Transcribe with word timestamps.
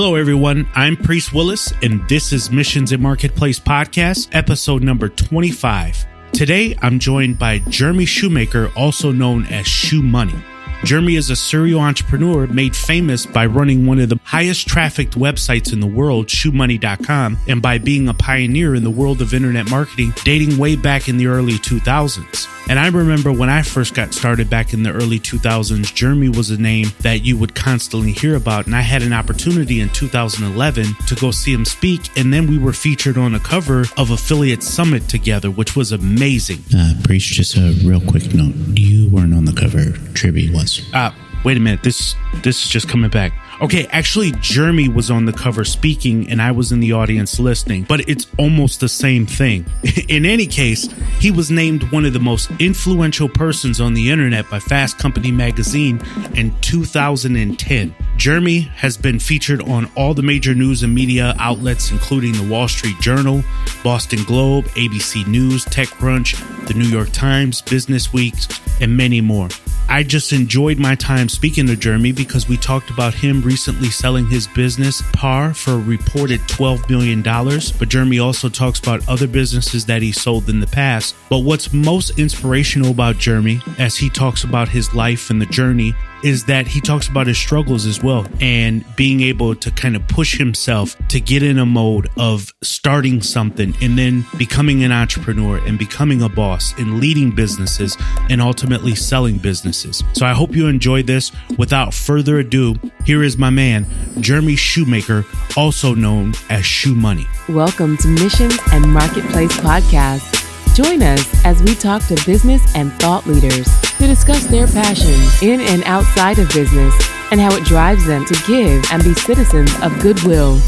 Hello, 0.00 0.14
everyone. 0.14 0.68
I'm 0.76 0.96
Priest 0.96 1.34
Willis, 1.34 1.72
and 1.82 2.08
this 2.08 2.32
is 2.32 2.52
Missions 2.52 2.92
and 2.92 3.02
Marketplace 3.02 3.58
Podcast, 3.58 4.28
episode 4.30 4.80
number 4.80 5.08
25. 5.08 6.06
Today, 6.32 6.78
I'm 6.80 7.00
joined 7.00 7.36
by 7.36 7.58
Jeremy 7.58 8.04
Schoemaker, 8.04 8.70
also 8.76 9.10
known 9.10 9.44
as 9.46 9.66
Shoemoney. 9.66 10.40
Jeremy 10.84 11.16
is 11.16 11.30
a 11.30 11.36
serial 11.36 11.80
entrepreneur 11.80 12.46
made 12.46 12.76
famous 12.76 13.26
by 13.26 13.46
running 13.46 13.86
one 13.86 13.98
of 13.98 14.08
the 14.08 14.20
highest 14.24 14.68
trafficked 14.68 15.14
websites 15.18 15.72
in 15.72 15.80
the 15.80 15.86
world, 15.86 16.26
shoemoney.com, 16.28 17.38
and 17.48 17.60
by 17.60 17.78
being 17.78 18.08
a 18.08 18.14
pioneer 18.14 18.74
in 18.74 18.84
the 18.84 18.90
world 18.90 19.20
of 19.20 19.34
internet 19.34 19.68
marketing 19.70 20.12
dating 20.24 20.56
way 20.56 20.76
back 20.76 21.08
in 21.08 21.16
the 21.16 21.26
early 21.26 21.54
2000s. 21.54 22.46
And 22.68 22.78
I 22.78 22.88
remember 22.88 23.32
when 23.32 23.48
I 23.48 23.62
first 23.62 23.94
got 23.94 24.12
started 24.12 24.50
back 24.50 24.74
in 24.74 24.82
the 24.82 24.92
early 24.92 25.18
2000s, 25.18 25.94
Jeremy 25.94 26.28
was 26.28 26.50
a 26.50 26.60
name 26.60 26.88
that 27.00 27.24
you 27.24 27.38
would 27.38 27.54
constantly 27.54 28.12
hear 28.12 28.36
about. 28.36 28.66
And 28.66 28.76
I 28.76 28.82
had 28.82 29.02
an 29.02 29.14
opportunity 29.14 29.80
in 29.80 29.88
2011 29.88 30.84
to 31.06 31.14
go 31.14 31.30
see 31.30 31.52
him 31.52 31.64
speak. 31.64 32.10
And 32.18 32.30
then 32.30 32.46
we 32.46 32.58
were 32.58 32.74
featured 32.74 33.16
on 33.16 33.34
a 33.34 33.40
cover 33.40 33.86
of 33.96 34.10
Affiliate 34.10 34.62
Summit 34.62 35.08
together, 35.08 35.50
which 35.50 35.76
was 35.76 35.92
amazing. 35.92 36.62
Uh, 36.76 36.92
Priest, 37.04 37.28
just 37.28 37.56
a 37.56 37.74
real 37.86 38.02
quick 38.02 38.34
note. 38.34 38.54
You 38.74 39.08
weren't 39.08 39.32
on 39.32 39.46
the 39.46 39.54
cover. 39.54 39.92
Tribby 40.12 40.52
was. 40.52 40.67
Uh, 40.92 41.12
wait 41.44 41.56
a 41.56 41.60
minute. 41.60 41.82
This 41.82 42.14
this 42.42 42.64
is 42.64 42.68
just 42.68 42.88
coming 42.88 43.10
back. 43.10 43.32
Okay, 43.60 43.88
actually, 43.90 44.30
Jeremy 44.40 44.86
was 44.86 45.10
on 45.10 45.24
the 45.24 45.32
cover 45.32 45.64
speaking, 45.64 46.30
and 46.30 46.40
I 46.40 46.52
was 46.52 46.70
in 46.70 46.78
the 46.78 46.92
audience 46.92 47.40
listening, 47.40 47.82
but 47.82 48.08
it's 48.08 48.28
almost 48.38 48.78
the 48.78 48.88
same 48.88 49.26
thing. 49.26 49.66
In 50.08 50.24
any 50.24 50.46
case, 50.46 50.88
he 51.18 51.32
was 51.32 51.50
named 51.50 51.82
one 51.90 52.04
of 52.04 52.12
the 52.12 52.20
most 52.20 52.52
influential 52.60 53.28
persons 53.28 53.80
on 53.80 53.94
the 53.94 54.12
internet 54.12 54.48
by 54.48 54.60
Fast 54.60 54.98
Company 54.98 55.32
magazine 55.32 56.00
in 56.36 56.54
2010. 56.60 57.94
Jeremy 58.16 58.60
has 58.60 58.96
been 58.96 59.18
featured 59.18 59.62
on 59.62 59.90
all 59.96 60.14
the 60.14 60.22
major 60.22 60.54
news 60.54 60.84
and 60.84 60.94
media 60.94 61.34
outlets, 61.40 61.90
including 61.90 62.34
the 62.34 62.48
Wall 62.48 62.68
Street 62.68 63.00
Journal, 63.00 63.42
Boston 63.82 64.22
Globe, 64.22 64.66
ABC 64.76 65.26
News, 65.26 65.64
TechCrunch, 65.64 66.66
the 66.68 66.74
New 66.74 66.86
York 66.86 67.10
Times, 67.10 67.60
Business 67.62 68.12
Week, 68.12 68.34
and 68.80 68.96
many 68.96 69.20
more. 69.20 69.48
I 69.90 70.02
just 70.02 70.34
enjoyed 70.34 70.78
my 70.78 70.94
time 70.94 71.30
speaking 71.30 71.66
to 71.66 71.74
Jeremy 71.74 72.12
because 72.12 72.46
we 72.46 72.58
talked 72.58 72.90
about 72.90 73.14
him 73.14 73.40
recently 73.48 73.88
selling 73.88 74.26
his 74.26 74.46
business 74.46 75.02
Par 75.14 75.54
for 75.54 75.72
a 75.72 75.78
reported 75.78 76.38
$12 76.40 76.90
million. 76.90 77.22
But 77.22 77.88
Jeremy 77.88 78.18
also 78.18 78.50
talks 78.50 78.78
about 78.78 79.08
other 79.08 79.26
businesses 79.26 79.86
that 79.86 80.02
he 80.02 80.12
sold 80.12 80.50
in 80.50 80.60
the 80.60 80.66
past. 80.66 81.14
But 81.30 81.38
what's 81.38 81.72
most 81.72 82.18
inspirational 82.18 82.90
about 82.90 83.16
Jeremy, 83.16 83.62
as 83.78 83.96
he 83.96 84.10
talks 84.10 84.44
about 84.44 84.68
his 84.68 84.94
life 84.94 85.30
and 85.30 85.40
the 85.40 85.46
journey, 85.46 85.94
is 86.22 86.44
that 86.44 86.66
he 86.66 86.80
talks 86.80 87.08
about 87.08 87.26
his 87.26 87.38
struggles 87.38 87.86
as 87.86 88.02
well 88.02 88.26
and 88.40 88.84
being 88.96 89.20
able 89.20 89.54
to 89.54 89.70
kind 89.70 89.94
of 89.94 90.06
push 90.08 90.36
himself 90.36 90.96
to 91.08 91.20
get 91.20 91.42
in 91.42 91.58
a 91.58 91.66
mode 91.66 92.08
of 92.16 92.52
starting 92.62 93.22
something 93.22 93.74
and 93.80 93.98
then 93.98 94.24
becoming 94.36 94.82
an 94.82 94.92
entrepreneur 94.92 95.58
and 95.58 95.78
becoming 95.78 96.22
a 96.22 96.28
boss 96.28 96.72
and 96.78 97.00
leading 97.00 97.30
businesses 97.30 97.96
and 98.30 98.40
ultimately 98.40 98.94
selling 98.94 99.38
businesses. 99.38 100.02
So 100.14 100.26
I 100.26 100.32
hope 100.32 100.54
you 100.54 100.66
enjoyed 100.66 101.06
this. 101.06 101.32
Without 101.56 101.94
further 101.94 102.38
ado, 102.38 102.74
here 103.04 103.22
is 103.22 103.38
my 103.38 103.50
man, 103.50 103.86
Jeremy 104.20 104.56
Schoemaker, 104.56 105.24
also 105.56 105.94
known 105.94 106.30
as 106.50 106.62
Shoemoney. 106.62 107.26
Welcome 107.48 107.96
to 107.98 108.08
Missions 108.08 108.58
and 108.72 108.92
Marketplace 108.92 109.56
Podcast. 109.58 110.34
Join 110.74 111.02
us 111.02 111.44
as 111.44 111.62
we 111.62 111.74
talk 111.74 112.04
to 112.06 112.14
business 112.24 112.62
and 112.76 112.92
thought 113.00 113.26
leaders 113.26 113.68
to 113.98 114.06
discuss 114.06 114.46
their 114.46 114.66
passions 114.68 115.42
in 115.42 115.60
and 115.60 115.82
outside 115.84 116.38
of 116.38 116.48
business 116.50 116.94
and 117.32 117.40
how 117.40 117.54
it 117.54 117.64
drives 117.64 118.06
them 118.06 118.24
to 118.24 118.34
give 118.46 118.84
and 118.92 119.02
be 119.02 119.12
citizens 119.14 119.70
of 119.82 119.98
goodwill. 120.00 120.60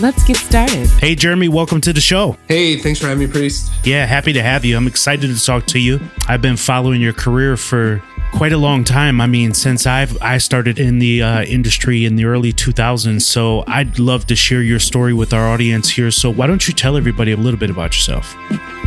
Let's 0.00 0.24
get 0.24 0.36
started. 0.36 0.88
Hey, 0.98 1.14
Jeremy, 1.14 1.48
welcome 1.48 1.80
to 1.82 1.92
the 1.92 2.00
show. 2.00 2.36
Hey, 2.48 2.78
thanks 2.78 2.98
for 2.98 3.06
having 3.06 3.26
me, 3.26 3.32
Priest. 3.32 3.70
Yeah, 3.84 4.04
happy 4.04 4.32
to 4.32 4.42
have 4.42 4.64
you. 4.64 4.76
I'm 4.76 4.88
excited 4.88 5.28
to 5.34 5.44
talk 5.44 5.66
to 5.66 5.78
you. 5.78 6.00
I've 6.26 6.42
been 6.42 6.56
following 6.56 7.00
your 7.00 7.12
career 7.12 7.56
for 7.56 8.02
quite 8.32 8.52
a 8.52 8.58
long 8.58 8.82
time. 8.82 9.20
I 9.20 9.26
mean, 9.26 9.54
since 9.54 9.86
I've 9.86 10.20
I 10.20 10.38
started 10.38 10.80
in 10.80 10.98
the 10.98 11.22
uh, 11.22 11.42
industry 11.44 12.04
in 12.04 12.16
the 12.16 12.24
early 12.24 12.52
2000s. 12.52 13.22
So 13.22 13.62
I'd 13.68 13.98
love 14.00 14.26
to 14.26 14.34
share 14.34 14.62
your 14.62 14.80
story 14.80 15.12
with 15.12 15.32
our 15.32 15.48
audience 15.48 15.90
here. 15.90 16.10
So 16.10 16.30
why 16.30 16.48
don't 16.48 16.66
you 16.66 16.74
tell 16.74 16.96
everybody 16.96 17.30
a 17.30 17.36
little 17.36 17.60
bit 17.60 17.70
about 17.70 17.94
yourself? 17.94 18.34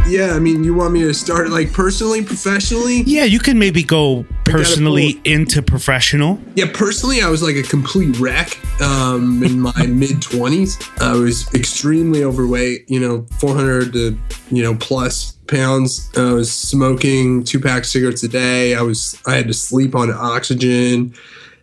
Yeah, 0.08 0.34
I 0.36 0.40
mean, 0.40 0.64
you 0.64 0.76
want 0.76 0.94
me 0.94 1.02
to 1.02 1.16
start 1.16 1.50
like 1.50 1.74
personally, 1.74 2.24
professionally? 2.24 3.02
Yeah, 3.08 3.24
you 3.24 3.40
can 3.40 3.58
maybe 3.58 3.82
go 3.82 4.24
personally 4.44 5.20
into 5.24 5.64
professional. 5.64 6.40
Yeah, 6.54 6.66
personally, 6.72 7.24
I 7.24 7.30
was 7.30 7.42
like 7.42 7.56
a 7.56 7.64
complete 7.64 8.20
wreck 8.20 8.56
um, 8.82 9.42
in 9.44 9.60
my 9.60 9.72
mid 9.88 10.18
20s. 10.18 11.02
I 11.02 11.14
was 11.14 11.52
extremely 11.56 12.24
overweight, 12.24 12.88
you 12.88 13.00
know, 13.00 13.26
400 13.40 13.94
to, 13.94 14.18
you 14.52 14.62
know, 14.62 14.76
plus 14.76 15.32
pounds. 15.48 16.12
I 16.16 16.34
was 16.34 16.52
smoking 16.52 17.44
two 17.44 17.60
packs 17.60 17.88
of 17.88 17.92
cigarettes 17.94 18.22
a 18.22 18.28
day. 18.28 18.76
I 18.76 18.84
was, 18.84 19.20
I 19.26 19.36
had 19.36 19.48
to 19.48 19.54
sleep 19.54 19.96
on 19.96 20.12
oxygen 20.12 21.16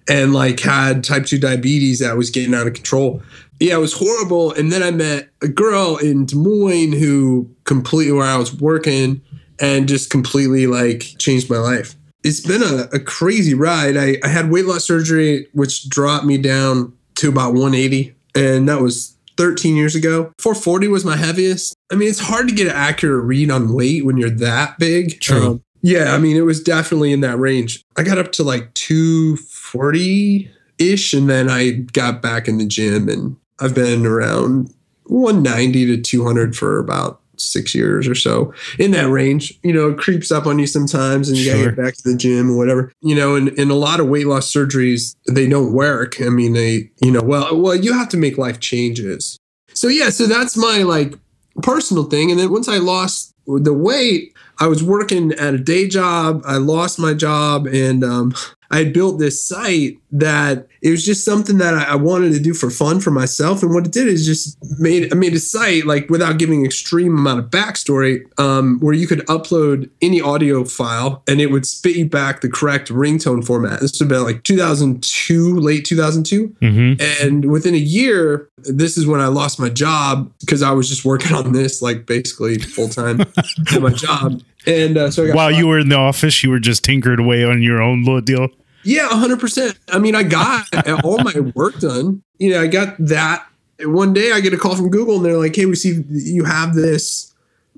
and 0.09 0.33
like 0.33 0.59
had 0.59 1.05
type 1.05 1.27
2 1.27 1.39
diabetes 1.39 2.01
that 2.01 2.17
was 2.17 2.31
getting 2.31 2.55
out 2.55 2.67
of 2.67 2.75
control 2.75 3.23
yeah, 3.63 3.75
it 3.75 3.81
was 3.81 3.93
horrible. 3.93 4.53
And 4.53 4.73
then 4.73 4.83
I 4.83 4.91
met 4.91 5.31
a 5.41 5.49
girl 5.49 5.97
in 5.97 6.27
Des 6.27 6.35
Moines 6.35 6.93
who 6.93 7.49
completely 7.65 8.13
where 8.13 8.27
I 8.27 8.37
was 8.37 8.53
working 8.53 9.23
and 9.61 9.89
just 9.89 10.11
completely 10.11 10.67
like 10.67 11.15
changed 11.19 11.49
my 11.49 11.59
life. 11.59 11.95
It's 12.25 12.41
been 12.41 12.63
a, 12.63 12.89
a 12.93 12.99
crazy 12.99 13.55
ride. 13.55 13.97
I, 13.97 14.17
I 14.25 14.29
had 14.29 14.51
weight 14.51 14.67
loss 14.67 14.85
surgery, 14.85 15.47
which 15.53 15.89
dropped 15.89 16.25
me 16.25 16.39
down 16.39 16.93
to 17.17 17.29
about 17.29 17.53
180. 17.53 18.15
And 18.35 18.69
that 18.69 18.81
was 18.81 19.17
13 19.37 19.77
years 19.77 19.95
ago. 19.95 20.33
440 20.39 20.89
was 20.89 21.05
my 21.05 21.17
heaviest. 21.17 21.75
I 21.91 21.95
mean, 21.95 22.09
it's 22.09 22.19
hard 22.19 22.49
to 22.49 22.55
get 22.55 22.67
an 22.67 22.75
accurate 22.75 23.25
read 23.25 23.51
on 23.51 23.73
weight 23.73 24.05
when 24.05 24.17
you're 24.17 24.31
that 24.31 24.79
big. 24.79 25.21
True. 25.21 25.47
Um, 25.47 25.63
yeah, 25.83 26.15
I 26.15 26.19
mean, 26.19 26.37
it 26.37 26.43
was 26.43 26.63
definitely 26.63 27.13
in 27.13 27.21
that 27.21 27.39
range. 27.39 27.85
I 27.97 28.03
got 28.03 28.19
up 28.19 28.33
to 28.33 28.43
like 28.43 28.73
240 28.75 30.51
ish, 30.79 31.13
and 31.13 31.29
then 31.29 31.51
I 31.51 31.71
got 31.71 32.23
back 32.23 32.47
in 32.47 32.59
the 32.59 32.67
gym 32.67 33.09
and 33.09 33.37
I've 33.63 33.75
been 33.75 34.05
around 34.05 34.75
190 35.05 35.87
to 35.97 36.03
200 36.03 36.57
for 36.57 36.79
about 36.79 37.21
six 37.37 37.75
years 37.75 38.07
or 38.07 38.15
so 38.15 38.53
in 38.79 38.91
that 38.93 39.09
range. 39.09 39.59
You 39.63 39.73
know, 39.73 39.91
it 39.91 39.99
creeps 39.99 40.31
up 40.31 40.47
on 40.47 40.59
you 40.59 40.67
sometimes 40.67 41.29
and 41.29 41.39
you 41.39 41.45
sure. 41.45 41.55
gotta 41.55 41.71
get 41.71 41.77
back 41.77 41.95
to 41.95 42.11
the 42.11 42.17
gym 42.17 42.51
or 42.51 42.57
whatever. 42.57 42.93
You 43.01 43.15
know, 43.15 43.37
and, 43.37 43.49
and 43.59 43.71
a 43.71 43.75
lot 43.75 44.01
of 44.01 44.09
weight 44.09 44.27
loss 44.27 44.53
surgeries, 44.53 45.15
they 45.29 45.49
don't 45.49 45.73
work. 45.73 46.21
I 46.21 46.29
mean, 46.29 46.53
they, 46.53 46.91
you 47.03 47.11
know, 47.11 47.23
well, 47.23 47.57
well, 47.61 47.75
you 47.75 47.93
have 47.93 48.09
to 48.11 48.17
make 48.17 48.39
life 48.39 48.61
changes. 48.61 49.39
So 49.75 49.89
yeah, 49.89 50.11
so 50.11 50.27
that's 50.27 50.57
my 50.57 50.83
like 50.83 51.15
personal 51.63 52.05
thing. 52.05 52.31
And 52.31 52.39
then 52.39 52.53
once 52.53 52.69
I 52.69 52.79
lost 52.79 53.35
the 53.47 53.75
weight, 53.75 54.35
I 54.59 54.67
was 54.67 54.83
working 54.83 55.33
at 55.33 55.55
a 55.55 55.59
day 55.59 55.89
job. 55.89 56.43
I 56.45 56.57
lost 56.57 56.99
my 56.99 57.15
job 57.15 57.67
and 57.67 58.05
um, 58.05 58.35
I 58.71 58.79
had 58.79 58.93
built 58.93 59.19
this 59.19 59.45
site 59.45 59.99
that 60.13 60.69
it 60.83 60.91
was 60.91 61.05
just 61.05 61.25
something 61.25 61.59
that 61.59 61.75
I, 61.75 61.97
wanted 61.97 62.33
to 62.33 62.41
do 62.41 62.53
for 62.53 62.69
fun 62.69 63.01
for 63.01 63.11
myself. 63.11 63.63
And 63.63 63.73
what 63.73 63.87
it 63.87 63.93
did 63.93 64.09
is 64.09 64.27
just 64.27 64.59
made 64.79 65.13
I 65.13 65.17
made 65.17 65.33
a 65.33 65.39
site 65.39 65.87
like 65.87 66.11
without 66.11 66.39
giving 66.39 66.67
extreme 66.67 67.17
amount 67.17 67.39
of 67.39 67.47
backstory, 67.47 68.23
um, 68.39 68.79
where 68.81 68.93
you 68.93 69.07
could 69.07 69.21
upload 69.27 69.89
any 70.03 70.21
audio 70.21 70.65
file 70.65 71.23
and 71.27 71.41
it 71.41 71.47
would 71.47 71.65
spit 71.65 71.97
you 71.97 72.09
back 72.09 72.41
the 72.41 72.51
correct 72.51 72.91
ringtone 72.91 73.45
format. 73.45 73.81
This 73.81 73.93
was 73.93 74.01
about 74.03 74.27
like 74.27 74.43
2002, 74.43 75.57
late 75.57 75.85
2002, 75.85 76.49
mm-hmm. 76.49 77.27
and 77.27 77.51
within 77.51 77.75
a 77.75 77.79
year, 77.79 78.49
this 78.59 78.99
is 78.99 79.07
when 79.07 79.21
I 79.21 79.29
lost 79.29 79.59
my 79.59 79.69
job 79.69 80.31
because 80.41 80.63
I 80.63 80.73
was 80.73 80.89
just 80.89 81.05
working 81.05 81.35
on 81.35 81.53
this 81.53 81.81
like 81.81 82.05
basically 82.05 82.59
full 82.59 82.89
time 82.89 83.21
at 83.73 83.81
my 83.81 83.91
job. 83.91 84.43
And 84.67 84.97
uh, 84.97 85.11
so 85.11 85.33
while 85.33 85.51
you 85.51 85.67
were 85.67 85.79
in 85.79 85.89
the 85.89 85.97
office, 85.97 86.43
you 86.43 86.51
were 86.51 86.61
just 86.61 86.85
tinkered 86.85 87.21
away 87.21 87.45
on 87.45 87.63
your 87.63 87.81
own 87.81 88.05
little 88.05 88.21
deal. 88.21 88.49
Yeah, 88.85 89.09
100%. 89.09 89.79
I 89.91 89.99
mean, 89.99 90.15
I 90.15 90.23
got 90.23 90.67
all 91.05 91.19
my 91.19 91.39
work 91.55 91.79
done. 91.79 92.23
You 92.39 92.51
know, 92.51 92.63
I 92.63 92.67
got 92.67 92.97
that. 92.99 93.47
One 93.81 94.13
day 94.13 94.33
I 94.33 94.41
get 94.41 94.53
a 94.53 94.59
call 94.59 94.77
from 94.77 94.91
Google 94.91 95.17
and 95.17 95.25
they're 95.25 95.39
like, 95.39 95.57
hey, 95.57 95.67
we 95.67 95.75
see 95.75 96.05
you 96.09 96.45
have 96.45 96.75
this 96.75 97.35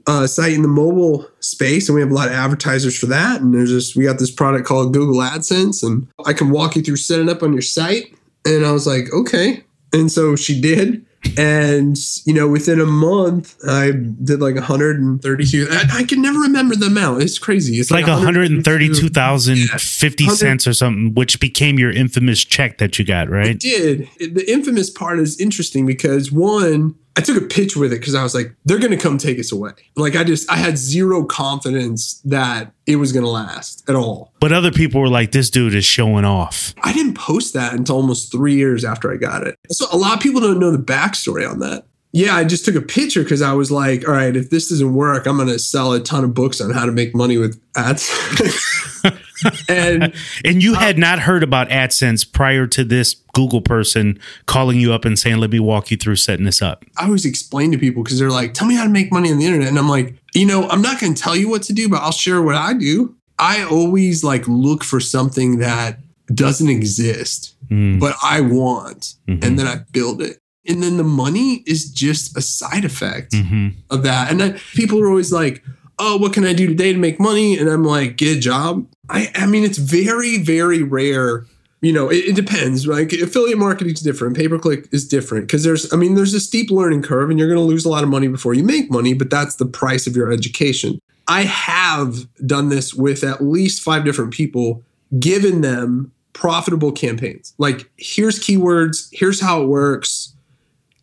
uh, 0.06 0.26
site 0.26 0.52
in 0.52 0.62
the 0.62 0.68
mobile 0.68 1.26
space 1.40 1.88
and 1.88 1.94
we 1.94 2.00
have 2.02 2.10
a 2.10 2.14
lot 2.14 2.28
of 2.28 2.34
advertisers 2.34 2.98
for 2.98 3.06
that. 3.06 3.40
And 3.40 3.54
there's 3.54 3.70
this, 3.70 3.96
we 3.96 4.04
got 4.04 4.18
this 4.18 4.30
product 4.30 4.66
called 4.66 4.92
Google 4.92 5.20
AdSense 5.20 5.82
and 5.82 6.06
I 6.26 6.32
can 6.32 6.50
walk 6.50 6.76
you 6.76 6.82
through 6.82 6.96
setting 6.96 7.28
up 7.28 7.42
on 7.42 7.52
your 7.52 7.62
site. 7.62 8.14
And 8.44 8.66
I 8.66 8.72
was 8.72 8.86
like, 8.86 9.12
okay. 9.12 9.64
And 9.92 10.10
so 10.12 10.36
she 10.36 10.60
did 10.60 11.04
and 11.36 11.96
you 12.24 12.34
know 12.34 12.46
within 12.46 12.80
a 12.80 12.86
month 12.86 13.56
i 13.68 13.90
did 13.90 14.40
like 14.40 14.54
132 14.54 15.66
i, 15.70 16.00
I 16.00 16.04
can 16.04 16.22
never 16.22 16.38
remember 16.38 16.76
the 16.76 16.86
amount. 16.86 17.22
It's 17.22 17.38
crazy. 17.38 17.80
It's 17.80 17.90
like, 17.90 18.06
like 18.06 18.16
132,050 18.16 20.28
cents 20.28 20.66
or 20.66 20.72
something 20.72 21.12
which 21.14 21.38
became 21.40 21.78
your 21.78 21.90
infamous 21.90 22.42
check 22.44 22.78
that 22.78 22.98
you 22.98 23.04
got 23.04 23.28
right? 23.28 23.48
It 23.48 23.60
did. 23.60 24.08
The 24.18 24.50
infamous 24.50 24.88
part 24.90 25.18
is 25.18 25.38
interesting 25.40 25.84
because 25.86 26.32
one 26.32 26.94
I 27.16 27.20
took 27.20 27.40
a 27.40 27.46
pitch 27.46 27.76
with 27.76 27.92
it 27.92 28.00
because 28.00 28.14
I 28.14 28.22
was 28.22 28.34
like, 28.34 28.54
they're 28.64 28.78
going 28.78 28.90
to 28.90 28.96
come 28.96 29.18
take 29.18 29.38
us 29.38 29.52
away. 29.52 29.70
Like, 29.94 30.16
I 30.16 30.24
just, 30.24 30.50
I 30.50 30.56
had 30.56 30.76
zero 30.76 31.24
confidence 31.24 32.20
that 32.24 32.72
it 32.86 32.96
was 32.96 33.12
going 33.12 33.24
to 33.24 33.30
last 33.30 33.88
at 33.88 33.94
all. 33.94 34.32
But 34.40 34.52
other 34.52 34.72
people 34.72 35.00
were 35.00 35.08
like, 35.08 35.30
this 35.30 35.48
dude 35.48 35.74
is 35.74 35.84
showing 35.84 36.24
off. 36.24 36.74
I 36.82 36.92
didn't 36.92 37.14
post 37.14 37.54
that 37.54 37.72
until 37.72 37.96
almost 37.96 38.32
three 38.32 38.54
years 38.56 38.84
after 38.84 39.12
I 39.12 39.16
got 39.16 39.46
it. 39.46 39.56
So 39.70 39.86
a 39.92 39.96
lot 39.96 40.14
of 40.14 40.20
people 40.20 40.40
don't 40.40 40.58
know 40.58 40.72
the 40.72 40.78
backstory 40.78 41.48
on 41.48 41.60
that. 41.60 41.86
Yeah, 42.16 42.36
I 42.36 42.44
just 42.44 42.64
took 42.64 42.76
a 42.76 42.80
picture 42.80 43.24
because 43.24 43.42
I 43.42 43.54
was 43.54 43.72
like, 43.72 44.06
all 44.06 44.14
right, 44.14 44.36
if 44.36 44.48
this 44.48 44.68
doesn't 44.68 44.94
work, 44.94 45.26
I'm 45.26 45.34
going 45.36 45.48
to 45.48 45.58
sell 45.58 45.92
a 45.94 45.98
ton 46.00 46.22
of 46.22 46.32
books 46.32 46.60
on 46.60 46.70
how 46.70 46.86
to 46.86 46.92
make 46.92 47.12
money 47.12 47.38
with 47.38 47.60
ads. 47.76 48.08
and 49.68 50.14
and 50.44 50.62
you 50.62 50.74
had 50.74 50.96
not 50.96 51.18
heard 51.18 51.42
about 51.42 51.68
AdSense 51.70 52.30
prior 52.30 52.68
to 52.68 52.84
this 52.84 53.14
Google 53.34 53.60
person 53.60 54.18
calling 54.46 54.78
you 54.78 54.92
up 54.92 55.04
and 55.04 55.18
saying, 55.18 55.38
"Let 55.38 55.50
me 55.50 55.58
walk 55.58 55.90
you 55.90 55.96
through 55.96 56.16
setting 56.16 56.44
this 56.44 56.62
up." 56.62 56.84
I 56.96 57.06
always 57.06 57.24
explain 57.24 57.72
to 57.72 57.78
people 57.78 58.04
because 58.04 58.18
they're 58.20 58.30
like, 58.30 58.54
"Tell 58.54 58.68
me 58.68 58.76
how 58.76 58.84
to 58.84 58.90
make 58.90 59.12
money 59.12 59.32
on 59.32 59.38
the 59.38 59.44
internet," 59.46 59.68
and 59.68 59.78
I'm 59.78 59.88
like, 59.88 60.14
you 60.34 60.46
know, 60.46 60.68
I'm 60.68 60.82
not 60.82 61.00
going 61.00 61.14
to 61.14 61.20
tell 61.22 61.34
you 61.36 61.48
what 61.48 61.62
to 61.64 61.72
do, 61.72 61.88
but 61.88 62.00
I'll 62.00 62.12
share 62.12 62.40
what 62.42 62.54
I 62.54 62.74
do. 62.74 63.16
I 63.40 63.64
always 63.64 64.22
like 64.22 64.46
look 64.46 64.84
for 64.84 65.00
something 65.00 65.58
that 65.58 65.98
doesn't 66.32 66.68
exist, 66.70 67.50
Mm. 67.70 67.98
but 67.98 68.14
I 68.22 68.40
want, 68.40 69.14
Mhm. 69.28 69.44
and 69.44 69.58
then 69.58 69.66
I 69.66 69.80
build 69.90 70.22
it. 70.22 70.38
And 70.66 70.82
then 70.82 70.96
the 70.96 71.04
money 71.04 71.62
is 71.66 71.90
just 71.90 72.36
a 72.36 72.40
side 72.40 72.84
effect 72.84 73.34
hmm 73.34 73.68
of 73.90 74.02
that. 74.02 74.30
And 74.30 74.40
then 74.40 74.58
people 74.74 75.00
are 75.00 75.08
always 75.08 75.32
like, 75.32 75.62
"Oh, 75.98 76.16
what 76.16 76.32
can 76.32 76.44
I 76.44 76.52
do 76.52 76.66
today 76.66 76.92
to 76.92 76.98
make 76.98 77.20
money?" 77.20 77.58
And 77.58 77.68
I'm 77.68 77.84
like, 77.84 78.16
"Get 78.16 78.36
a 78.36 78.40
job." 78.40 78.86
I, 79.08 79.30
I 79.34 79.46
mean, 79.46 79.64
it's 79.64 79.78
very, 79.78 80.38
very 80.38 80.82
rare. 80.82 81.46
You 81.80 81.92
know, 81.92 82.08
it, 82.08 82.24
it 82.24 82.36
depends. 82.36 82.86
Like 82.86 83.12
affiliate 83.12 83.58
marketing 83.58 83.92
is 83.92 84.00
different. 84.00 84.36
Pay 84.36 84.48
per 84.48 84.58
click 84.58 84.88
is 84.90 85.06
different 85.06 85.46
because 85.46 85.64
there's, 85.64 85.92
I 85.92 85.96
mean, 85.96 86.14
there's 86.14 86.32
a 86.32 86.40
steep 86.40 86.70
learning 86.70 87.02
curve, 87.02 87.28
and 87.28 87.38
you're 87.38 87.48
going 87.48 87.60
to 87.60 87.64
lose 87.64 87.84
a 87.84 87.90
lot 87.90 88.02
of 88.02 88.08
money 88.08 88.28
before 88.28 88.54
you 88.54 88.64
make 88.64 88.90
money. 88.90 89.12
But 89.12 89.30
that's 89.30 89.56
the 89.56 89.66
price 89.66 90.06
of 90.06 90.16
your 90.16 90.32
education. 90.32 90.98
I 91.28 91.42
have 91.42 92.26
done 92.46 92.68
this 92.68 92.94
with 92.94 93.24
at 93.24 93.42
least 93.42 93.82
five 93.82 94.04
different 94.04 94.32
people, 94.32 94.82
given 95.18 95.60
them 95.60 96.12
profitable 96.32 96.92
campaigns. 96.92 97.54
Like, 97.58 97.90
here's 97.96 98.38
keywords, 98.38 99.08
here's 99.12 99.40
how 99.40 99.62
it 99.62 99.66
works 99.66 100.33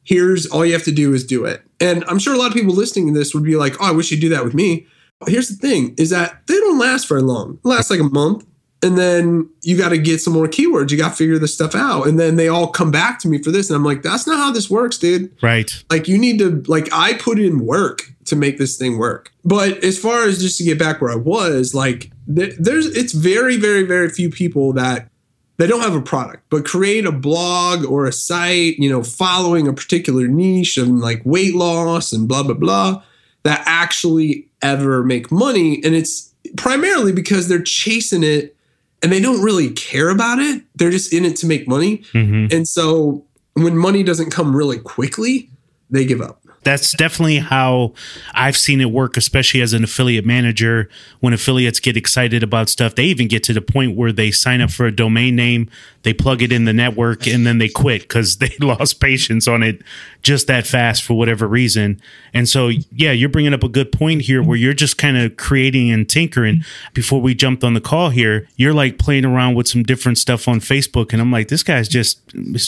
here's 0.03 0.45
all 0.47 0.65
you 0.65 0.73
have 0.73 0.83
to 0.83 0.91
do 0.91 1.13
is 1.13 1.25
do 1.25 1.45
it. 1.45 1.63
And 1.79 2.03
I'm 2.07 2.19
sure 2.19 2.33
a 2.33 2.37
lot 2.37 2.47
of 2.47 2.53
people 2.53 2.73
listening 2.73 3.07
to 3.07 3.17
this 3.17 3.33
would 3.33 3.43
be 3.43 3.55
like, 3.55 3.73
oh, 3.79 3.89
I 3.89 3.91
wish 3.91 4.11
you'd 4.11 4.21
do 4.21 4.29
that 4.29 4.43
with 4.43 4.53
me. 4.53 4.87
Here's 5.27 5.49
the 5.49 5.55
thing 5.55 5.93
is 5.97 6.09
that 6.09 6.47
they 6.47 6.55
don't 6.55 6.79
last 6.79 7.07
very 7.07 7.21
long. 7.21 7.59
It 7.63 7.67
lasts 7.67 7.91
like 7.91 7.99
a 7.99 8.05
month. 8.05 8.45
And 8.83 8.97
then 8.97 9.47
you 9.61 9.77
got 9.77 9.89
to 9.89 9.97
get 9.99 10.21
some 10.21 10.33
more 10.33 10.47
keywords. 10.47 10.89
You 10.89 10.97
got 10.97 11.09
to 11.09 11.15
figure 11.15 11.37
this 11.37 11.53
stuff 11.53 11.75
out. 11.75 12.07
And 12.07 12.19
then 12.19 12.35
they 12.35 12.47
all 12.47 12.67
come 12.67 12.89
back 12.89 13.19
to 13.19 13.27
me 13.27 13.37
for 13.37 13.51
this. 13.51 13.69
And 13.69 13.77
I'm 13.77 13.85
like, 13.85 14.01
that's 14.01 14.25
not 14.25 14.37
how 14.37 14.51
this 14.51 14.71
works, 14.71 14.97
dude. 14.97 15.31
Right. 15.43 15.71
Like, 15.91 16.07
you 16.07 16.17
need 16.17 16.39
to, 16.39 16.63
like, 16.65 16.89
I 16.91 17.13
put 17.13 17.37
in 17.37 17.63
work 17.63 18.11
to 18.25 18.35
make 18.35 18.57
this 18.57 18.77
thing 18.77 18.97
work. 18.97 19.31
But 19.45 19.83
as 19.83 19.99
far 19.99 20.23
as 20.23 20.41
just 20.41 20.57
to 20.57 20.63
get 20.63 20.79
back 20.79 20.99
where 20.99 21.11
I 21.11 21.15
was, 21.15 21.75
like, 21.75 22.11
th- 22.35 22.55
there's, 22.57 22.87
it's 22.87 23.13
very, 23.13 23.57
very, 23.57 23.83
very 23.83 24.09
few 24.09 24.31
people 24.31 24.73
that 24.73 25.10
they 25.57 25.67
don't 25.67 25.81
have 25.81 25.95
a 25.95 26.01
product, 26.01 26.43
but 26.49 26.65
create 26.65 27.05
a 27.05 27.11
blog 27.11 27.85
or 27.85 28.05
a 28.05 28.11
site, 28.11 28.77
you 28.79 28.89
know, 28.89 29.03
following 29.03 29.67
a 29.67 29.73
particular 29.73 30.27
niche 30.27 30.77
and 30.77 30.99
like 30.99 31.21
weight 31.23 31.55
loss 31.55 32.11
and 32.11 32.27
blah, 32.27 32.43
blah, 32.43 32.55
blah, 32.55 33.03
that 33.43 33.61
actually 33.65 34.47
ever 34.61 35.03
make 35.03 35.31
money. 35.31 35.81
And 35.83 35.95
it's 35.95 36.33
primarily 36.57 37.11
because 37.11 37.47
they're 37.47 37.61
chasing 37.61 38.23
it 38.23 38.55
and 39.03 39.11
they 39.11 39.19
don't 39.19 39.43
really 39.43 39.69
care 39.71 40.09
about 40.09 40.39
it. 40.39 40.63
They're 40.75 40.91
just 40.91 41.13
in 41.13 41.25
it 41.25 41.35
to 41.37 41.47
make 41.47 41.67
money. 41.67 42.03
hmm 42.11 42.47
And 42.51 42.67
so 42.67 43.25
when 43.53 43.77
money 43.77 44.03
doesn't 44.03 44.31
come 44.31 44.55
really 44.55 44.79
quickly, 44.79 45.49
they 45.89 46.05
give 46.05 46.21
up. 46.21 46.40
That's 46.63 46.91
definitely 46.91 47.39
how 47.39 47.93
I've 48.33 48.57
seen 48.57 48.81
it 48.81 48.91
work, 48.91 49.17
especially 49.17 49.61
as 49.61 49.73
an 49.73 49.83
affiliate 49.83 50.25
manager. 50.25 50.89
When 51.19 51.33
affiliates 51.33 51.79
get 51.79 51.97
excited 51.97 52.43
about 52.43 52.69
stuff, 52.69 52.95
they 52.95 53.05
even 53.05 53.27
get 53.27 53.43
to 53.45 53.53
the 53.53 53.61
point 53.61 53.95
where 53.95 54.11
they 54.11 54.29
sign 54.31 54.61
up 54.61 54.69
for 54.69 54.85
a 54.85 54.91
domain 54.91 55.35
name, 55.35 55.69
they 56.03 56.13
plug 56.13 56.41
it 56.41 56.51
in 56.51 56.65
the 56.65 56.73
network, 56.73 57.27
and 57.27 57.45
then 57.45 57.57
they 57.57 57.69
quit 57.69 58.03
because 58.03 58.37
they 58.37 58.55
lost 58.59 58.99
patience 58.99 59.47
on 59.47 59.63
it 59.63 59.81
just 60.21 60.47
that 60.47 60.67
fast 60.67 61.03
for 61.03 61.15
whatever 61.15 61.47
reason. 61.47 61.99
And 62.33 62.47
so, 62.47 62.69
yeah, 62.91 63.11
you're 63.11 63.29
bringing 63.29 63.53
up 63.53 63.63
a 63.63 63.69
good 63.69 63.91
point 63.91 64.21
here 64.21 64.43
where 64.43 64.57
you're 64.57 64.73
just 64.73 64.97
kind 64.97 65.17
of 65.17 65.37
creating 65.37 65.91
and 65.91 66.07
tinkering. 66.07 66.63
Before 66.93 67.19
we 67.19 67.33
jumped 67.33 67.63
on 67.63 67.73
the 67.73 67.81
call 67.81 68.09
here, 68.09 68.47
you're 68.55 68.73
like 68.73 68.99
playing 68.99 69.25
around 69.25 69.55
with 69.55 69.67
some 69.67 69.83
different 69.83 70.17
stuff 70.17 70.47
on 70.47 70.59
Facebook. 70.59 71.11
And 71.11 71.21
I'm 71.21 71.31
like, 71.31 71.47
this 71.47 71.63
guy's 71.63 71.87
just, 71.87 72.19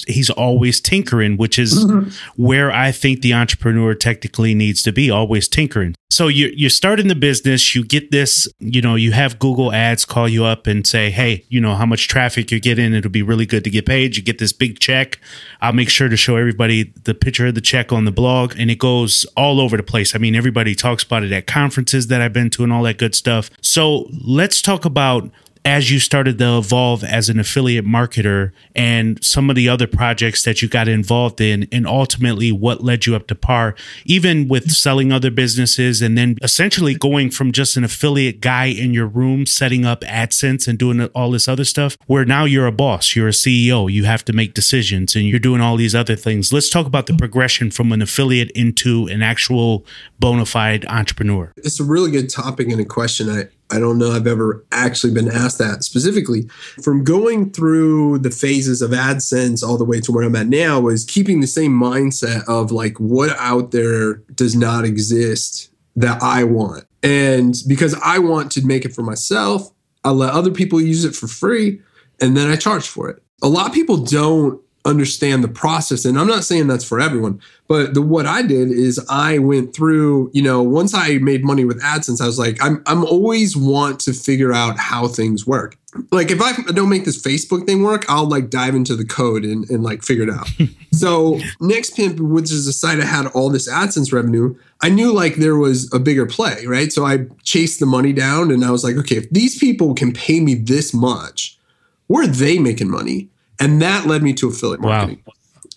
he's 0.07 0.29
always 0.31 0.81
tinkering, 0.81 1.37
which 1.37 1.59
is 1.59 1.85
mm-hmm. 1.85 2.09
where 2.41 2.71
I 2.71 2.91
think 2.91 3.21
the 3.21 3.33
entrepreneur 3.33 3.82
technically 3.93 4.53
needs 4.53 4.81
to 4.83 4.91
be, 4.91 5.11
always 5.11 5.47
tinkering. 5.47 5.95
So 6.09 6.27
you 6.27 6.53
you 6.55 6.69
start 6.69 6.99
in 6.99 7.07
the 7.07 7.15
business, 7.15 7.73
you 7.73 7.83
get 7.83 8.11
this, 8.11 8.47
you 8.59 8.81
know, 8.81 8.93
you 8.93 9.13
have 9.13 9.39
Google 9.39 9.73
Ads 9.73 10.05
call 10.05 10.29
you 10.29 10.45
up 10.45 10.67
and 10.67 10.85
say, 10.85 11.09
"Hey, 11.09 11.43
you 11.49 11.59
know 11.59 11.73
how 11.73 11.87
much 11.87 12.07
traffic 12.07 12.51
you're 12.51 12.59
getting. 12.59 12.93
It'll 12.93 13.09
be 13.09 13.23
really 13.23 13.47
good 13.47 13.63
to 13.63 13.71
get 13.71 13.87
paid." 13.87 14.15
You 14.15 14.21
get 14.21 14.37
this 14.37 14.53
big 14.53 14.79
check. 14.79 15.19
I'll 15.59 15.73
make 15.73 15.89
sure 15.89 16.09
to 16.09 16.15
show 16.15 16.35
everybody 16.35 16.93
the 17.03 17.15
picture 17.15 17.47
of 17.47 17.55
the 17.55 17.61
check 17.61 17.91
on 17.91 18.05
the 18.05 18.11
blog, 18.11 18.53
and 18.59 18.69
it 18.69 18.77
goes 18.77 19.25
all 19.35 19.59
over 19.59 19.75
the 19.75 19.81
place. 19.81 20.13
I 20.13 20.19
mean, 20.19 20.35
everybody 20.35 20.75
talks 20.75 21.03
about 21.03 21.23
it 21.23 21.31
at 21.31 21.47
conferences 21.47 22.07
that 22.07 22.21
I've 22.21 22.33
been 22.33 22.51
to 22.51 22.63
and 22.63 22.71
all 22.71 22.83
that 22.83 22.99
good 22.99 23.15
stuff. 23.15 23.49
So 23.61 24.07
let's 24.23 24.61
talk 24.61 24.85
about 24.85 25.31
as 25.65 25.91
you 25.91 25.99
started 25.99 26.37
to 26.37 26.57
evolve 26.57 27.03
as 27.03 27.29
an 27.29 27.39
affiliate 27.39 27.85
marketer 27.85 28.51
and 28.75 29.23
some 29.23 29.49
of 29.49 29.55
the 29.55 29.69
other 29.69 29.87
projects 29.87 30.43
that 30.43 30.61
you 30.61 30.67
got 30.67 30.87
involved 30.87 31.39
in 31.39 31.67
and 31.71 31.87
ultimately 31.87 32.51
what 32.51 32.83
led 32.83 33.05
you 33.05 33.15
up 33.15 33.27
to 33.27 33.35
par 33.35 33.75
even 34.05 34.47
with 34.47 34.71
selling 34.71 35.11
other 35.11 35.31
businesses 35.31 36.01
and 36.01 36.17
then 36.17 36.35
essentially 36.41 36.93
going 36.93 37.29
from 37.29 37.51
just 37.51 37.77
an 37.77 37.83
affiliate 37.83 38.41
guy 38.41 38.65
in 38.65 38.93
your 38.93 39.07
room 39.07 39.45
setting 39.45 39.85
up 39.85 40.01
AdSense 40.01 40.67
and 40.67 40.77
doing 40.77 41.03
all 41.15 41.31
this 41.31 41.47
other 41.47 41.65
stuff 41.65 41.97
where 42.07 42.25
now 42.25 42.45
you're 42.45 42.67
a 42.67 42.71
boss 42.71 43.15
you're 43.15 43.27
a 43.27 43.31
CEO 43.31 43.91
you 43.91 44.03
have 44.03 44.25
to 44.25 44.33
make 44.33 44.53
decisions 44.53 45.15
and 45.15 45.25
you're 45.25 45.39
doing 45.39 45.61
all 45.61 45.77
these 45.77 45.95
other 45.95 46.15
things 46.15 46.51
let's 46.51 46.69
talk 46.69 46.85
about 46.85 47.07
the 47.07 47.15
progression 47.15 47.71
from 47.71 47.91
an 47.91 48.01
affiliate 48.01 48.51
into 48.51 49.07
an 49.07 49.21
actual 49.21 49.85
bona 50.19 50.45
fide 50.45 50.85
entrepreneur 50.85 51.51
It's 51.57 51.79
a 51.79 51.83
really 51.83 52.11
good 52.11 52.29
topic 52.29 52.67
and 52.69 52.79
a 52.79 52.85
question. 52.85 53.29
I, 53.29 53.47
I 53.69 53.79
don't 53.79 53.97
know 53.97 54.11
I've 54.11 54.27
ever 54.27 54.65
actually 54.71 55.13
been 55.13 55.29
asked 55.29 55.57
that 55.57 55.83
specifically. 55.83 56.47
From 56.81 57.03
going 57.03 57.51
through 57.51 58.19
the 58.19 58.29
phases 58.29 58.81
of 58.81 58.91
AdSense 58.91 59.63
all 59.63 59.77
the 59.77 59.85
way 59.85 59.99
to 60.01 60.11
where 60.11 60.23
I'm 60.23 60.35
at 60.35 60.47
now 60.47 60.79
was 60.79 61.05
keeping 61.05 61.41
the 61.41 61.47
same 61.47 61.71
mindset 61.71 62.47
of 62.47 62.71
like 62.71 62.99
what 62.99 63.31
out 63.39 63.71
there 63.71 64.15
does 64.35 64.55
not 64.55 64.85
exist 64.85 65.71
that 65.95 66.21
I 66.21 66.43
want. 66.43 66.85
And 67.01 67.55
because 67.67 67.95
I 68.03 68.19
want 68.19 68.51
to 68.53 68.65
make 68.65 68.85
it 68.85 68.93
for 68.93 69.03
myself, 69.03 69.71
I 70.03 70.11
let 70.11 70.33
other 70.33 70.51
people 70.51 70.81
use 70.81 71.05
it 71.05 71.15
for 71.15 71.27
free 71.27 71.81
and 72.21 72.37
then 72.37 72.49
I 72.49 72.55
charge 72.55 72.87
for 72.87 73.09
it. 73.09 73.21
A 73.41 73.47
lot 73.47 73.67
of 73.67 73.73
people 73.73 73.97
don't 73.97 74.62
understand 74.85 75.43
the 75.43 75.47
process 75.47 76.03
and 76.03 76.19
I'm 76.19 76.27
not 76.27 76.43
saying 76.43 76.67
that's 76.67 76.83
for 76.83 76.99
everyone, 76.99 77.39
but 77.67 77.93
the 77.93 78.01
what 78.01 78.25
I 78.25 78.41
did 78.41 78.69
is 78.69 79.03
I 79.09 79.37
went 79.37 79.73
through, 79.73 80.29
you 80.33 80.41
know, 80.41 80.61
once 80.61 80.93
I 80.93 81.19
made 81.19 81.45
money 81.45 81.63
with 81.63 81.81
AdSense, 81.81 82.21
I 82.21 82.25
was 82.25 82.37
like 82.37 82.57
I'm 82.61 82.83
I'm 82.85 83.05
always 83.05 83.55
want 83.55 83.99
to 84.01 84.13
figure 84.13 84.51
out 84.51 84.77
how 84.77 85.07
things 85.07 85.47
work. 85.47 85.77
Like 86.11 86.31
if 86.31 86.41
I 86.41 86.53
don't 86.71 86.89
make 86.89 87.05
this 87.05 87.21
Facebook 87.21 87.65
thing 87.65 87.83
work, 87.83 88.05
I'll 88.09 88.27
like 88.27 88.49
dive 88.49 88.75
into 88.75 88.95
the 88.95 89.05
code 89.05 89.43
and, 89.43 89.69
and 89.69 89.83
like 89.83 90.03
figure 90.03 90.23
it 90.23 90.29
out. 90.29 90.49
so 90.91 91.39
Next 91.61 91.95
Pimp, 91.95 92.19
which 92.19 92.51
is 92.51 92.67
a 92.67 92.73
site 92.73 92.99
i 92.99 93.05
had 93.05 93.27
all 93.27 93.49
this 93.49 93.69
AdSense 93.69 94.11
revenue, 94.11 94.55
I 94.81 94.89
knew 94.89 95.13
like 95.13 95.35
there 95.35 95.55
was 95.55 95.91
a 95.93 95.99
bigger 95.99 96.25
play, 96.25 96.65
right? 96.65 96.91
So 96.91 97.05
I 97.05 97.27
chased 97.43 97.79
the 97.79 97.85
money 97.85 98.11
down 98.11 98.51
and 98.51 98.65
I 98.65 98.71
was 98.71 98.83
like, 98.83 98.97
okay, 98.97 99.17
if 99.17 99.29
these 99.29 99.57
people 99.57 99.93
can 99.93 100.11
pay 100.11 100.39
me 100.41 100.55
this 100.55 100.93
much, 100.93 101.57
where 102.07 102.23
are 102.23 102.27
they 102.27 102.59
making 102.59 102.89
money? 102.89 103.29
And 103.59 103.81
that 103.81 104.05
led 104.07 104.23
me 104.23 104.33
to 104.33 104.49
affiliate 104.49 104.81
Wow. 104.81 104.89
marketing. 105.07 105.23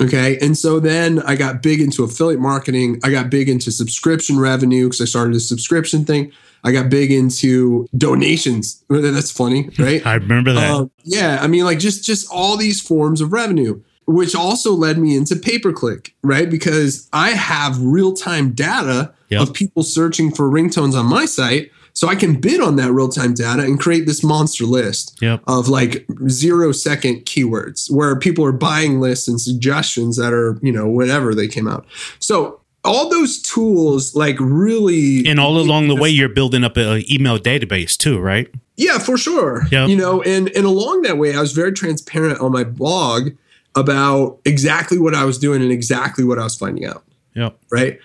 Okay. 0.00 0.38
And 0.40 0.56
so 0.58 0.78
then 0.78 1.20
I 1.20 1.36
got 1.36 1.62
big 1.62 1.80
into 1.80 2.04
affiliate 2.04 2.40
marketing. 2.40 3.00
I 3.02 3.10
got 3.10 3.30
big 3.30 3.48
into 3.48 3.70
subscription 3.70 4.38
revenue 4.38 4.86
because 4.86 5.00
I 5.00 5.04
started 5.06 5.34
a 5.36 5.40
subscription 5.40 6.04
thing. 6.04 6.32
I 6.64 6.72
got 6.72 6.90
big 6.90 7.10
into 7.12 7.88
donations. 7.96 8.82
That's 8.90 9.30
funny, 9.30 9.70
right? 9.78 10.04
I 10.06 10.14
remember 10.14 10.52
that 10.52 10.70
Um, 10.70 10.90
yeah, 11.04 11.38
I 11.40 11.46
mean, 11.46 11.64
like 11.64 11.78
just 11.78 12.04
just 12.04 12.26
all 12.30 12.56
these 12.56 12.80
forms 12.80 13.20
of 13.20 13.32
revenue, 13.32 13.80
which 14.06 14.34
also 14.34 14.72
led 14.72 14.98
me 14.98 15.16
into 15.16 15.36
pay 15.36 15.58
per 15.58 15.72
click, 15.72 16.14
right? 16.22 16.50
Because 16.50 17.08
I 17.12 17.30
have 17.30 17.80
real 17.80 18.12
time 18.12 18.50
data 18.52 19.12
Yep. 19.28 19.40
of 19.42 19.52
people 19.54 19.82
searching 19.82 20.30
for 20.30 20.48
ringtones 20.48 20.94
on 20.96 21.06
my 21.06 21.24
site, 21.24 21.70
so 21.96 22.08
I 22.08 22.14
can 22.14 22.38
bid 22.38 22.60
on 22.60 22.76
that 22.76 22.92
real 22.92 23.08
time 23.08 23.32
data 23.32 23.62
and 23.62 23.80
create 23.80 24.04
this 24.06 24.22
monster 24.22 24.64
list 24.64 25.18
Yep. 25.22 25.40
of 25.46 25.68
like 25.68 26.06
zero 26.28 26.70
second 26.72 27.24
keywords 27.24 27.90
where 27.90 28.14
people 28.18 28.44
are 28.44 28.52
buying 28.52 29.00
lists 29.00 29.26
and 29.28 29.40
suggestions 29.40 30.16
that 30.18 30.32
are 30.32 30.58
you 30.62 30.70
know 30.72 30.86
whenever 30.88 31.34
they 31.34 31.48
came 31.48 31.66
out. 31.66 31.86
So 32.18 32.60
all 32.84 33.08
those 33.10 33.40
tools 33.42 34.14
like 34.14 34.36
really 34.38 35.26
and 35.26 35.40
all 35.40 35.58
along 35.58 35.88
the 35.88 35.96
way 35.96 36.08
you're 36.08 36.28
building 36.28 36.62
up 36.64 36.76
an 36.76 37.02
email 37.10 37.38
database 37.38 37.96
too 37.96 38.20
right 38.20 38.48
Yeah, 38.76 38.98
for 38.98 39.16
sure. 39.18 39.62
Yep. 39.72 39.88
You 39.88 39.96
know, 39.96 40.22
and 40.22 40.50
and 40.56 40.64
along 40.66 41.02
that 41.02 41.16
way, 41.18 41.34
I 41.34 41.40
was 41.40 41.52
very 41.52 41.72
transparent 41.72 42.38
on 42.40 42.52
my 42.52 42.62
blog 42.62 43.30
about 43.74 44.38
exactly 44.44 44.98
what 44.98 45.14
I 45.14 45.24
was 45.24 45.38
doing 45.38 45.62
and 45.62 45.72
exactly 45.72 46.24
what 46.24 46.38
I 46.38 46.44
was 46.44 46.56
finding 46.56 46.84
out. 46.86 47.02
yeah 47.34 47.50
Right. 47.70 47.98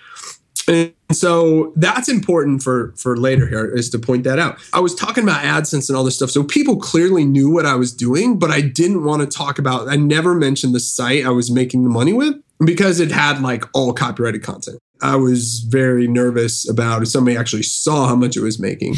And 0.68 0.92
so 1.10 1.72
that's 1.76 2.08
important 2.08 2.62
for 2.62 2.94
for 2.96 3.16
later 3.16 3.46
here 3.48 3.66
is 3.66 3.90
to 3.90 3.98
point 3.98 4.24
that 4.24 4.38
out. 4.38 4.58
I 4.72 4.80
was 4.80 4.94
talking 4.94 5.24
about 5.24 5.42
AdSense 5.42 5.88
and 5.88 5.96
all 5.96 6.04
this 6.04 6.16
stuff. 6.16 6.30
So 6.30 6.44
people 6.44 6.76
clearly 6.76 7.24
knew 7.24 7.50
what 7.50 7.66
I 7.66 7.74
was 7.74 7.92
doing, 7.92 8.38
but 8.38 8.50
I 8.50 8.60
didn't 8.60 9.04
want 9.04 9.22
to 9.22 9.28
talk 9.38 9.58
about 9.58 9.88
I 9.88 9.96
never 9.96 10.34
mentioned 10.34 10.74
the 10.74 10.80
site 10.80 11.24
I 11.26 11.30
was 11.30 11.50
making 11.50 11.84
the 11.84 11.90
money 11.90 12.12
with 12.12 12.36
because 12.64 13.00
it 13.00 13.10
had 13.10 13.42
like 13.42 13.64
all 13.74 13.92
copyrighted 13.92 14.42
content. 14.42 14.78
I 15.02 15.16
was 15.16 15.60
very 15.68 16.06
nervous 16.06 16.68
about 16.68 17.02
if 17.02 17.08
somebody 17.08 17.36
actually 17.36 17.64
saw 17.64 18.06
how 18.06 18.14
much 18.14 18.36
it 18.36 18.42
was 18.42 18.60
making. 18.60 18.94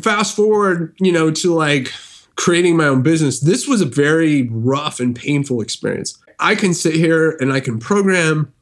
Fast 0.00 0.36
forward, 0.36 0.94
you 1.00 1.10
know, 1.10 1.30
to 1.32 1.52
like 1.52 1.92
creating 2.36 2.76
my 2.76 2.86
own 2.86 3.02
business. 3.02 3.40
This 3.40 3.66
was 3.66 3.80
a 3.80 3.86
very 3.86 4.48
rough 4.50 5.00
and 5.00 5.14
painful 5.14 5.60
experience. 5.60 6.18
I 6.38 6.54
can 6.54 6.74
sit 6.74 6.94
here 6.94 7.36
and 7.40 7.52
I 7.52 7.60
can 7.60 7.78
program, 7.78 8.52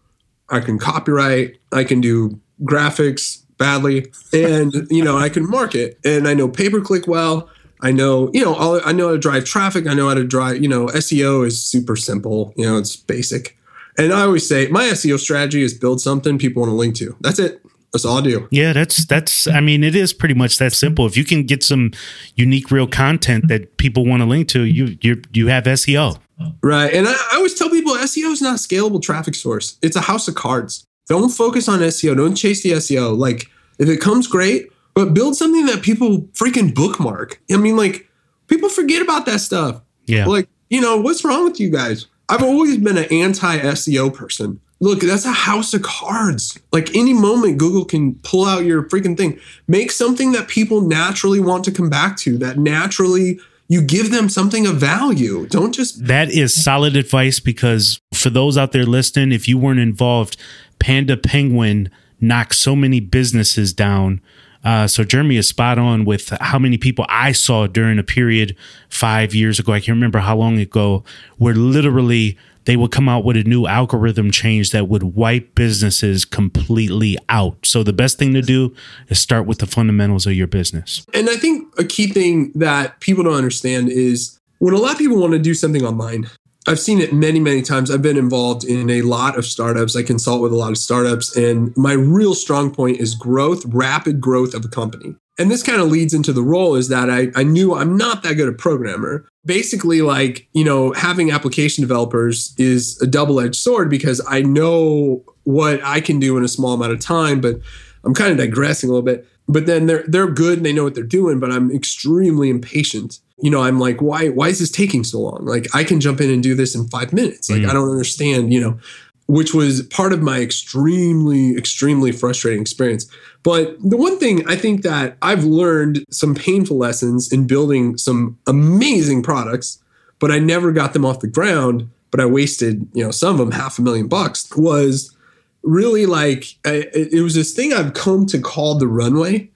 I 0.53 0.61
can 0.61 0.79
copywrite, 0.79 1.57
I 1.73 1.85
can 1.85 2.01
do 2.01 2.39
graphics 2.63 3.43
badly, 3.59 4.13
and 4.33 4.87
you 4.91 5.03
know, 5.03 5.19
I 5.19 5.29
can 5.29 5.49
market 5.49 5.99
and 6.05 6.29
I 6.29 6.35
know 6.35 6.49
pay 6.49 6.71
per 6.71 6.81
click 6.81 7.07
well. 7.07 7.49
I 7.81 7.91
know, 7.91 8.31
you 8.33 8.45
know, 8.45 8.55
all, 8.55 8.81
I 8.85 8.93
know 8.93 9.09
how 9.09 9.13
to 9.15 9.19
drive 9.19 9.45
traffic. 9.45 9.89
I 9.89 9.95
know 9.95 10.09
how 10.09 10.15
to 10.15 10.25
drive, 10.25 10.63
you 10.63 10.69
know, 10.69 10.87
SEO 10.87 11.45
is 11.45 11.63
super 11.63 11.97
simple. 11.97 12.55
You 12.57 12.67
know, 12.67 12.79
it's 12.79 12.95
basic. 12.95 13.59
And 13.99 14.13
I 14.13 14.23
always 14.23 14.49
say 14.49 14.69
my 14.69 14.85
SEO 14.85 15.19
strategy 15.19 15.63
is 15.63 15.75
build 15.75 16.01
something 16.01 16.39
people 16.39 16.61
want 16.63 16.71
to 16.71 16.77
link 16.77 16.95
to. 16.97 17.17
That's 17.21 17.41
it. 17.41 17.61
That's 17.93 18.07
all 18.07 18.19
I 18.19 18.23
do. 18.23 18.49
Yeah, 18.51 18.73
that's 18.73 19.05
that's. 19.05 19.47
I 19.47 19.61
mean, 19.61 19.85
it 19.85 19.95
is 19.95 20.15
pretty 20.15 20.35
much 20.35 20.57
that 20.59 20.73
simple. 20.73 21.05
If 21.07 21.17
you 21.17 21.25
can 21.25 21.45
get 21.45 21.63
some 21.63 21.91
unique, 22.37 22.71
real 22.71 22.87
content 22.87 23.49
that 23.49 23.77
people 23.77 24.07
want 24.07 24.23
to 24.23 24.27
link 24.27 24.49
to, 24.49 24.63
you 24.63 24.97
you 25.03 25.21
you 25.33 25.49
have 25.49 25.65
SEO. 25.65 26.19
Right. 26.62 26.93
And 26.93 27.07
I, 27.09 27.12
I 27.12 27.37
always 27.37 27.55
tell 27.55 27.71
people 27.71 27.95
SEO 27.95 28.33
is 28.33 28.43
not 28.43 28.55
a 28.55 28.59
scalable 28.59 29.03
traffic 29.03 29.35
source. 29.35 29.79
It's 29.83 29.97
a 29.97 30.01
house 30.01 30.29
of 30.29 30.35
cards. 30.35 30.87
Don't 31.09 31.31
focus 31.31 31.69
on 31.69 31.81
SEO. 31.81 32.17
Don't 32.17 32.35
chase 32.35 32.62
the 32.62 32.73
SEO. 32.73 33.17
Like 33.17 33.49
if 33.79 33.89
it 33.89 34.01
comes 34.01 34.27
great, 34.27 34.71
but 34.95 35.15
build 35.15 35.37
something 35.37 35.67
that 35.67 35.83
people 35.83 36.23
freaking 36.33 36.75
bookmark. 36.75 37.41
I 37.51 37.57
mean, 37.57 37.77
like 37.77 38.09
people 38.47 38.69
forget 38.69 39.03
about 39.03 39.27
that 39.27 39.41
stuff. 39.41 39.81
Yeah. 40.07 40.27
Like, 40.27 40.49
you 40.71 40.81
know, 40.81 41.01
what's 41.01 41.25
wrong 41.25 41.45
with 41.45 41.61
you 41.61 41.71
guys? 41.71 42.07
I've 42.29 42.43
always 42.43 42.79
been 42.79 42.97
an 42.97 43.12
anti 43.12 43.59
SEO 43.59 44.15
person. 44.15 44.61
Look, 44.81 45.01
that's 45.01 45.25
a 45.25 45.33
house 45.33 45.75
of 45.75 45.83
cards. 45.83 46.59
Like 46.73 46.95
any 46.97 47.12
moment, 47.12 47.59
Google 47.59 47.85
can 47.85 48.17
pull 48.17 48.47
out 48.47 48.65
your 48.65 48.83
freaking 48.89 49.17
thing. 49.17 49.39
Make 49.69 49.93
something 49.93 50.33
that 50.33 50.49
people 50.49 50.81
naturally 50.81 51.39
want 51.39 51.65
to 51.65 51.71
come 51.71 51.89
back 51.89 52.17
to, 52.19 52.37
that 52.39 52.59
naturally 52.59 53.39
you 53.73 53.81
give 53.81 54.11
them 54.11 54.29
something 54.29 54.67
of 54.67 54.76
value. 54.76 55.47
Don't 55.47 55.73
just. 55.73 56.07
That 56.07 56.31
is 56.31 56.52
solid 56.52 56.95
advice 56.95 57.41
because 57.41 57.99
for 58.12 58.29
those 58.29 58.59
out 58.59 58.73
there 58.73 58.85
listening, 58.85 59.33
if 59.33 59.49
you 59.49 59.57
weren't 59.57 59.81
involved, 59.81 60.37
Panda 60.79 61.17
Penguin 61.17 61.91
knocked 62.21 62.55
so 62.55 62.76
many 62.76 63.00
businesses 63.00 63.73
down. 63.73 64.21
Uh, 64.62 64.87
so 64.87 65.05
Jeremy 65.05 65.38
is 65.38 65.49
spot 65.49 65.79
on 65.79 66.05
with 66.05 66.29
how 66.38 66.59
many 66.59 66.76
people 66.76 67.07
I 67.09 67.33
saw 67.33 67.67
during 67.67 67.99
a 67.99 68.02
period 68.02 68.55
five 68.91 69.35
years 69.35 69.59
ago. 69.59 69.73
I 69.73 69.81
can't 69.81 69.97
remember 69.97 70.19
how 70.19 70.37
long 70.37 70.59
ago, 70.59 71.02
where 71.38 71.55
literally 71.55 72.37
they 72.64 72.76
would 72.76 72.90
come 72.90 73.09
out 73.09 73.25
with 73.25 73.37
a 73.37 73.45
new 73.45 73.66
algorithm 73.66 74.31
change 74.31 74.71
that 74.71 74.88
would 74.88 75.02
wipe 75.02 75.54
businesses 75.54 76.25
completely 76.25 77.19
out. 77.28 77.64
So 77.64 77.83
the 77.83 77.92
best 77.92 78.19
thing 78.19 78.33
to 78.35 78.42
do 78.42 78.75
is 79.09 79.19
start 79.19 79.47
with 79.47 79.59
the 79.59 79.66
fundamentals 79.66 80.26
of 80.26 80.35
your 80.35 80.47
business. 80.47 81.04
And 81.14 81.28
I 81.28 81.37
think 81.37 81.73
a 81.78 81.85
key 81.85 82.07
thing 82.09 82.52
that 82.54 83.00
people 83.00 83.25
don't 83.25 83.35
understand 83.35 83.88
is 83.88 84.38
when 84.59 84.75
a 84.75 84.78
lot 84.78 84.92
of 84.92 84.99
people 84.99 85.19
want 85.19 85.33
to 85.33 85.38
do 85.38 85.54
something 85.54 85.85
online, 85.85 86.28
I've 86.69 86.78
seen 86.78 87.00
it 87.00 87.12
many, 87.12 87.40
many 87.40 87.62
times. 87.62 87.90
I've 87.90 88.02
been 88.02 88.16
involved 88.16 88.64
in 88.64 88.88
a 88.88 89.02
lot 89.02 89.37
of 89.37 89.45
startups. 89.45 89.97
I 89.97 90.04
consult 90.04 90.42
with 90.42 90.52
a 90.52 90.57
lot 90.57 90.71
of 90.71 90.78
startups, 90.78 91.37
and 91.37 91.76
my 91.76 91.92
real 91.92 92.35
strong 92.35 92.73
point 92.73 93.00
is 93.00 93.16
growth, 93.16 93.64
rapid 93.66 94.21
growth 94.21 94.54
of 94.54 94.64
a 94.64 94.69
company. 94.69 95.16
And 95.39 95.51
this 95.51 95.62
kind 95.62 95.81
of 95.81 95.89
leads 95.89 96.12
into 96.12 96.33
the 96.33 96.43
role 96.43 96.75
is 96.75 96.89
that 96.89 97.09
I, 97.09 97.29
I 97.35 97.43
knew 97.43 97.75
I'm 97.75 97.97
not 97.97 98.23
that 98.23 98.35
good 98.35 98.49
a 98.49 98.53
programmer. 98.53 99.27
Basically, 99.45 100.03
like, 100.03 100.47
you 100.53 100.62
know, 100.62 100.93
having 100.93 101.31
application 101.31 101.83
developers 101.83 102.55
is 102.59 103.01
a 103.01 103.07
double 103.07 103.41
edged 103.41 103.57
sword 103.57 103.89
because 103.89 104.21
I 104.29 104.43
know 104.43 105.25
what 105.45 105.83
I 105.83 106.01
can 106.01 106.21
do 106.21 106.37
in 106.37 106.45
a 106.45 106.49
small 106.49 106.75
amount 106.75 106.93
of 106.93 107.01
time, 107.01 107.41
but 107.41 107.57
I'm 108.05 108.15
kind 108.15 108.31
of 108.31 108.39
digressing 108.39 108.91
a 108.91 108.93
little 108.93 109.05
bit. 109.05 109.27
But 109.49 109.67
then 109.67 109.87
they're 109.87 110.05
they're 110.07 110.31
good 110.31 110.59
and 110.59 110.67
they 110.67 110.73
know 110.73 110.85
what 110.85 110.95
they're 110.95 111.03
doing, 111.03 111.41
but 111.41 111.51
I'm 111.51 111.71
extremely 111.73 112.49
impatient. 112.49 113.19
You 113.43 113.51
know, 113.51 113.62
I'm 113.62 113.81
like, 113.81 114.01
why 114.01 114.29
why 114.29 114.49
is 114.49 114.61
this 114.61 114.71
taking 114.71 115.03
so 115.03 115.19
long? 115.19 115.45
Like 115.45 115.67
I 115.75 115.83
can 115.83 116.01
jump 116.01 116.21
in 116.21 116.31
and 116.31 116.43
do 116.43 116.55
this 116.55 116.77
in 116.77 116.87
five 116.89 117.12
minutes. 117.12 117.51
Like 117.51 117.62
Mm. 117.62 117.71
I 117.71 117.73
don't 117.73 117.91
understand, 117.91 118.53
you 118.53 118.61
know, 118.61 118.79
which 119.26 119.55
was 119.55 119.83
part 119.83 120.12
of 120.12 120.21
my 120.21 120.41
extremely, 120.41 121.57
extremely 121.57 122.12
frustrating 122.12 122.61
experience. 122.61 123.07
But 123.43 123.76
the 123.81 123.97
one 123.97 124.19
thing 124.19 124.47
I 124.49 124.57
think 124.57 124.83
that 124.83 125.17
I've 125.23 125.45
learned 125.45 126.05
some 126.11 126.35
painful 126.35 126.76
lessons 126.76 127.33
in 127.33 127.47
building 127.47 127.97
some 127.97 128.38
amazing 128.47 129.23
products, 129.23 129.83
but 130.19 130.31
I 130.31 130.38
never 130.38 130.73
got 130.73 130.93
them 130.93 131.05
off 131.05 131.21
the 131.21 131.29
ground, 131.29 131.91
but 132.11 132.21
I 132.21 132.26
wasted, 132.26 132.87
you 132.93 133.05
know, 133.05 133.11
some 133.11 133.33
of 133.33 133.38
them 133.38 133.52
half 133.52 133.79
a 133.79 133.83
million 133.83 134.07
bucks 134.09 134.49
was 134.57 135.17
really 135.62 136.07
like 136.07 136.57
I, 136.64 136.88
it 136.93 137.12
it 137.14 137.23
was 137.23 137.35
this 137.35 137.55
thing 137.55 137.73
I've 137.73 137.95
come 137.95 138.26
to 138.26 138.38
call 138.38 138.76
the 138.76 138.88
runway. 138.88 139.49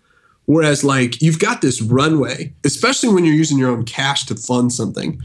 Whereas, 0.46 0.84
like, 0.84 1.20
you've 1.20 1.40
got 1.40 1.60
this 1.60 1.82
runway, 1.82 2.52
especially 2.64 3.12
when 3.12 3.24
you're 3.24 3.34
using 3.34 3.58
your 3.58 3.68
own 3.68 3.84
cash 3.84 4.26
to 4.26 4.36
fund 4.36 4.72
something. 4.72 5.20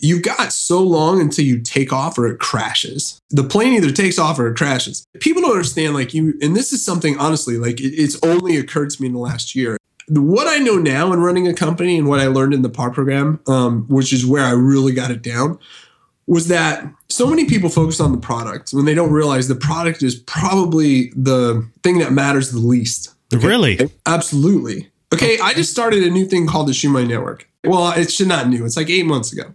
You've 0.00 0.22
got 0.22 0.52
so 0.52 0.82
long 0.82 1.20
until 1.20 1.44
you 1.44 1.60
take 1.60 1.92
off 1.92 2.18
or 2.18 2.26
it 2.26 2.38
crashes. 2.38 3.20
The 3.30 3.44
plane 3.44 3.74
either 3.74 3.90
takes 3.90 4.18
off 4.18 4.38
or 4.38 4.48
it 4.48 4.56
crashes. 4.56 5.06
People 5.20 5.42
don't 5.42 5.52
understand, 5.52 5.94
like, 5.94 6.14
you, 6.14 6.34
and 6.40 6.54
this 6.54 6.72
is 6.72 6.84
something, 6.84 7.18
honestly, 7.18 7.58
like, 7.58 7.80
it, 7.80 7.94
it's 7.94 8.18
only 8.22 8.56
occurred 8.56 8.90
to 8.90 9.02
me 9.02 9.08
in 9.08 9.14
the 9.14 9.20
last 9.20 9.54
year. 9.54 9.76
What 10.08 10.46
I 10.46 10.58
know 10.58 10.76
now 10.76 11.12
in 11.12 11.20
running 11.20 11.48
a 11.48 11.54
company 11.54 11.98
and 11.98 12.08
what 12.08 12.20
I 12.20 12.26
learned 12.26 12.54
in 12.54 12.62
the 12.62 12.68
PAR 12.68 12.90
program, 12.90 13.40
um, 13.46 13.86
which 13.88 14.12
is 14.12 14.24
where 14.24 14.44
I 14.44 14.52
really 14.52 14.92
got 14.92 15.10
it 15.10 15.22
down, 15.22 15.58
was 16.28 16.48
that 16.48 16.92
so 17.08 17.26
many 17.26 17.44
people 17.44 17.68
focus 17.68 18.00
on 18.00 18.12
the 18.12 18.18
product 18.18 18.70
when 18.72 18.84
they 18.84 18.94
don't 18.94 19.12
realize 19.12 19.48
the 19.48 19.54
product 19.54 20.02
is 20.02 20.16
probably 20.16 21.10
the 21.16 21.68
thing 21.82 21.98
that 21.98 22.12
matters 22.12 22.50
the 22.50 22.58
least. 22.58 23.14
Really? 23.32 23.90
Absolutely. 24.06 24.90
Okay, 25.12 25.38
I 25.38 25.54
just 25.54 25.70
started 25.70 26.02
a 26.02 26.10
new 26.10 26.26
thing 26.26 26.46
called 26.46 26.68
the 26.68 26.72
Shoemoney 26.72 27.08
Network. 27.08 27.48
Well, 27.64 27.92
it's 27.96 28.20
not 28.20 28.48
new. 28.48 28.64
It's 28.64 28.76
like 28.76 28.90
eight 28.90 29.06
months 29.06 29.32
ago. 29.32 29.54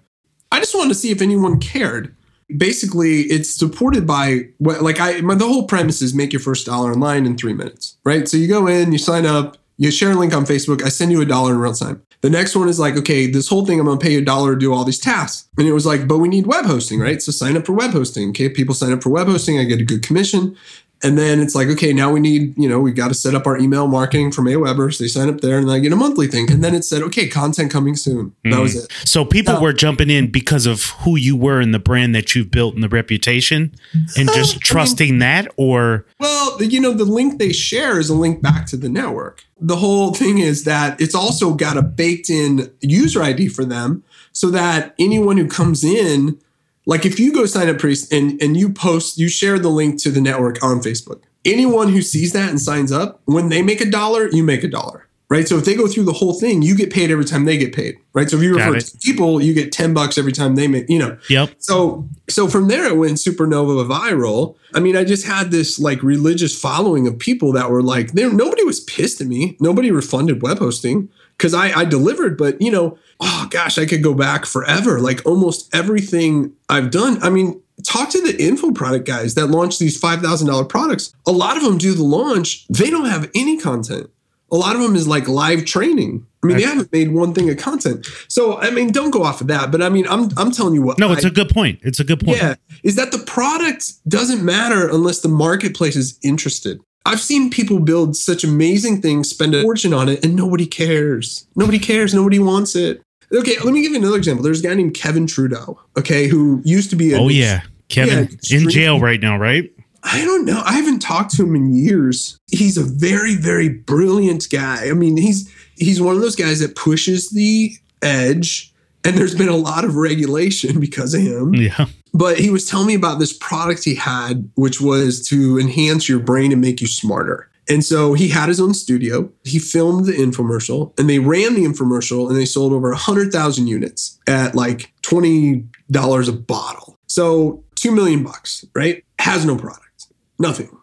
I 0.51 0.59
just 0.59 0.75
wanted 0.75 0.89
to 0.89 0.95
see 0.95 1.11
if 1.11 1.21
anyone 1.21 1.59
cared. 1.59 2.15
Basically, 2.57 3.21
it's 3.21 3.49
supported 3.49 4.05
by 4.05 4.49
what, 4.57 4.81
like 4.81 4.99
I, 4.99 5.21
my, 5.21 5.35
the 5.35 5.47
whole 5.47 5.67
premise 5.67 6.01
is 6.01 6.13
make 6.13 6.33
your 6.33 6.41
first 6.41 6.65
dollar 6.65 6.91
online 6.91 7.25
in 7.25 7.37
three 7.37 7.53
minutes, 7.53 7.97
right? 8.03 8.27
So 8.27 8.35
you 8.35 8.47
go 8.47 8.67
in, 8.67 8.91
you 8.91 8.97
sign 8.97 9.25
up, 9.25 9.57
you 9.77 9.89
share 9.89 10.11
a 10.11 10.15
link 10.15 10.33
on 10.33 10.45
Facebook. 10.45 10.83
I 10.83 10.89
send 10.89 11.11
you 11.11 11.21
a 11.21 11.25
dollar 11.25 11.53
in 11.53 11.59
real 11.59 11.73
time. 11.73 12.03
The 12.19 12.29
next 12.29 12.55
one 12.55 12.69
is 12.69 12.79
like, 12.79 12.97
okay, 12.97 13.25
this 13.25 13.47
whole 13.47 13.65
thing, 13.65 13.79
I'm 13.79 13.85
gonna 13.85 13.99
pay 13.99 14.11
you 14.13 14.19
a 14.19 14.25
dollar 14.25 14.53
to 14.53 14.59
do 14.59 14.73
all 14.73 14.83
these 14.83 14.99
tasks. 14.99 15.47
And 15.57 15.67
it 15.67 15.71
was 15.71 15.85
like, 15.85 16.07
but 16.07 16.19
we 16.19 16.27
need 16.27 16.45
web 16.45 16.65
hosting, 16.65 16.99
right? 16.99 17.21
So 17.21 17.31
sign 17.31 17.57
up 17.57 17.65
for 17.65 17.73
web 17.73 17.91
hosting. 17.91 18.29
Okay, 18.29 18.49
people 18.49 18.75
sign 18.75 18.91
up 18.91 19.01
for 19.01 19.09
web 19.09 19.27
hosting, 19.27 19.57
I 19.57 19.63
get 19.63 19.81
a 19.81 19.85
good 19.85 20.03
commission. 20.03 20.55
And 21.03 21.17
then 21.17 21.39
it's 21.39 21.55
like, 21.55 21.67
okay, 21.69 21.93
now 21.93 22.11
we 22.11 22.19
need, 22.19 22.57
you 22.57 22.69
know, 22.69 22.79
we 22.79 22.91
got 22.91 23.07
to 23.07 23.13
set 23.13 23.33
up 23.33 23.47
our 23.47 23.57
email 23.57 23.87
marketing 23.87 24.31
from 24.31 24.45
AWeber. 24.45 24.93
So 24.93 25.03
they 25.03 25.07
sign 25.07 25.29
up 25.29 25.41
there 25.41 25.57
and 25.57 25.67
then 25.67 25.75
I 25.75 25.79
get 25.79 25.91
a 25.91 25.95
monthly 25.95 26.27
thing. 26.27 26.51
And 26.51 26.63
then 26.63 26.75
it 26.75 26.83
said, 26.83 27.01
okay, 27.03 27.27
content 27.27 27.71
coming 27.71 27.95
soon. 27.95 28.35
That 28.43 28.59
was 28.59 28.73
hmm. 28.73 28.79
it. 28.79 28.91
So 29.05 29.25
people 29.25 29.55
No. 29.55 29.61
were 29.61 29.73
jumping 29.73 30.09
in 30.09 30.31
because 30.31 30.65
of 30.65 30.85
who 31.01 31.15
you 31.15 31.35
were 31.35 31.59
and 31.59 31.73
the 31.73 31.79
brand 31.79 32.13
that 32.15 32.35
you've 32.35 32.51
built 32.51 32.75
and 32.75 32.83
the 32.83 32.89
reputation 32.89 33.73
and 34.17 34.29
I 34.29 34.33
just 34.33 34.55
mean- 34.55 34.61
trusting 34.61 35.19
that 35.19 35.47
or 35.57 36.05
Well, 36.19 36.57
the, 36.57 36.67
you 36.67 36.79
know, 36.79 36.93
the 36.93 37.05
link 37.05 37.39
they 37.39 37.51
share 37.51 37.99
is 37.99 38.09
a 38.09 38.15
link 38.15 38.41
back 38.41 38.65
to 38.67 38.77
the 38.77 38.89
network. 38.89 39.43
The 39.59 39.75
whole 39.75 40.13
thing 40.13 40.39
is 40.39 40.63
that 40.63 40.99
it's 40.99 41.15
also 41.15 41.53
got 41.53 41.77
a 41.77 41.81
baked 41.81 42.29
in 42.29 42.71
user 42.81 43.21
ID 43.21 43.49
for 43.49 43.65
them 43.65 44.03
so 44.33 44.49
that 44.49 44.95
anyone 44.97 45.37
who 45.37 45.47
comes 45.47 45.83
in, 45.83 46.39
like 46.85 47.05
if 47.05 47.19
you 47.19 47.33
go 47.33 47.45
sign 47.45 47.69
up 47.69 47.77
priest 47.77 48.11
and, 48.11 48.41
and 48.41 48.57
you 48.57 48.71
post, 48.71 49.17
you 49.17 49.29
share 49.29 49.59
the 49.59 49.69
link 49.69 50.01
to 50.03 50.11
the 50.11 50.21
network 50.21 50.63
on 50.63 50.79
Facebook. 50.79 51.21
Anyone 51.45 51.89
who 51.89 52.01
sees 52.01 52.33
that 52.33 52.49
and 52.49 52.61
signs 52.61 52.91
up, 52.91 53.21
when 53.25 53.49
they 53.49 53.61
make 53.61 53.81
a 53.81 53.89
dollar, 53.89 54.27
you 54.29 54.43
make 54.43 54.63
a 54.63 54.67
dollar. 54.67 55.07
Right. 55.29 55.47
So 55.47 55.57
if 55.57 55.63
they 55.63 55.75
go 55.75 55.87
through 55.87 56.03
the 56.03 56.11
whole 56.11 56.33
thing, 56.33 56.61
you 56.61 56.75
get 56.75 56.91
paid 56.91 57.09
every 57.09 57.23
time 57.23 57.45
they 57.45 57.57
get 57.57 57.73
paid. 57.73 57.95
Right. 58.11 58.29
So 58.29 58.35
if 58.35 58.43
you 58.43 58.53
refer 58.53 58.77
to 58.77 58.97
people, 58.97 59.41
you 59.41 59.53
get 59.53 59.71
10 59.71 59.93
bucks 59.93 60.17
every 60.17 60.33
time 60.33 60.55
they 60.55 60.67
make, 60.67 60.89
you 60.89 60.99
know. 60.99 61.17
yep. 61.29 61.55
So 61.57 62.05
so 62.29 62.49
from 62.49 62.67
there 62.67 62.85
it 62.85 62.97
went 62.97 63.13
supernova 63.13 63.87
viral. 63.87 64.57
I 64.75 64.81
mean, 64.81 64.97
I 64.97 65.05
just 65.05 65.25
had 65.25 65.49
this 65.51 65.79
like 65.79 66.03
religious 66.03 66.59
following 66.59 67.07
of 67.07 67.17
people 67.17 67.53
that 67.53 67.71
were 67.71 67.81
like, 67.81 68.11
there 68.11 68.29
nobody 68.29 68.65
was 68.65 68.81
pissed 68.81 69.21
at 69.21 69.27
me. 69.27 69.55
Nobody 69.61 69.89
refunded 69.89 70.41
web 70.41 70.59
hosting 70.59 71.07
because 71.41 71.55
I, 71.55 71.71
I 71.71 71.85
delivered, 71.85 72.37
but 72.37 72.61
you 72.61 72.69
know, 72.69 72.99
oh 73.19 73.47
gosh, 73.49 73.79
I 73.79 73.87
could 73.87 74.03
go 74.03 74.13
back 74.13 74.45
forever. 74.45 74.99
Like 74.99 75.25
almost 75.25 75.73
everything 75.73 76.53
I've 76.69 76.91
done. 76.91 77.21
I 77.23 77.31
mean, 77.31 77.59
talk 77.83 78.11
to 78.11 78.21
the 78.21 78.39
info 78.39 78.71
product 78.71 79.07
guys 79.07 79.33
that 79.33 79.47
launch 79.47 79.79
these 79.79 79.97
five 79.97 80.21
thousand 80.21 80.47
dollar 80.47 80.65
products. 80.65 81.15
A 81.25 81.31
lot 81.31 81.57
of 81.57 81.63
them 81.63 81.79
do 81.79 81.95
the 81.95 82.03
launch, 82.03 82.67
they 82.67 82.91
don't 82.91 83.07
have 83.07 83.31
any 83.33 83.57
content. 83.57 84.11
A 84.51 84.55
lot 84.55 84.75
of 84.75 84.83
them 84.83 84.95
is 84.95 85.07
like 85.07 85.27
live 85.27 85.65
training. 85.65 86.27
I 86.43 86.47
mean, 86.47 86.57
they 86.57 86.63
haven't 86.63 86.91
made 86.91 87.11
one 87.11 87.33
thing 87.33 87.49
of 87.49 87.57
content. 87.57 88.05
So, 88.27 88.57
I 88.57 88.69
mean, 88.69 88.91
don't 88.91 89.11
go 89.11 89.23
off 89.23 89.41
of 89.41 89.47
that. 89.47 89.71
But 89.71 89.81
I 89.81 89.89
mean, 89.89 90.05
I'm 90.07 90.29
I'm 90.37 90.51
telling 90.51 90.75
you 90.75 90.83
what. 90.83 90.99
No, 90.99 91.11
it's 91.11 91.25
I- 91.25 91.29
a 91.29 91.31
good 91.31 91.49
point. 91.49 91.79
It's 91.81 91.99
a 91.99 92.03
good 92.03 92.19
point. 92.19 92.37
yeah, 92.37 92.55
is 92.83 92.95
that 92.97 93.11
the 93.11 93.19
product 93.19 93.93
doesn't 94.07 94.43
matter 94.43 94.87
unless 94.89 95.21
the 95.21 95.29
marketplace 95.29 95.95
is 95.95 96.19
interested. 96.21 96.81
I've 97.05 97.19
seen 97.19 97.49
people 97.49 97.79
build 97.79 98.15
such 98.15 98.43
amazing 98.43 99.01
things, 99.01 99.29
spend 99.29 99.55
a 99.55 99.63
fortune 99.63 99.93
on 99.93 100.07
it, 100.07 100.23
and 100.23 100.35
nobody 100.35 100.65
cares. 100.65 101.47
Nobody 101.55 101.79
cares. 101.79 102.13
Nobody 102.13 102.39
wants 102.39 102.75
it. 102.75 103.01
Okay, 103.33 103.57
let 103.63 103.73
me 103.73 103.81
give 103.81 103.93
you 103.93 103.97
another 103.97 104.17
example. 104.17 104.43
There's 104.43 104.59
a 104.63 104.67
guy 104.67 104.73
named 104.73 104.93
Kevin 104.93 105.25
Trudeau, 105.25 105.79
okay, 105.97 106.27
who 106.27 106.61
used 106.65 106.89
to 106.89 106.95
be 106.95 107.13
a 107.13 107.17
Oh 107.17 107.29
yeah, 107.29 107.61
Kevin 107.87 108.29
Yeah, 108.43 108.57
in 108.57 108.69
jail 108.69 108.99
right 108.99 109.21
now, 109.21 109.37
right? 109.37 109.71
I 110.03 110.23
don't 110.25 110.45
know. 110.45 110.61
I 110.65 110.73
haven't 110.73 110.99
talked 110.99 111.35
to 111.35 111.43
him 111.43 111.55
in 111.55 111.73
years. 111.73 112.37
He's 112.51 112.77
a 112.77 112.83
very, 112.83 113.35
very 113.35 113.69
brilliant 113.69 114.47
guy. 114.49 114.89
I 114.89 114.93
mean, 114.93 115.17
he's 115.17 115.51
he's 115.75 116.01
one 116.01 116.15
of 116.15 116.21
those 116.21 116.35
guys 116.35 116.59
that 116.59 116.75
pushes 116.75 117.29
the 117.29 117.73
edge, 118.01 118.73
and 119.05 119.15
there's 119.15 119.35
been 119.35 119.49
a 119.49 119.55
lot 119.55 119.85
of 119.85 119.95
regulation 119.95 120.79
because 120.79 121.13
of 121.13 121.21
him. 121.21 121.53
Yeah. 121.53 121.85
But 122.13 122.39
he 122.39 122.49
was 122.49 122.65
telling 122.65 122.87
me 122.87 122.95
about 122.95 123.19
this 123.19 123.33
product 123.33 123.83
he 123.83 123.95
had, 123.95 124.49
which 124.55 124.81
was 124.81 125.25
to 125.27 125.59
enhance 125.59 126.09
your 126.09 126.19
brain 126.19 126.51
and 126.51 126.61
make 126.61 126.81
you 126.81 126.87
smarter. 126.87 127.49
And 127.69 127.85
so 127.85 128.13
he 128.13 128.27
had 128.27 128.49
his 128.49 128.59
own 128.59 128.73
studio. 128.73 129.31
He 129.43 129.59
filmed 129.59 130.05
the 130.05 130.13
infomercial 130.13 130.97
and 130.99 131.09
they 131.09 131.19
ran 131.19 131.53
the 131.53 131.63
infomercial 131.63 132.27
and 132.27 132.35
they 132.35 132.45
sold 132.45 132.73
over 132.73 132.89
100,000 132.89 133.67
units 133.67 134.19
at 134.27 134.55
like 134.55 134.91
$20 135.03 136.27
a 136.27 136.31
bottle. 136.33 136.97
So 137.07 137.63
2 137.75 137.91
million 137.91 138.23
bucks, 138.23 138.65
right? 138.75 139.03
Has 139.19 139.45
no 139.45 139.55
product. 139.55 140.07
Nothing. 140.37 140.75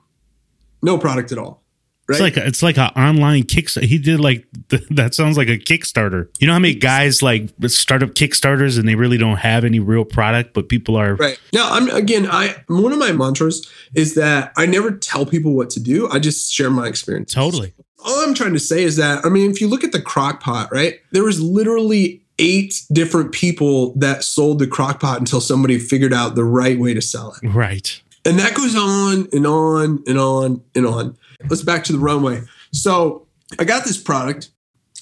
No 0.83 0.97
product 0.97 1.33
at 1.33 1.39
all. 1.39 1.63
It's 2.09 2.21
like 2.21 2.37
a, 2.37 2.47
it's 2.47 2.63
like 2.63 2.79
an 2.79 2.91
online 2.97 3.43
Kickstarter. 3.43 3.85
He 3.85 3.99
did 3.99 4.21
like 4.21 4.47
that 4.91 5.15
sounds 5.15 5.37
like 5.37 5.49
a 5.49 5.59
Kickstarter. 5.59 6.29
You 6.41 6.47
know 6.47 6.55
how 6.55 6.59
many 6.59 6.75
guys 6.75 7.23
like 7.23 7.51
start 7.67 8.03
up 8.03 8.11
Kickstarters 8.11 8.79
and 8.79 8.89
they 8.89 8.95
really 8.95 9.19
don't 9.19 9.37
have 9.37 9.65
any 9.65 9.79
real 9.79 10.05
product, 10.05 10.55
but 10.55 10.69
people 10.69 10.97
are 10.97 11.17
Right. 11.17 11.39
Now, 11.53 11.69
I'm 11.71 11.89
again, 11.91 12.27
I 12.31 12.57
one 12.69 12.93
of 12.93 12.99
my 12.99 13.13
mantras 13.13 13.69
is 13.95 14.15
that 14.15 14.53
I 14.57 14.67
never 14.67 14.93
tell 14.93 15.27
people 15.27 15.53
what 15.53 15.71
to 15.71 15.81
do. 15.81 16.09
I 16.11 16.19
just 16.19 16.53
share 16.53 16.71
my 16.71 16.87
experience. 16.87 17.33
totally. 17.33 17.75
all 18.05 18.21
I'm 18.21 18.35
trying 18.35 18.55
to 18.55 18.61
say 18.61 18.83
is 18.83 18.97
that 18.97 19.25
I 19.25 19.29
mean, 19.29 19.51
if 19.51 19.61
you 19.61 19.69
look 19.69 19.85
at 19.85 19.93
the 19.93 20.03
crock 20.03 20.41
pot, 20.41 20.71
right? 20.73 21.01
There 21.13 21.25
was 21.25 21.41
literally 21.41 22.23
eight 22.39 22.83
different 22.93 23.33
people 23.33 23.95
that 23.95 24.25
sold 24.25 24.61
the 24.61 24.67
crock 24.67 25.01
pot 25.01 25.19
until 25.19 25.41
somebody 25.41 25.79
figured 25.79 26.13
out 26.13 26.37
the 26.37 26.45
right 26.45 26.79
way 26.79 26.95
to 26.95 27.03
sell 27.03 27.35
it. 27.43 27.49
Right. 27.49 28.01
And 28.25 28.39
that 28.39 28.55
goes 28.55 28.77
on 28.77 29.29
and 29.33 29.47
on 29.47 30.03
and 30.07 30.19
on 30.19 30.63
and 30.75 30.87
on. 30.87 31.17
Let's 31.49 31.63
back 31.63 31.85
to 31.85 31.93
the 31.93 31.99
runway. 31.99 32.43
So 32.73 33.27
I 33.59 33.65
got 33.65 33.85
this 33.85 34.01
product. 34.01 34.51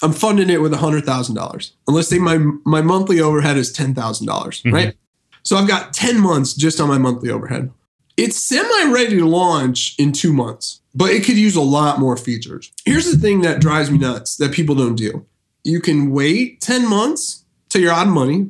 I'm 0.02 0.12
funding 0.12 0.50
it 0.50 0.60
with 0.60 0.74
a 0.74 0.76
$100,000. 0.76 1.70
And 1.86 1.96
let's 1.96 2.08
say 2.08 2.18
my 2.18 2.38
my 2.64 2.82
monthly 2.82 3.20
overhead 3.20 3.56
is 3.56 3.74
$10,000, 3.74 4.26
dollars 4.26 4.62
right? 4.66 4.94
So 5.42 5.56
I've 5.56 5.68
got 5.68 5.94
10 5.94 6.20
months 6.20 6.54
just 6.54 6.80
on 6.80 6.88
my 6.88 6.98
monthly 6.98 7.30
overhead. 7.30 7.72
It's 8.16 8.36
semi 8.36 8.92
ready 8.92 9.16
to 9.16 9.26
launch 9.26 9.94
in 9.98 10.12
two 10.12 10.32
months, 10.32 10.80
but 10.94 11.10
it 11.10 11.24
could 11.24 11.36
use 11.36 11.56
a 11.56 11.62
lot 11.62 11.98
more 11.98 12.16
features. 12.16 12.72
Here's 12.84 13.10
the 13.10 13.18
thing 13.18 13.42
that 13.42 13.60
drives 13.60 13.90
me 13.90 13.98
nuts 13.98 14.36
that 14.36 14.52
people 14.52 14.74
don't 14.74 14.96
do 14.96 15.24
you 15.66 15.80
can 15.80 16.12
wait 16.12 16.60
10 16.60 16.88
months 16.88 17.44
till 17.68 17.80
you're 17.80 17.92
out 17.92 18.06
of 18.06 18.12
money 18.12 18.48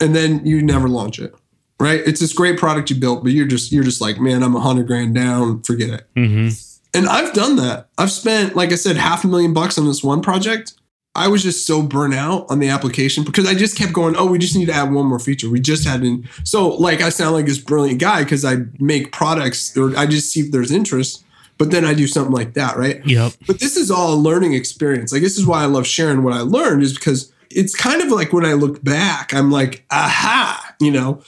and 0.00 0.14
then 0.14 0.44
you 0.44 0.60
never 0.60 0.88
launch 0.88 1.18
it 1.20 1.32
right 1.78 2.00
it's 2.04 2.20
this 2.20 2.32
great 2.32 2.58
product 2.58 2.90
you 2.90 2.96
built 2.96 3.22
but 3.22 3.32
you're 3.32 3.46
just 3.46 3.70
you're 3.70 3.84
just 3.84 4.00
like 4.00 4.18
man 4.18 4.42
i'm 4.42 4.56
a 4.56 4.60
hundred 4.60 4.86
grand 4.88 5.14
down 5.14 5.62
forget 5.62 5.88
it 5.90 6.06
hmm 6.16 6.48
and 6.98 7.08
I've 7.08 7.32
done 7.32 7.56
that. 7.56 7.88
I've 7.96 8.10
spent, 8.10 8.56
like 8.56 8.72
I 8.72 8.74
said, 8.74 8.96
half 8.96 9.24
a 9.24 9.28
million 9.28 9.54
bucks 9.54 9.78
on 9.78 9.86
this 9.86 10.02
one 10.02 10.20
project. 10.20 10.74
I 11.14 11.28
was 11.28 11.42
just 11.42 11.66
so 11.66 11.82
burnt 11.82 12.14
out 12.14 12.46
on 12.50 12.58
the 12.58 12.68
application 12.68 13.24
because 13.24 13.46
I 13.46 13.54
just 13.54 13.76
kept 13.76 13.92
going, 13.92 14.14
oh, 14.16 14.26
we 14.26 14.38
just 14.38 14.54
need 14.54 14.66
to 14.66 14.72
add 14.72 14.92
one 14.92 15.06
more 15.06 15.18
feature. 15.18 15.50
We 15.50 15.60
just 15.60 15.84
hadn't. 15.86 16.26
So, 16.44 16.68
like, 16.68 17.00
I 17.00 17.08
sound 17.08 17.34
like 17.34 17.46
this 17.46 17.58
brilliant 17.58 18.00
guy 18.00 18.22
because 18.22 18.44
I 18.44 18.56
make 18.78 19.10
products 19.10 19.76
or 19.76 19.96
I 19.96 20.06
just 20.06 20.30
see 20.30 20.40
if 20.40 20.52
there's 20.52 20.70
interest, 20.70 21.24
but 21.56 21.70
then 21.70 21.84
I 21.84 21.94
do 21.94 22.06
something 22.06 22.32
like 22.32 22.54
that, 22.54 22.76
right? 22.76 23.04
Yep. 23.04 23.32
But 23.46 23.58
this 23.58 23.76
is 23.76 23.90
all 23.90 24.14
a 24.14 24.16
learning 24.16 24.54
experience. 24.54 25.12
Like, 25.12 25.22
this 25.22 25.38
is 25.38 25.46
why 25.46 25.62
I 25.62 25.66
love 25.66 25.86
sharing 25.86 26.22
what 26.22 26.34
I 26.34 26.40
learned, 26.40 26.82
is 26.82 26.94
because 26.94 27.32
it's 27.50 27.74
kind 27.74 28.02
of 28.02 28.12
like 28.12 28.32
when 28.32 28.44
I 28.44 28.52
look 28.52 28.84
back, 28.84 29.34
I'm 29.34 29.50
like, 29.50 29.84
aha, 29.90 30.76
you 30.80 30.92
know. 30.92 31.22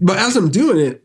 But 0.00 0.18
as 0.18 0.36
I'm 0.36 0.50
doing 0.50 0.78
it, 0.78 1.02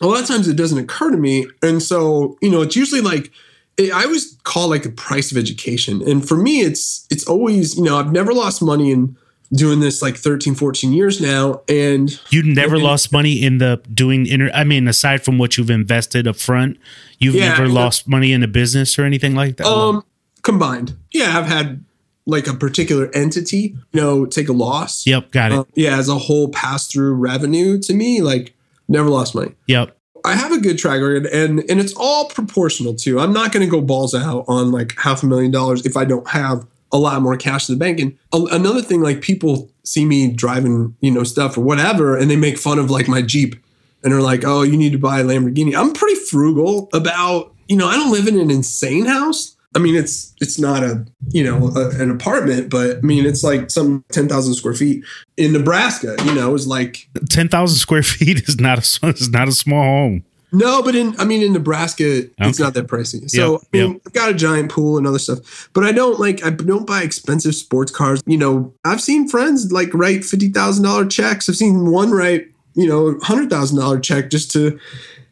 a 0.00 0.06
lot 0.06 0.20
of 0.20 0.26
times 0.26 0.48
it 0.48 0.54
doesn't 0.56 0.78
occur 0.78 1.10
to 1.10 1.16
me. 1.16 1.46
And 1.62 1.82
so, 1.82 2.36
you 2.42 2.50
know, 2.50 2.62
it's 2.62 2.76
usually 2.76 3.00
like, 3.00 3.30
it, 3.76 3.92
I 3.92 4.04
always 4.04 4.36
call 4.44 4.68
like 4.68 4.82
the 4.84 4.90
price 4.90 5.30
of 5.32 5.38
education. 5.38 6.02
And 6.08 6.26
for 6.26 6.36
me, 6.36 6.60
it's, 6.60 7.06
it's 7.10 7.26
always, 7.26 7.76
you 7.76 7.84
know, 7.84 7.98
I've 7.98 8.12
never 8.12 8.32
lost 8.32 8.62
money 8.62 8.90
in 8.90 9.16
doing 9.52 9.80
this 9.80 10.02
like 10.02 10.16
13, 10.16 10.54
14 10.54 10.92
years 10.92 11.20
now. 11.20 11.62
And 11.68 12.20
You 12.30 12.42
never 12.42 12.74
And- 12.76 12.84
lost 12.84 13.12
money 13.12 13.42
in 13.42 13.58
the 13.58 13.80
doing 13.92 14.26
inter. 14.26 14.50
I 14.52 14.64
mean, 14.64 14.86
aside 14.88 15.24
from 15.24 15.38
what 15.38 15.56
you've 15.56 15.70
invested 15.70 16.26
up 16.28 16.36
front, 16.36 16.76
you've 17.18 17.34
Yeah, 17.34 17.48
never 17.50 17.66
lost 17.68 18.06
money 18.08 18.32
in 18.32 18.42
a 18.42 18.48
business 18.48 18.98
or 18.98 19.04
anything 19.04 19.34
like 19.34 19.56
that. 19.56 19.66
um, 19.66 20.04
combined, 20.42 20.94
yeah, 21.12 21.38
I've 21.38 21.46
had 21.46 21.84
like 22.26 22.46
a 22.46 22.52
particular 22.52 23.10
entity, 23.14 23.74
you 23.92 24.00
know, 24.00 24.26
take 24.26 24.48
a 24.50 24.52
loss. 24.52 25.06
yep. 25.06 25.30
Got 25.32 25.52
it. 25.52 25.58
Uh, 25.60 25.64
yeah, 25.74 25.96
as 25.98 26.10
a 26.10 26.18
whole 26.18 26.48
pass 26.50 26.86
through 26.86 27.14
revenue 27.14 27.78
to 27.80 27.94
me, 27.94 28.20
like 28.20 28.52
never 28.88 29.08
lost 29.08 29.34
money. 29.34 29.54
yep. 29.66 29.94
I 30.24 30.34
have 30.34 30.50
a 30.50 30.58
good 30.58 30.78
track 30.78 31.00
record 31.00 31.26
and 31.26 31.60
and 31.70 31.78
it's 31.78 31.94
all 31.96 32.26
proportional 32.26 32.92
too. 32.94 33.20
I'm 33.20 33.32
not 33.32 33.52
going 33.52 33.64
to 33.64 33.70
go 33.70 33.80
balls 33.80 34.14
out 34.16 34.44
on 34.48 34.72
like 34.72 34.98
half 34.98 35.22
a 35.22 35.26
million 35.26 35.52
dollars 35.52 35.86
if 35.86 35.96
I 35.96 36.04
don't 36.04 36.28
have 36.28 36.66
a 36.90 36.98
lot 36.98 37.22
more 37.22 37.36
cash 37.36 37.68
in 37.68 37.74
the 37.74 37.78
bank. 37.78 38.00
And 38.00 38.18
a- 38.32 38.54
another 38.54 38.82
thing, 38.82 39.00
like 39.00 39.20
people 39.20 39.70
see 39.84 40.04
me 40.04 40.30
driving, 40.30 40.96
you 41.00 41.10
know, 41.10 41.22
stuff 41.22 41.56
or 41.56 41.60
whatever, 41.60 42.16
and 42.16 42.30
they 42.30 42.36
make 42.36 42.58
fun 42.58 42.78
of 42.78 42.90
like 42.90 43.08
my 43.08 43.22
Jeep 43.22 43.54
and 44.02 44.12
they're 44.12 44.20
like, 44.20 44.44
oh, 44.44 44.62
you 44.62 44.76
need 44.76 44.92
to 44.92 44.98
buy 44.98 45.20
a 45.20 45.24
Lamborghini. 45.24 45.74
I'm 45.74 45.92
pretty 45.92 46.20
frugal 46.20 46.88
about, 46.92 47.54
you 47.68 47.76
know, 47.76 47.86
I 47.86 47.94
don't 47.96 48.12
live 48.12 48.26
in 48.26 48.38
an 48.38 48.50
insane 48.50 49.06
house. 49.06 49.56
I 49.74 49.80
mean, 49.80 49.94
it's 49.94 50.34
it's 50.40 50.58
not 50.58 50.82
a 50.82 51.04
you 51.28 51.44
know 51.44 51.68
a, 51.68 51.90
an 52.00 52.10
apartment, 52.10 52.70
but 52.70 52.98
I 52.98 53.00
mean 53.00 53.26
it's 53.26 53.44
like 53.44 53.70
some 53.70 54.04
ten 54.10 54.28
thousand 54.28 54.54
square 54.54 54.74
feet 54.74 55.04
in 55.36 55.52
Nebraska. 55.52 56.16
You 56.24 56.34
know, 56.34 56.54
is 56.54 56.66
like 56.66 57.08
Ten 57.28 57.48
thousand 57.48 57.78
square 57.78 58.02
feet 58.04 58.48
is 58.48 58.58
not 58.58 58.78
a 58.78 59.08
is 59.08 59.30
not 59.30 59.48
a 59.48 59.52
small 59.52 59.82
home. 59.82 60.24
No, 60.50 60.82
but 60.82 60.94
in 60.94 61.14
I 61.20 61.24
mean 61.24 61.42
in 61.42 61.52
Nebraska, 61.52 62.24
it's 62.38 62.58
not 62.58 62.72
that 62.74 62.86
pricey. 62.86 63.28
So 63.30 63.52
Yep, 63.52 63.60
I 63.60 63.76
mean, 63.76 63.92
yep. 63.92 64.02
I've 64.06 64.12
got 64.14 64.30
a 64.30 64.34
giant 64.34 64.72
pool 64.72 64.96
and 64.96 65.06
other 65.06 65.18
stuff, 65.18 65.68
but 65.74 65.84
I 65.84 65.92
don't 65.92 66.18
like 66.18 66.42
I 66.44 66.50
don't 66.50 66.86
buy 66.86 67.02
expensive 67.02 67.54
sports 67.54 67.92
cars. 67.92 68.22
You 68.24 68.38
know, 68.38 68.72
I've 68.84 69.02
seen 69.02 69.28
friends 69.28 69.70
like 69.70 69.92
write 69.92 70.24
fifty 70.24 70.48
thousand 70.48 70.84
dollar 70.84 71.04
checks. 71.04 71.48
I've 71.48 71.56
seen 71.56 71.90
one 71.90 72.10
write 72.12 72.48
you 72.74 72.88
know 72.88 73.18
hundred 73.22 73.50
thousand 73.50 73.78
dollar 73.78 74.00
check 74.00 74.30
just 74.30 74.50
to 74.52 74.78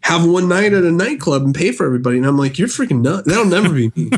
have 0.06 0.24
one 0.24 0.48
night 0.48 0.72
at 0.72 0.84
a 0.84 0.92
nightclub 0.92 1.42
and 1.42 1.52
pay 1.52 1.72
for 1.72 1.84
everybody. 1.84 2.16
And 2.18 2.26
I'm 2.26 2.38
like, 2.38 2.60
you're 2.60 2.68
freaking 2.68 3.00
nuts. 3.00 3.26
That'll 3.26 3.44
never 3.44 3.74
be 3.74 3.90
me. 3.96 4.10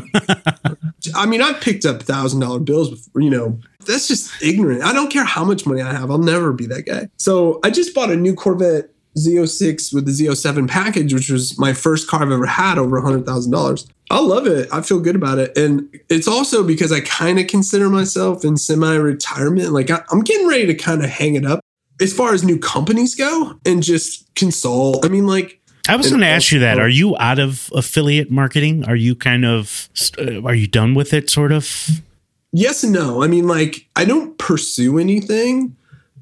I 1.15 1.25
mean, 1.25 1.41
I've 1.41 1.59
picked 1.61 1.83
up 1.83 2.03
thousand 2.03 2.41
dollar 2.41 2.59
bills 2.59 2.91
before. 2.91 3.23
You 3.23 3.31
know, 3.31 3.59
that's 3.87 4.07
just 4.07 4.31
ignorant. 4.39 4.83
I 4.83 4.93
don't 4.93 5.11
care 5.11 5.23
how 5.23 5.43
much 5.43 5.65
money 5.65 5.81
I 5.81 5.91
have. 5.91 6.11
I'll 6.11 6.19
never 6.19 6.53
be 6.53 6.67
that 6.67 6.83
guy. 6.83 7.09
So 7.17 7.59
I 7.63 7.71
just 7.71 7.95
bought 7.95 8.11
a 8.11 8.15
new 8.15 8.35
Corvette 8.35 8.91
Z06 9.17 9.91
with 9.91 10.05
the 10.05 10.11
Z07 10.11 10.69
package, 10.69 11.11
which 11.11 11.31
was 11.31 11.57
my 11.57 11.73
first 11.73 12.07
car 12.07 12.21
I've 12.21 12.31
ever 12.31 12.45
had 12.45 12.77
over 12.77 13.01
$100,000. 13.01 13.89
I 14.11 14.19
love 14.19 14.45
it. 14.45 14.69
I 14.71 14.81
feel 14.81 14.99
good 14.99 15.15
about 15.15 15.39
it. 15.39 15.57
And 15.57 15.89
it's 16.07 16.27
also 16.27 16.63
because 16.63 16.91
I 16.91 17.01
kind 17.01 17.39
of 17.39 17.47
consider 17.47 17.89
myself 17.89 18.45
in 18.45 18.57
semi 18.57 18.93
retirement. 18.93 19.71
Like 19.71 19.89
I, 19.89 20.03
I'm 20.11 20.21
getting 20.21 20.47
ready 20.47 20.67
to 20.67 20.75
kind 20.75 21.03
of 21.03 21.09
hang 21.09 21.33
it 21.33 21.45
up 21.45 21.61
as 21.99 22.13
far 22.13 22.33
as 22.33 22.43
new 22.43 22.57
companies 22.57 23.15
go 23.15 23.59
and 23.65 23.83
just 23.83 24.33
consult. 24.35 25.05
I 25.05 25.09
mean, 25.09 25.27
like, 25.27 25.58
I 25.87 25.95
was 25.95 26.09
going 26.09 26.21
to 26.21 26.27
ask 26.27 26.51
you 26.51 26.59
that. 26.59 26.79
Are 26.79 26.89
you 26.89 27.17
out 27.17 27.39
of 27.39 27.69
affiliate 27.73 28.29
marketing? 28.29 28.85
Are 28.85 28.95
you 28.95 29.15
kind 29.15 29.45
of 29.45 29.89
uh, 30.19 30.43
are 30.43 30.53
you 30.55 30.67
done 30.67 30.93
with 30.93 31.13
it? 31.13 31.29
Sort 31.29 31.51
of. 31.51 31.89
yes 32.51 32.83
and 32.83 32.93
no. 32.93 33.23
I 33.23 33.27
mean, 33.27 33.47
like, 33.47 33.87
I 33.95 34.05
don't 34.05 34.37
pursue 34.37 34.99
anything, 34.99 35.75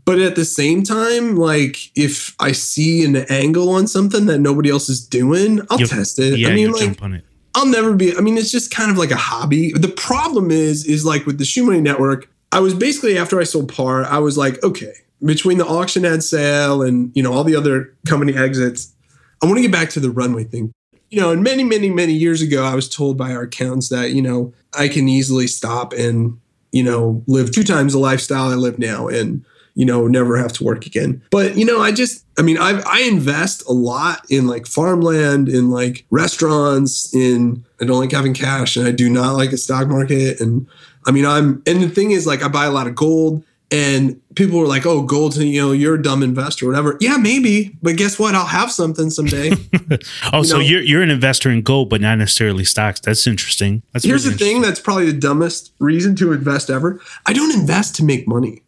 but 0.05 0.19
at 0.19 0.35
the 0.35 0.45
same 0.45 0.83
time, 0.83 1.35
like, 1.35 1.91
if 1.97 2.35
I 2.39 2.51
see 2.53 3.03
an 3.03 3.17
angle 3.29 3.69
on 3.69 3.87
something 3.87 4.25
that 4.27 4.39
nobody 4.39 4.69
else 4.69 4.87
is 4.89 5.05
doing, 5.05 5.61
I'll 5.69 5.79
You'll- 5.79 5.89
test 5.89 6.19
it. 6.19 6.39
Yeah, 6.39 6.49
I 6.49 6.53
mean, 6.53 6.71
like, 6.71 6.81
jump 6.81 7.03
on 7.03 7.13
it. 7.13 7.23
I'll 7.55 7.65
never 7.65 7.93
be. 7.95 8.15
I 8.15 8.21
mean, 8.21 8.37
it's 8.37 8.51
just 8.51 8.69
kind 8.69 8.91
of 8.91 8.97
like 8.99 9.09
a 9.09 9.15
hobby. 9.15 9.73
The 9.73 9.87
problem 9.87 10.51
is, 10.51 10.85
is 10.85 11.03
like 11.05 11.25
with 11.25 11.39
the 11.39 11.43
Shoemoney 11.43 11.81
Network, 11.81 12.29
I 12.51 12.59
was 12.59 12.73
basically 12.75 13.17
after 13.17 13.39
I 13.39 13.45
sold 13.45 13.73
Par, 13.73 14.05
I 14.05 14.19
was 14.19 14.37
like, 14.37 14.63
okay, 14.63 14.93
between 15.25 15.57
the 15.57 15.65
auction 15.65 16.05
ad 16.05 16.21
sale 16.23 16.83
and 16.83 17.11
you 17.15 17.23
know 17.23 17.33
all 17.33 17.43
the 17.43 17.55
other 17.55 17.95
company 18.07 18.35
exits, 18.37 18.93
I 19.41 19.45
want 19.45 19.57
to 19.57 19.61
get 19.61 19.71
back 19.71 19.89
to 19.91 19.99
the 19.99 20.11
runway 20.11 20.43
thing. 20.43 20.73
You 21.09 21.21
know, 21.21 21.31
and 21.31 21.41
many, 21.41 21.63
many, 21.63 21.89
many 21.89 22.13
years 22.13 22.41
ago, 22.41 22.65
I 22.65 22.75
was 22.75 22.89
told 22.89 23.17
by 23.17 23.31
our 23.31 23.43
accountants 23.43 23.89
that 23.89 24.11
you 24.11 24.21
know 24.21 24.53
I 24.73 24.87
can 24.87 25.07
easily 25.07 25.47
stop 25.47 25.93
and 25.93 26.37
you 26.71 26.83
know 26.83 27.23
live 27.27 27.51
two 27.51 27.63
times 27.63 27.93
the 27.93 27.99
lifestyle 27.99 28.49
I 28.49 28.55
live 28.55 28.77
now, 28.77 29.07
and 29.07 29.45
you 29.77 29.85
know, 29.85 30.07
never 30.07 30.37
have 30.37 30.51
to 30.51 30.63
work 30.63 30.87
again. 30.87 31.21
But, 31.29 31.55
you 31.55 31.63
know, 31.63 31.79
I 31.79 31.91
just, 31.91 32.25
I 32.39 32.41
mean, 32.41 32.57
I, 32.57 32.81
I 32.87 33.01
invest 33.01 33.63
a 33.69 33.73
lot 33.73 34.25
in 34.27 34.47
like 34.47 34.65
farmland, 34.65 35.47
in 35.47 35.69
like 35.69 36.03
restaurants, 36.09 37.13
in, 37.13 37.63
I 37.79 37.85
don't 37.85 37.99
like 37.99 38.11
having 38.11 38.33
cash 38.33 38.75
and 38.75 38.87
I 38.87 38.91
do 38.91 39.07
not 39.07 39.35
like 39.35 39.51
a 39.51 39.57
stock 39.57 39.87
market. 39.87 40.41
And 40.41 40.65
I 41.05 41.11
mean, 41.11 41.27
I'm, 41.27 41.61
and 41.67 41.83
the 41.83 41.89
thing 41.89 42.09
is 42.09 42.25
like, 42.25 42.41
I 42.41 42.47
buy 42.47 42.65
a 42.65 42.71
lot 42.71 42.87
of 42.87 42.95
gold 42.95 43.43
and 43.71 44.21
people 44.35 44.59
were 44.59 44.67
like, 44.67 44.85
"Oh, 44.85 45.01
gold, 45.01 45.35
you 45.35 45.61
know, 45.61 45.71
you're 45.71 45.95
a 45.95 46.01
dumb 46.01 46.23
investor, 46.23 46.65
or 46.65 46.69
whatever." 46.69 46.97
Yeah, 47.01 47.17
maybe, 47.17 47.77
but 47.81 47.97
guess 47.97 48.17
what? 48.17 48.35
I'll 48.35 48.45
have 48.45 48.71
something 48.71 49.09
someday. 49.09 49.51
oh, 50.33 50.39
you 50.39 50.43
so 50.43 50.57
know? 50.57 50.61
you're 50.61 50.81
you're 50.81 51.01
an 51.01 51.11
investor 51.11 51.49
in 51.49 51.61
gold, 51.61 51.89
but 51.89 52.01
not 52.01 52.17
necessarily 52.17 52.63
stocks. 52.63 52.99
That's 52.99 53.27
interesting. 53.27 53.83
That's 53.93 54.05
here's 54.05 54.23
the 54.23 54.31
thing. 54.31 54.61
That's 54.61 54.79
probably 54.79 55.11
the 55.11 55.19
dumbest 55.19 55.73
reason 55.79 56.15
to 56.17 56.31
invest 56.31 56.69
ever. 56.69 57.01
I 57.25 57.33
don't 57.33 57.53
invest 57.53 57.95
to 57.97 58.05
make 58.05 58.27
money. 58.27 58.61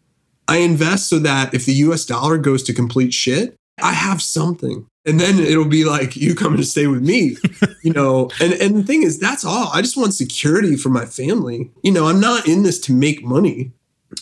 I 0.47 0.57
invest 0.57 1.09
so 1.09 1.19
that 1.19 1.53
if 1.53 1.65
the 1.65 1.73
U.S. 1.73 2.05
dollar 2.05 2.37
goes 2.37 2.63
to 2.63 2.73
complete 2.73 3.13
shit, 3.13 3.55
I 3.81 3.93
have 3.93 4.21
something. 4.21 4.87
And 5.05 5.19
then 5.19 5.39
it'll 5.39 5.65
be 5.65 5.85
like 5.85 6.15
you 6.15 6.35
coming 6.35 6.57
to 6.57 6.65
stay 6.65 6.87
with 6.87 7.01
me, 7.01 7.37
you 7.83 7.93
know. 7.93 8.29
And 8.41 8.53
and 8.53 8.75
the 8.75 8.83
thing 8.83 9.03
is, 9.03 9.17
that's 9.17 9.45
all. 9.45 9.69
I 9.73 9.81
just 9.81 9.95
want 9.95 10.13
security 10.13 10.75
for 10.75 10.89
my 10.89 11.05
family. 11.05 11.71
You 11.83 11.93
know, 11.93 12.07
I'm 12.07 12.19
not 12.19 12.47
in 12.47 12.63
this 12.63 12.79
to 12.81 12.93
make 12.93 13.23
money 13.23 13.71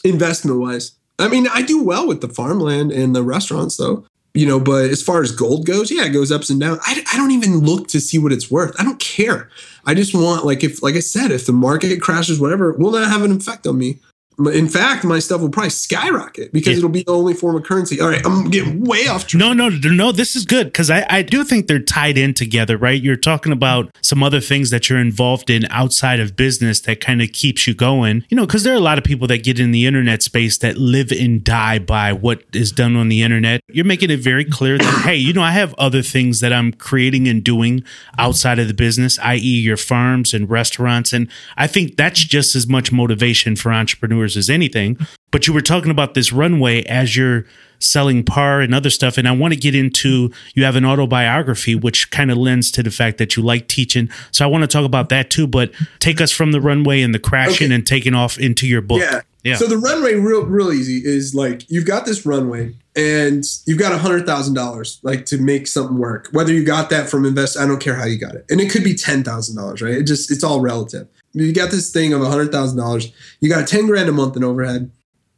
investment 0.03 0.59
wise. 0.59 0.93
I 1.19 1.27
mean, 1.27 1.47
I 1.47 1.61
do 1.61 1.83
well 1.83 2.07
with 2.07 2.21
the 2.21 2.29
farmland 2.29 2.91
and 2.91 3.15
the 3.15 3.23
restaurants 3.23 3.77
though, 3.77 4.05
you 4.33 4.45
know, 4.45 4.59
but 4.59 4.85
as 4.91 5.01
far 5.01 5.21
as 5.21 5.31
gold 5.31 5.65
goes, 5.65 5.89
yeah, 5.91 6.05
it 6.05 6.09
goes 6.09 6.31
ups 6.31 6.49
and 6.49 6.59
downs. 6.59 6.79
I, 6.83 7.03
I 7.11 7.17
don't 7.17 7.31
even 7.31 7.59
look 7.59 7.87
to 7.87 7.99
see 7.99 8.19
what 8.19 8.31
it's 8.31 8.51
worth. 8.51 8.75
I 8.79 8.83
don't 8.83 8.99
care. 8.99 9.49
I 9.85 9.95
just 9.95 10.13
want, 10.13 10.45
like, 10.45 10.63
if, 10.63 10.83
like 10.83 10.95
I 10.95 10.99
said, 10.99 11.31
if 11.31 11.47
the 11.47 11.53
market 11.53 11.99
crashes, 12.01 12.39
whatever, 12.39 12.73
will 12.73 12.91
not 12.91 13.09
have 13.09 13.23
an 13.23 13.31
effect 13.31 13.65
on 13.65 13.79
me 13.79 13.99
in 14.39 14.69
fact, 14.69 15.03
my 15.03 15.17
stuff 15.17 15.41
will 15.41 15.49
probably 15.49 15.71
skyrocket 15.71 16.53
because 16.53 16.73
yeah. 16.73 16.77
it'll 16.77 16.89
be 16.89 17.01
the 17.01 17.11
only 17.11 17.33
form 17.33 17.55
of 17.55 17.63
currency. 17.63 17.99
All 17.99 18.09
right, 18.09 18.23
I'm 18.23 18.51
getting 18.51 18.83
way 18.83 19.07
off 19.07 19.25
track. 19.25 19.39
No, 19.39 19.51
no, 19.51 19.69
no. 19.69 20.11
This 20.11 20.35
is 20.35 20.45
good 20.45 20.67
because 20.67 20.91
I, 20.91 21.07
I 21.09 21.23
do 21.23 21.43
think 21.43 21.65
they're 21.65 21.79
tied 21.79 22.19
in 22.19 22.35
together, 22.35 22.77
right? 22.77 23.01
You're 23.01 23.15
talking 23.15 23.51
about 23.51 23.95
some 24.01 24.21
other 24.21 24.39
things 24.39 24.69
that 24.69 24.89
you're 24.89 24.99
involved 24.99 25.49
in 25.49 25.65
outside 25.71 26.19
of 26.19 26.35
business 26.35 26.79
that 26.81 27.01
kind 27.01 27.23
of 27.23 27.31
keeps 27.31 27.65
you 27.65 27.73
going. 27.73 28.25
You 28.29 28.37
know, 28.37 28.45
because 28.45 28.63
there 28.63 28.73
are 28.73 28.77
a 28.77 28.81
lot 28.81 28.99
of 28.99 29.03
people 29.03 29.27
that 29.27 29.43
get 29.43 29.59
in 29.59 29.71
the 29.71 29.87
internet 29.87 30.21
space 30.21 30.59
that 30.59 30.77
live 30.77 31.11
and 31.11 31.43
die 31.43 31.79
by 31.79 32.13
what 32.13 32.43
is 32.53 32.71
done 32.71 32.95
on 32.95 33.09
the 33.09 33.23
internet. 33.23 33.61
You're 33.67 33.85
making 33.85 34.11
it 34.11 34.19
very 34.19 34.45
clear 34.45 34.77
that 34.77 35.01
hey, 35.03 35.15
you 35.15 35.33
know, 35.33 35.41
I 35.41 35.51
have 35.51 35.73
other 35.79 36.03
things 36.03 36.41
that 36.41 36.53
I'm 36.53 36.73
creating 36.73 37.27
and 37.27 37.43
doing 37.43 37.83
outside 38.19 38.59
of 38.59 38.67
the 38.67 38.75
business, 38.75 39.17
i.e., 39.23 39.39
your 39.39 39.77
farms 39.77 40.35
and 40.35 40.47
restaurants, 40.47 41.11
and 41.11 41.27
I 41.55 41.65
think 41.65 41.95
that's 41.97 42.19
just 42.19 42.55
as 42.55 42.67
much 42.67 42.91
motivation 42.91 43.55
for 43.55 43.73
entrepreneurs 43.73 44.26
as 44.35 44.49
anything. 44.49 44.97
But 45.31 45.47
you 45.47 45.53
were 45.53 45.61
talking 45.61 45.91
about 45.91 46.13
this 46.13 46.33
runway 46.33 46.83
as 46.83 47.15
you're 47.15 47.45
selling 47.79 48.23
par 48.23 48.61
and 48.61 48.73
other 48.73 48.89
stuff. 48.89 49.17
And 49.17 49.27
I 49.27 49.31
want 49.31 49.53
to 49.53 49.59
get 49.59 49.75
into 49.75 50.31
you 50.55 50.63
have 50.63 50.75
an 50.75 50.85
autobiography, 50.85 51.75
which 51.75 52.11
kind 52.11 52.31
of 52.31 52.37
lends 52.37 52.71
to 52.71 52.83
the 52.83 52.91
fact 52.91 53.17
that 53.17 53.35
you 53.35 53.43
like 53.43 53.67
teaching. 53.67 54.09
So 54.31 54.45
I 54.45 54.47
want 54.47 54.63
to 54.63 54.67
talk 54.67 54.85
about 54.85 55.09
that 55.09 55.29
too. 55.29 55.47
But 55.47 55.71
take 55.99 56.19
us 56.21 56.31
from 56.31 56.51
the 56.51 56.61
runway 56.61 57.01
and 57.01 57.13
the 57.13 57.19
crashing 57.19 57.67
okay. 57.67 57.75
and 57.75 57.85
taking 57.85 58.13
off 58.15 58.37
into 58.37 58.67
your 58.67 58.81
book. 58.81 59.01
Yeah. 59.01 59.21
Yeah. 59.43 59.55
So 59.55 59.67
the 59.67 59.77
runway, 59.77 60.15
real 60.15 60.45
real 60.45 60.73
easy, 60.73 61.01
is 61.05 61.33
like 61.33 61.69
you've 61.69 61.85
got 61.85 62.05
this 62.05 62.25
runway 62.25 62.75
and 62.97 63.45
you've 63.65 63.79
got 63.79 63.93
a 63.93 63.97
hundred 63.97 64.25
thousand 64.25 64.55
dollars 64.55 64.99
like 65.03 65.25
to 65.27 65.37
make 65.37 65.67
something 65.67 65.97
work. 65.97 66.27
Whether 66.33 66.51
you 66.51 66.65
got 66.65 66.89
that 66.89 67.09
from 67.09 67.25
invest, 67.25 67.57
I 67.57 67.65
don't 67.65 67.79
care 67.79 67.95
how 67.95 68.03
you 68.03 68.17
got 68.17 68.35
it, 68.35 68.45
and 68.49 68.59
it 68.59 68.69
could 68.69 68.83
be 68.83 68.93
ten 68.93 69.23
thousand 69.23 69.55
dollars, 69.55 69.81
right? 69.81 69.93
It 69.93 70.03
just 70.03 70.31
it's 70.31 70.43
all 70.43 70.59
relative 70.59 71.07
you 71.33 71.53
got 71.53 71.71
this 71.71 71.91
thing 71.91 72.13
of 72.13 72.21
a 72.21 72.29
hundred 72.29 72.51
thousand 72.51 72.77
dollars. 72.77 73.11
You 73.39 73.49
got 73.49 73.67
ten 73.67 73.87
grand 73.87 74.09
a 74.09 74.11
month 74.11 74.35
in 74.35 74.43
overhead. 74.43 74.91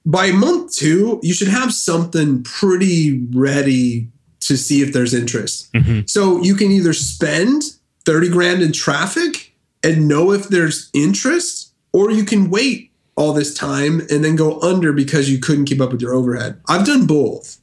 By 0.05 0.31
month 0.31 0.73
two, 0.73 1.19
you 1.21 1.33
should 1.33 1.49
have 1.49 1.73
something 1.73 2.43
pretty 2.43 3.25
ready 3.31 4.09
to 4.41 4.57
see 4.57 4.81
if 4.81 4.93
there's 4.93 5.13
interest. 5.13 5.71
Mm-hmm. 5.73 6.01
So 6.07 6.41
you 6.41 6.55
can 6.55 6.71
either 6.71 6.93
spend 6.93 7.63
30 8.05 8.29
grand 8.29 8.61
in 8.61 8.71
traffic 8.71 9.53
and 9.83 10.07
know 10.07 10.31
if 10.31 10.47
there's 10.47 10.89
interest, 10.93 11.73
or 11.93 12.11
you 12.11 12.23
can 12.23 12.49
wait 12.49 12.91
all 13.15 13.33
this 13.33 13.53
time 13.53 13.99
and 14.09 14.23
then 14.23 14.35
go 14.35 14.59
under 14.61 14.93
because 14.93 15.29
you 15.29 15.39
couldn't 15.39 15.65
keep 15.65 15.81
up 15.81 15.91
with 15.91 16.01
your 16.01 16.13
overhead. 16.13 16.59
I've 16.67 16.85
done 16.85 17.05
both. 17.05 17.57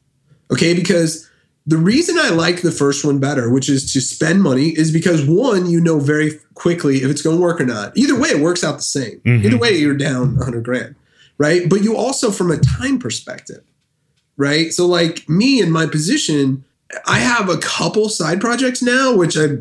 Okay. 0.53 0.75
Because 0.75 1.29
the 1.67 1.77
reason 1.77 2.17
I 2.19 2.31
like 2.31 2.63
the 2.63 2.71
first 2.71 3.05
one 3.05 3.19
better, 3.19 3.51
which 3.51 3.69
is 3.69 3.93
to 3.93 4.01
spend 4.01 4.43
money, 4.43 4.69
is 4.69 4.93
because 4.93 5.27
one, 5.27 5.69
you 5.69 5.81
know 5.81 5.99
very 5.99 6.39
quickly 6.55 6.99
if 6.99 7.11
it's 7.11 7.23
going 7.23 7.37
to 7.37 7.43
work 7.43 7.61
or 7.61 7.67
not. 7.67 7.97
Either 7.97 8.19
way, 8.19 8.29
it 8.29 8.41
works 8.41 8.63
out 8.63 8.77
the 8.77 8.83
same. 8.83 9.21
Mm-hmm. 9.21 9.47
Either 9.47 9.59
way, 9.59 9.77
you're 9.77 9.97
down 9.97 10.37
100 10.37 10.65
grand, 10.65 10.95
right? 11.39 11.69
But 11.69 11.83
you 11.83 11.97
also, 11.97 12.31
from 12.31 12.53
a 12.53 12.59
time 12.59 12.99
perspective, 12.99 13.65
right? 14.37 14.73
So, 14.73 14.87
like 14.87 15.29
me 15.29 15.61
in 15.61 15.73
my 15.73 15.87
position, 15.87 16.65
I 17.07 17.19
have 17.19 17.49
a 17.49 17.59
couple 17.59 18.09
side 18.09 18.41
projects 18.41 18.81
now, 18.81 19.17
which 19.17 19.37
I 19.37 19.59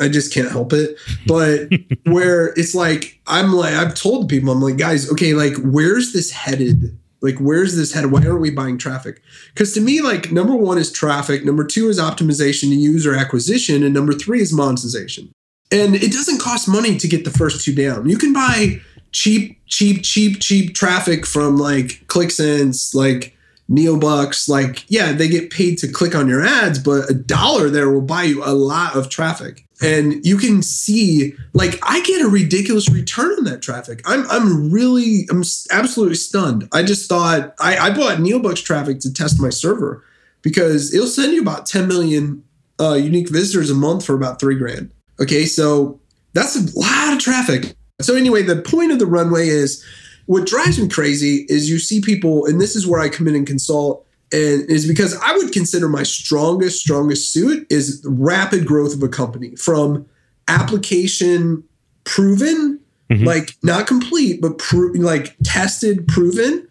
I 0.00 0.08
just 0.08 0.32
can't 0.32 0.50
help 0.50 0.72
it. 0.72 0.96
But 1.26 1.70
where 2.04 2.54
it's 2.56 2.74
like 2.74 3.20
I'm 3.26 3.52
like 3.52 3.74
I've 3.74 3.94
told 3.94 4.28
people 4.28 4.52
I'm 4.52 4.62
like 4.62 4.76
guys, 4.76 5.10
okay, 5.10 5.34
like 5.34 5.54
where's 5.62 6.12
this 6.12 6.30
headed 6.30 6.96
like, 7.20 7.38
where's 7.38 7.76
this 7.76 7.92
head? 7.92 8.06
Why 8.06 8.24
aren't 8.24 8.40
we 8.40 8.50
buying 8.50 8.78
traffic? 8.78 9.22
Because 9.52 9.72
to 9.74 9.80
me, 9.80 10.00
like, 10.00 10.30
number 10.30 10.54
one 10.54 10.78
is 10.78 10.92
traffic, 10.92 11.44
number 11.44 11.64
two 11.64 11.88
is 11.88 11.98
optimization 11.98 12.72
and 12.72 12.80
user 12.82 13.14
acquisition, 13.14 13.82
and 13.82 13.94
number 13.94 14.12
three 14.12 14.40
is 14.40 14.52
monetization. 14.52 15.30
And 15.70 15.94
it 15.94 16.12
doesn't 16.12 16.40
cost 16.40 16.68
money 16.68 16.96
to 16.96 17.08
get 17.08 17.24
the 17.24 17.30
first 17.30 17.64
two 17.64 17.74
down. 17.74 18.08
You 18.08 18.16
can 18.16 18.32
buy 18.32 18.80
cheap, 19.12 19.60
cheap, 19.66 20.02
cheap, 20.02 20.40
cheap 20.40 20.74
traffic 20.74 21.26
from 21.26 21.56
like 21.56 22.06
ClixSense, 22.06 22.94
like 22.94 23.36
Neobux. 23.70 24.48
Like, 24.48 24.84
yeah, 24.88 25.12
they 25.12 25.28
get 25.28 25.50
paid 25.50 25.76
to 25.78 25.88
click 25.88 26.14
on 26.14 26.28
your 26.28 26.42
ads, 26.42 26.78
but 26.78 27.10
a 27.10 27.14
dollar 27.14 27.68
there 27.68 27.90
will 27.90 28.00
buy 28.00 28.22
you 28.22 28.42
a 28.44 28.54
lot 28.54 28.96
of 28.96 29.10
traffic 29.10 29.67
and 29.80 30.24
you 30.26 30.36
can 30.36 30.62
see 30.62 31.34
like 31.52 31.78
I 31.82 32.02
get 32.02 32.22
a 32.22 32.28
ridiculous 32.28 32.88
return 32.90 33.32
on 33.38 33.44
that 33.44 33.62
traffic. 33.62 34.02
I'm 34.04 34.28
I'm 34.30 34.70
really 34.70 35.26
I'm 35.30 35.42
absolutely 35.70 36.16
stunned. 36.16 36.68
I 36.72 36.82
just 36.82 37.08
thought 37.08 37.54
I, 37.60 37.76
I 37.76 37.90
bought 37.90 38.18
Neobux 38.18 38.64
traffic 38.64 39.00
to 39.00 39.12
test 39.12 39.40
my 39.40 39.50
server 39.50 40.04
because 40.42 40.94
it'll 40.94 41.06
send 41.06 41.32
you 41.32 41.42
about 41.42 41.66
10 41.66 41.88
million 41.88 42.42
uh, 42.80 42.94
unique 42.94 43.28
visitors 43.28 43.70
a 43.70 43.74
month 43.74 44.04
for 44.04 44.14
about 44.14 44.40
three 44.40 44.56
grand. 44.56 44.90
Okay, 45.20 45.46
so 45.46 46.00
that's 46.32 46.56
a 46.56 46.78
lot 46.78 47.12
of 47.12 47.18
traffic. 47.18 47.74
So 48.00 48.14
anyway, 48.14 48.42
the 48.42 48.62
point 48.62 48.92
of 48.92 48.98
the 48.98 49.06
runway 49.06 49.48
is 49.48 49.84
what 50.26 50.46
drives 50.46 50.78
me 50.78 50.88
crazy 50.88 51.46
is 51.48 51.70
you 51.70 51.78
see 51.78 52.00
people, 52.00 52.46
and 52.46 52.60
this 52.60 52.76
is 52.76 52.86
where 52.86 53.00
I 53.00 53.08
come 53.08 53.26
in 53.26 53.34
and 53.34 53.46
consult 53.46 54.06
and 54.32 54.70
is 54.70 54.86
because 54.86 55.16
I 55.22 55.36
would 55.36 55.52
consider 55.52 55.88
my 55.88 56.02
strongest, 56.02 56.80
strongest 56.80 57.32
suit 57.32 57.66
is 57.70 58.04
rapid 58.06 58.66
growth 58.66 58.94
of 58.94 59.02
a 59.02 59.08
company 59.08 59.56
from 59.56 60.06
application 60.48 61.64
proven, 62.04 62.80
mm-hmm. 63.10 63.24
like 63.24 63.56
not 63.62 63.86
complete, 63.86 64.40
but 64.40 64.58
pro- 64.58 64.92
like 64.92 65.34
tested, 65.44 66.06
proven 66.08 66.66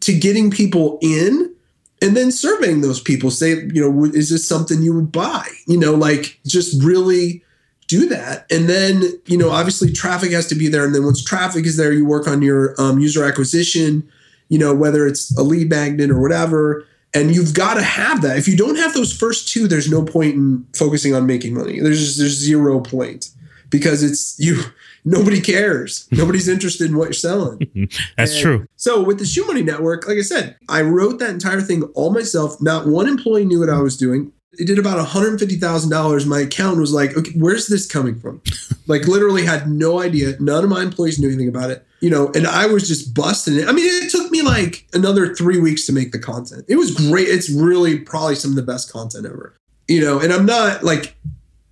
to 0.00 0.18
getting 0.18 0.50
people 0.50 0.98
in 1.02 1.54
and 2.02 2.16
then 2.16 2.30
surveying 2.30 2.82
those 2.82 3.00
people 3.00 3.30
say, 3.30 3.50
you 3.72 3.80
know, 3.80 4.04
is 4.04 4.30
this 4.30 4.46
something 4.46 4.82
you 4.82 4.94
would 4.94 5.10
buy? 5.10 5.46
You 5.66 5.78
know, 5.78 5.94
like 5.94 6.38
just 6.46 6.82
really 6.82 7.42
do 7.88 8.08
that. 8.08 8.46
And 8.50 8.68
then, 8.68 9.02
you 9.26 9.38
know, 9.38 9.50
obviously 9.50 9.92
traffic 9.92 10.32
has 10.32 10.46
to 10.48 10.54
be 10.54 10.68
there. 10.68 10.84
And 10.84 10.94
then 10.94 11.04
once 11.04 11.24
traffic 11.24 11.64
is 11.64 11.76
there, 11.76 11.92
you 11.92 12.04
work 12.04 12.28
on 12.28 12.42
your 12.42 12.74
um, 12.80 12.98
user 12.98 13.24
acquisition 13.24 14.08
you 14.48 14.58
know, 14.58 14.74
whether 14.74 15.06
it's 15.06 15.36
a 15.36 15.42
lead 15.42 15.70
magnet 15.70 16.10
or 16.10 16.20
whatever. 16.20 16.86
And 17.14 17.34
you've 17.34 17.54
got 17.54 17.74
to 17.74 17.82
have 17.82 18.20
that. 18.22 18.36
If 18.36 18.46
you 18.46 18.56
don't 18.56 18.76
have 18.76 18.92
those 18.92 19.16
first 19.16 19.48
two, 19.48 19.66
there's 19.66 19.90
no 19.90 20.04
point 20.04 20.34
in 20.34 20.66
focusing 20.74 21.14
on 21.14 21.26
making 21.26 21.54
money. 21.54 21.80
There's 21.80 22.00
just, 22.00 22.18
there's 22.18 22.36
zero 22.36 22.80
point 22.80 23.30
because 23.70 24.02
it's 24.02 24.38
you. 24.38 24.60
Nobody 25.04 25.40
cares. 25.40 26.08
Nobody's 26.12 26.48
interested 26.48 26.90
in 26.90 26.96
what 26.96 27.04
you're 27.04 27.12
selling. 27.14 27.58
That's 28.18 28.34
and 28.34 28.42
true. 28.42 28.66
So 28.76 29.02
with 29.02 29.18
the 29.18 29.24
Shoemoney 29.24 29.64
Network, 29.64 30.06
like 30.06 30.18
I 30.18 30.22
said, 30.22 30.56
I 30.68 30.82
wrote 30.82 31.18
that 31.20 31.30
entire 31.30 31.60
thing 31.60 31.84
all 31.94 32.12
myself. 32.12 32.60
Not 32.60 32.86
one 32.86 33.08
employee 33.08 33.44
knew 33.44 33.60
what 33.60 33.70
I 33.70 33.80
was 33.80 33.96
doing 33.96 34.32
it 34.58 34.66
did 34.66 34.78
about 34.78 35.04
$150,000. 35.04 36.26
My 36.26 36.40
accountant 36.40 36.80
was 36.80 36.92
like, 36.92 37.16
okay, 37.16 37.32
where's 37.36 37.66
this 37.66 37.86
coming 37.86 38.18
from? 38.18 38.42
like 38.86 39.06
literally 39.06 39.44
had 39.44 39.68
no 39.68 40.00
idea. 40.00 40.34
None 40.40 40.64
of 40.64 40.70
my 40.70 40.82
employees 40.82 41.18
knew 41.18 41.28
anything 41.28 41.48
about 41.48 41.70
it, 41.70 41.86
you 42.00 42.10
know, 42.10 42.30
and 42.34 42.46
I 42.46 42.66
was 42.66 42.88
just 42.88 43.14
busting 43.14 43.56
it. 43.56 43.68
I 43.68 43.72
mean, 43.72 43.86
it 43.86 44.10
took 44.10 44.30
me 44.30 44.42
like 44.42 44.86
another 44.92 45.34
three 45.34 45.58
weeks 45.58 45.86
to 45.86 45.92
make 45.92 46.12
the 46.12 46.18
content. 46.18 46.64
It 46.68 46.76
was 46.76 46.94
great. 46.94 47.28
It's 47.28 47.50
really 47.50 47.98
probably 47.98 48.34
some 48.34 48.50
of 48.50 48.56
the 48.56 48.62
best 48.62 48.92
content 48.92 49.26
ever, 49.26 49.54
you 49.88 50.00
know, 50.00 50.20
and 50.20 50.32
I'm 50.32 50.46
not 50.46 50.82
like, 50.82 51.14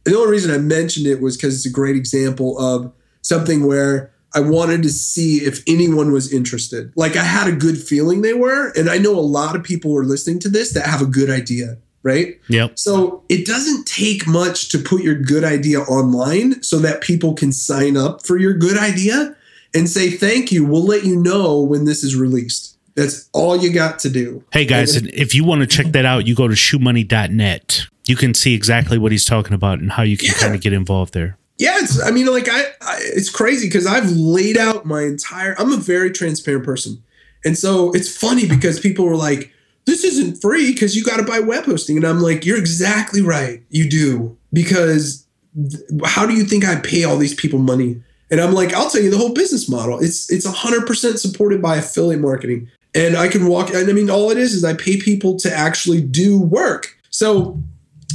the 0.05 0.17
only 0.17 0.33
reason 0.33 0.55
I 0.55 0.59
mentioned 0.59 1.07
it 1.07 1.21
was 1.21 1.37
because 1.37 1.55
it's 1.57 1.67
a 1.67 1.71
great 1.71 1.97
example 1.97 2.59
of 2.59 2.93
something 3.23 3.67
where 3.67 4.13
I 4.35 4.41
wanted 4.41 4.83
to 4.83 4.91
see 4.91 5.37
if 5.37 5.63
anyone 5.67 6.13
was 6.13 6.33
interested. 6.33 6.93
Like 6.97 7.17
I 7.17 7.23
had 7.23 7.47
a 7.47 7.53
good 7.53 7.79
feeling 7.79 8.21
they 8.21 8.35
were. 8.35 8.71
And 8.77 8.91
I 8.91 8.99
know 8.99 9.15
a 9.15 9.21
lot 9.21 9.55
of 9.55 9.63
people 9.63 9.93
were 9.93 10.05
listening 10.05 10.41
to 10.41 10.49
this 10.49 10.73
that 10.73 10.87
have 10.87 11.01
a 11.01 11.07
good 11.07 11.31
idea 11.31 11.79
right? 12.05 12.39
Yep. 12.49 12.79
So 12.79 13.25
it 13.29 13.45
doesn't 13.47 13.87
take 13.87 14.27
much 14.29 14.69
to 14.69 14.79
put 14.79 15.03
your 15.03 15.17
good 15.17 15.43
idea 15.43 15.81
online 15.81 16.63
so 16.63 16.79
that 16.79 17.01
people 17.01 17.35
can 17.35 17.51
sign 17.53 17.97
up 17.97 18.25
for 18.25 18.37
your 18.39 18.53
good 18.55 18.79
idea 18.79 19.35
and 19.75 19.89
say, 19.89 20.11
thank 20.11 20.53
you. 20.53 20.65
We'll 20.65 20.85
let 20.85 21.05
you 21.05 21.17
know 21.17 21.61
when 21.61 21.85
this 21.87 22.05
is 22.05 22.15
released. 22.15 22.79
That's 22.95 23.29
all 23.33 23.57
you 23.57 23.73
got 23.73 23.99
to 24.01 24.09
do. 24.11 24.45
Hey 24.53 24.65
guys, 24.67 24.95
and 24.95 25.09
if 25.09 25.35
you 25.35 25.43
want 25.43 25.63
to 25.63 25.67
check 25.67 25.87
that 25.87 26.05
out, 26.05 26.29
you 26.29 26.37
go 26.37 26.47
to 26.47 26.55
shoemoney.net. 26.55 27.87
You 28.07 28.17
can 28.17 28.35
see 28.35 28.55
exactly 28.55 28.99
what 28.99 29.11
he's 29.11 29.25
talking 29.25 29.55
about 29.55 29.81
and 29.81 29.91
how 29.91 30.03
you 30.03 30.17
can 30.17 30.29
Yeah. 30.29 30.35
kind 30.35 30.55
of 30.55 30.61
get 30.61 30.73
involved 30.73 31.15
there. 31.15 31.37
Yeah, 31.59 31.79
it's. 31.79 32.01
I 32.03 32.11
mean, 32.11 32.27
like 32.27 32.49
I, 32.49 32.63
I 32.83 32.99
it's 33.01 33.31
crazy 33.31 33.69
because 33.69 33.87
I've 33.87 34.11
laid 34.11 34.57
out 34.59 34.85
my 34.85 35.03
entire. 35.03 35.55
I'm 35.59 35.73
a 35.73 35.77
very 35.77 36.11
transparent 36.11 36.65
person, 36.65 37.03
and 37.45 37.57
so 37.57 37.93
it's 37.93 38.15
funny 38.15 38.47
because 38.47 38.81
people 38.81 39.07
were 39.07 39.17
like, 39.17 39.53
"This 39.87 40.05
isn't 40.05 40.41
free 40.41 40.73
because 40.73 40.97
you 40.97 41.05
got 41.05 41.19
to 41.19 41.23
buy 41.23 41.41
web 41.41 41.65
hosting," 41.65 41.97
and 41.97 42.07
I'm 42.07 42.21
like, 42.21 42.45
"You're 42.45 42.59
exactly 42.59 43.23
right. 43.23 43.63
You 43.71 43.89
do 43.89 44.37
because 44.53 45.27
th- 45.55 45.83
how 46.05 46.27
do 46.27 46.35
you 46.35 46.45
think 46.45 46.65
I 46.65 46.77
pay 46.77 47.05
all 47.05 47.17
these 47.17 47.35
people 47.35 47.59
money?" 47.59 48.01
And 48.31 48.41
I'm 48.41 48.55
like, 48.55 48.73
"I'll 48.73 48.91
tell 48.91 49.03
you 49.03 49.11
the 49.11 49.19
whole 49.19 49.35
business 49.35 49.69
model. 49.69 49.99
It's 50.03 50.31
it's 50.31 50.47
100 50.47 50.87
percent 50.87 51.21
supported 51.21 51.61
by 51.63 51.77
affiliate 51.77 52.21
marketing, 52.21 52.69
and 52.95 53.17
I 53.17 53.29
can 53.29 53.47
walk. 53.47 53.73
And 53.73 53.89
I 53.89 53.93
mean, 53.93 54.11
all 54.11 54.31
it 54.31 54.39
is 54.39 54.55
is 54.55 54.65
I 54.65 54.75
pay 54.75 54.97
people 54.97 55.37
to 55.39 55.55
actually 55.55 56.01
do 56.01 56.41
work. 56.41 56.97
So 57.11 57.63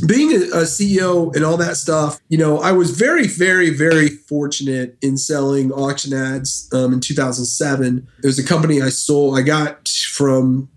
being 0.06 0.32
a, 0.32 0.46
a 0.46 0.64
CEO 0.64 1.36
and 1.36 1.44
all 1.44 1.58
that 1.58 1.78
stuff, 1.78 2.20
you 2.30 2.38
know, 2.38 2.60
I 2.60 2.72
was 2.72 2.92
very, 2.92 3.28
very, 3.28 3.70
very 3.70 4.10
fortunate 4.10 4.98
in 5.02 5.18
selling 5.18 5.72
auction 5.72 6.14
ads 6.14 6.70
um, 6.74 6.94
in 6.94 7.00
2007. 7.00 8.08
It 8.24 8.26
was 8.26 8.40
a 8.40 8.44
company 8.44 8.82
I 8.82 8.90
sold. 8.90 9.38
I 9.38 9.42
got 9.42 9.88
from, 9.88 10.70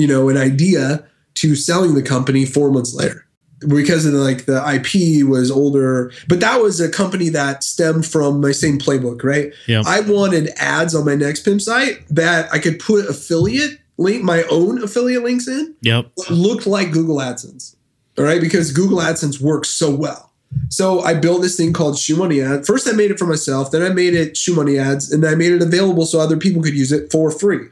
you 0.00 0.06
know, 0.06 0.28
an 0.28 0.36
idea 0.36 1.04
to 1.34 1.54
selling 1.54 1.94
the 1.94 2.02
company 2.02 2.44
four 2.44 2.70
months 2.70 2.94
later 2.94 3.26
because 3.68 4.06
of 4.06 4.12
the, 4.12 4.18
like 4.18 4.46
the 4.46 4.56
IP 4.74 5.26
was 5.28 5.50
older. 5.50 6.12
But 6.28 6.40
that 6.40 6.60
was 6.62 6.80
a 6.80 6.88
company 6.90 7.28
that 7.30 7.62
stemmed 7.62 8.06
from 8.06 8.40
my 8.40 8.52
same 8.52 8.78
playbook, 8.78 9.22
right? 9.22 9.52
Yeah. 9.66 9.82
I 9.86 10.00
wanted 10.00 10.50
ads 10.56 10.94
on 10.94 11.04
my 11.04 11.14
next 11.14 11.44
pimp 11.44 11.60
site 11.60 12.06
that 12.08 12.52
I 12.52 12.58
could 12.58 12.78
put 12.78 13.08
affiliate 13.08 13.78
link, 13.98 14.22
my 14.24 14.44
own 14.44 14.82
affiliate 14.82 15.22
links 15.22 15.46
in 15.46 15.74
Yep. 15.82 16.10
looked 16.30 16.66
like 16.66 16.90
Google 16.90 17.16
AdSense. 17.16 17.76
All 18.18 18.24
right, 18.24 18.40
because 18.40 18.72
Google 18.72 18.98
AdSense 18.98 19.40
works 19.40 19.68
so 19.68 19.94
well. 19.94 20.32
So 20.68 21.00
I 21.00 21.14
built 21.14 21.42
this 21.42 21.56
thing 21.56 21.72
called 21.72 21.98
Shoe 21.98 22.16
Money 22.16 22.40
Ad. 22.40 22.66
First, 22.66 22.88
I 22.88 22.92
made 22.92 23.10
it 23.10 23.18
for 23.18 23.26
myself. 23.26 23.70
Then 23.70 23.82
I 23.82 23.90
made 23.90 24.14
it 24.14 24.36
Shoe 24.36 24.54
Money 24.54 24.78
Ads, 24.78 25.12
and 25.12 25.24
I 25.24 25.34
made 25.34 25.52
it 25.52 25.62
available 25.62 26.06
so 26.06 26.18
other 26.18 26.36
people 26.36 26.62
could 26.62 26.74
use 26.74 26.92
it 26.92 27.10
for 27.10 27.30
free. 27.30 27.68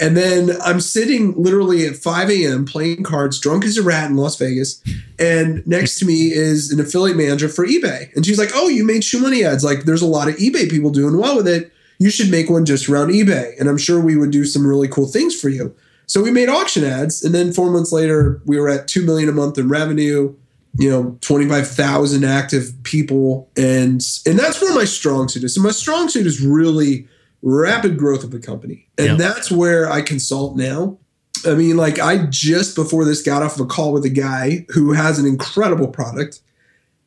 And 0.00 0.16
then 0.16 0.56
I'm 0.62 0.80
sitting 0.80 1.34
literally 1.40 1.86
at 1.86 1.94
5 1.94 2.30
a.m. 2.30 2.64
playing 2.64 3.02
cards, 3.02 3.38
drunk 3.38 3.64
as 3.64 3.76
a 3.76 3.82
rat 3.82 4.10
in 4.10 4.16
Las 4.16 4.36
Vegas. 4.36 4.82
And 5.18 5.64
next 5.66 5.98
to 5.98 6.06
me 6.06 6.32
is 6.32 6.72
an 6.72 6.80
affiliate 6.80 7.18
manager 7.18 7.48
for 7.48 7.66
eBay. 7.66 8.14
And 8.16 8.24
she's 8.24 8.38
like, 8.38 8.50
Oh, 8.54 8.68
you 8.68 8.84
made 8.84 9.04
shoe 9.04 9.20
money 9.20 9.44
ads. 9.44 9.62
Like, 9.62 9.84
there's 9.84 10.02
a 10.02 10.06
lot 10.06 10.28
of 10.28 10.36
eBay 10.36 10.70
people 10.70 10.90
doing 10.90 11.18
well 11.18 11.36
with 11.36 11.46
it. 11.46 11.70
You 11.98 12.08
should 12.08 12.30
make 12.30 12.48
one 12.48 12.64
just 12.64 12.88
around 12.88 13.08
eBay. 13.08 13.58
And 13.60 13.68
I'm 13.68 13.76
sure 13.76 14.00
we 14.00 14.16
would 14.16 14.30
do 14.30 14.46
some 14.46 14.66
really 14.66 14.88
cool 14.88 15.06
things 15.06 15.38
for 15.38 15.50
you. 15.50 15.74
So 16.06 16.22
we 16.22 16.30
made 16.30 16.48
auction 16.48 16.82
ads. 16.82 17.22
And 17.22 17.34
then 17.34 17.52
four 17.52 17.70
months 17.70 17.92
later, 17.92 18.40
we 18.46 18.58
were 18.58 18.70
at 18.70 18.88
2 18.88 19.04
million 19.04 19.28
a 19.28 19.32
month 19.32 19.58
in 19.58 19.68
revenue, 19.68 20.34
you 20.78 20.90
know, 20.90 21.18
25,000 21.20 22.24
active 22.24 22.72
people. 22.84 23.50
And, 23.56 24.02
and 24.26 24.38
that's 24.38 24.62
where 24.62 24.74
my 24.74 24.84
strong 24.86 25.28
suit 25.28 25.44
is. 25.44 25.54
So 25.54 25.60
my 25.60 25.70
strong 25.70 26.08
suit 26.08 26.26
is 26.26 26.40
really 26.40 27.06
rapid 27.42 27.96
growth 27.96 28.24
of 28.24 28.30
the 28.30 28.38
company. 28.38 28.86
And 28.98 29.08
Yep. 29.08 29.18
that's 29.18 29.50
where 29.50 29.90
I 29.90 30.02
consult 30.02 30.56
now. 30.56 30.98
I 31.46 31.54
mean, 31.54 31.76
like 31.76 31.98
I 31.98 32.26
just 32.26 32.76
before 32.76 33.04
this 33.04 33.22
got 33.22 33.42
off 33.42 33.54
of 33.54 33.62
a 33.62 33.66
call 33.66 33.92
with 33.92 34.04
a 34.04 34.10
guy 34.10 34.66
who 34.70 34.92
has 34.92 35.18
an 35.18 35.26
incredible 35.26 35.88
product. 35.88 36.40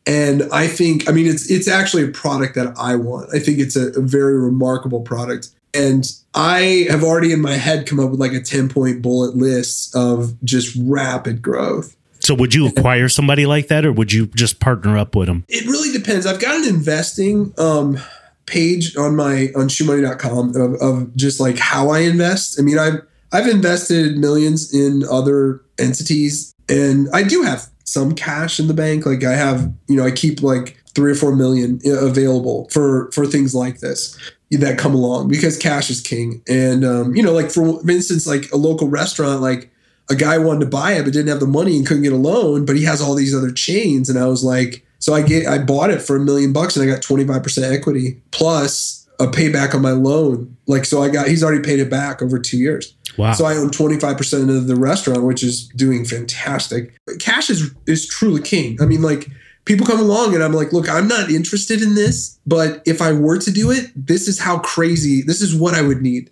And 0.05 0.43
I 0.51 0.67
think, 0.67 1.07
I 1.07 1.11
mean, 1.13 1.27
it's 1.27 1.49
it's 1.49 1.67
actually 1.67 2.03
a 2.03 2.07
product 2.09 2.55
that 2.55 2.73
I 2.77 2.95
want. 2.95 3.29
I 3.33 3.39
think 3.39 3.59
it's 3.59 3.75
a, 3.75 3.89
a 3.91 4.01
very 4.01 4.37
remarkable 4.39 5.01
product. 5.01 5.49
And 5.73 6.11
I 6.35 6.87
have 6.89 7.03
already 7.03 7.31
in 7.31 7.41
my 7.41 7.53
head 7.53 7.87
come 7.87 7.99
up 7.99 8.11
with 8.11 8.19
like 8.19 8.33
a 8.33 8.41
10 8.41 8.69
point 8.69 9.01
bullet 9.01 9.35
list 9.35 9.95
of 9.95 10.35
just 10.43 10.75
rapid 10.81 11.41
growth. 11.41 11.95
So 12.19 12.33
would 12.35 12.53
you 12.53 12.67
acquire 12.67 13.09
somebody 13.09 13.45
like 13.45 13.67
that 13.67 13.85
or 13.85 13.91
would 13.91 14.13
you 14.13 14.27
just 14.27 14.59
partner 14.59 14.97
up 14.97 15.15
with 15.15 15.27
them? 15.27 15.43
It 15.49 15.65
really 15.65 15.91
depends. 15.91 16.25
I've 16.25 16.39
got 16.39 16.55
an 16.55 16.69
investing 16.69 17.53
um, 17.57 17.97
page 18.45 18.95
on 18.97 19.15
my 19.15 19.49
on 19.55 19.67
shoemoney.com 19.67 20.55
of, 20.55 20.73
of 20.81 21.15
just 21.15 21.39
like 21.39 21.57
how 21.57 21.89
I 21.89 21.99
invest. 21.99 22.59
I 22.59 22.63
mean, 22.63 22.77
I've 22.77 23.01
I've 23.31 23.47
invested 23.47 24.17
millions 24.17 24.73
in 24.73 25.03
other 25.09 25.61
entities 25.79 26.53
and 26.69 27.07
I 27.13 27.23
do 27.23 27.43
have 27.43 27.67
some 27.83 28.15
cash 28.15 28.59
in 28.59 28.67
the 28.67 28.73
bank. 28.73 29.05
Like 29.05 29.23
I 29.23 29.33
have, 29.33 29.73
you 29.87 29.95
know, 29.95 30.05
I 30.05 30.11
keep 30.11 30.41
like 30.41 30.77
three 30.95 31.11
or 31.11 31.15
four 31.15 31.35
million 31.35 31.79
available 31.85 32.67
for 32.69 33.11
for 33.11 33.25
things 33.25 33.55
like 33.55 33.79
this 33.79 34.17
that 34.51 34.77
come 34.77 34.93
along 34.93 35.27
because 35.27 35.57
cash 35.57 35.89
is 35.89 36.01
king. 36.01 36.41
And 36.47 36.85
um, 36.85 37.15
you 37.15 37.23
know, 37.23 37.33
like 37.33 37.51
for 37.51 37.79
instance, 37.89 38.27
like 38.27 38.51
a 38.51 38.57
local 38.57 38.87
restaurant, 38.87 39.41
like 39.41 39.71
a 40.09 40.15
guy 40.15 40.37
wanted 40.37 40.61
to 40.61 40.65
buy 40.67 40.93
it 40.93 41.03
but 41.03 41.13
didn't 41.13 41.29
have 41.29 41.39
the 41.39 41.47
money 41.47 41.77
and 41.77 41.87
couldn't 41.87 42.03
get 42.03 42.13
a 42.13 42.17
loan, 42.17 42.65
but 42.65 42.75
he 42.75 42.83
has 42.83 43.01
all 43.01 43.15
these 43.15 43.35
other 43.35 43.51
chains. 43.51 44.09
And 44.09 44.19
I 44.19 44.27
was 44.27 44.43
like, 44.43 44.85
so 45.03 45.13
I 45.13 45.21
get 45.21 45.45
I 45.47 45.57
bought 45.57 45.89
it 45.89 46.01
for 46.01 46.15
a 46.15 46.19
million 46.21 46.53
bucks 46.53 46.77
and 46.77 46.89
I 46.89 46.93
got 46.93 47.01
25% 47.03 47.69
equity 47.77 48.21
plus 48.31 49.05
a 49.19 49.27
payback 49.27 49.75
on 49.75 49.81
my 49.81 49.91
loan. 49.91 50.55
Like 50.65 50.85
so 50.85 51.03
I 51.03 51.09
got 51.09 51.27
he's 51.27 51.43
already 51.43 51.61
paid 51.61 51.81
it 51.81 51.89
back 51.89 52.21
over 52.21 52.39
two 52.39 52.55
years. 52.55 52.95
Wow. 53.17 53.33
So 53.33 53.43
I 53.43 53.57
own 53.57 53.69
25% 53.69 54.57
of 54.57 54.67
the 54.67 54.77
restaurant, 54.77 55.25
which 55.25 55.43
is 55.43 55.67
doing 55.75 56.05
fantastic. 56.05 56.95
Cash 57.19 57.49
is 57.49 57.75
is 57.85 58.07
truly 58.07 58.41
king. 58.41 58.77
I 58.81 58.85
mean, 58.85 59.01
like 59.01 59.27
people 59.65 59.85
come 59.85 59.99
along 59.99 60.35
and 60.35 60.41
I'm 60.43 60.53
like, 60.53 60.71
look, 60.71 60.89
I'm 60.89 61.09
not 61.09 61.29
interested 61.29 61.81
in 61.81 61.95
this, 61.95 62.39
but 62.47 62.81
if 62.85 63.01
I 63.01 63.11
were 63.11 63.39
to 63.39 63.51
do 63.51 63.71
it, 63.71 63.91
this 63.95 64.29
is 64.29 64.39
how 64.39 64.59
crazy, 64.59 65.21
this 65.21 65.41
is 65.41 65.53
what 65.53 65.73
I 65.73 65.81
would 65.81 66.01
need. 66.01 66.29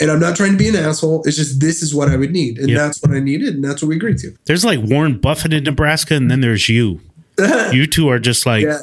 And 0.00 0.12
I'm 0.12 0.20
not 0.20 0.36
trying 0.36 0.52
to 0.52 0.58
be 0.58 0.68
an 0.68 0.76
asshole. 0.76 1.24
It's 1.24 1.36
just 1.36 1.60
this 1.60 1.82
is 1.82 1.92
what 1.92 2.08
I 2.08 2.16
would 2.16 2.30
need. 2.30 2.58
And 2.58 2.68
Yeah. 2.68 2.78
that's 2.78 3.02
what 3.02 3.10
I 3.10 3.18
needed. 3.18 3.56
And 3.56 3.64
that's 3.64 3.82
what 3.82 3.88
we 3.88 3.96
agreed 3.96 4.18
to. 4.18 4.32
There's 4.44 4.64
like 4.64 4.78
Warren 4.80 5.18
Buffett 5.18 5.52
in 5.52 5.64
Nebraska 5.64 6.14
and 6.14 6.30
then 6.30 6.40
there's 6.40 6.68
you. 6.68 7.00
You 7.72 7.86
two 7.86 8.08
are 8.10 8.18
just 8.18 8.46
like 8.46 8.64
Yeah. 8.64 8.78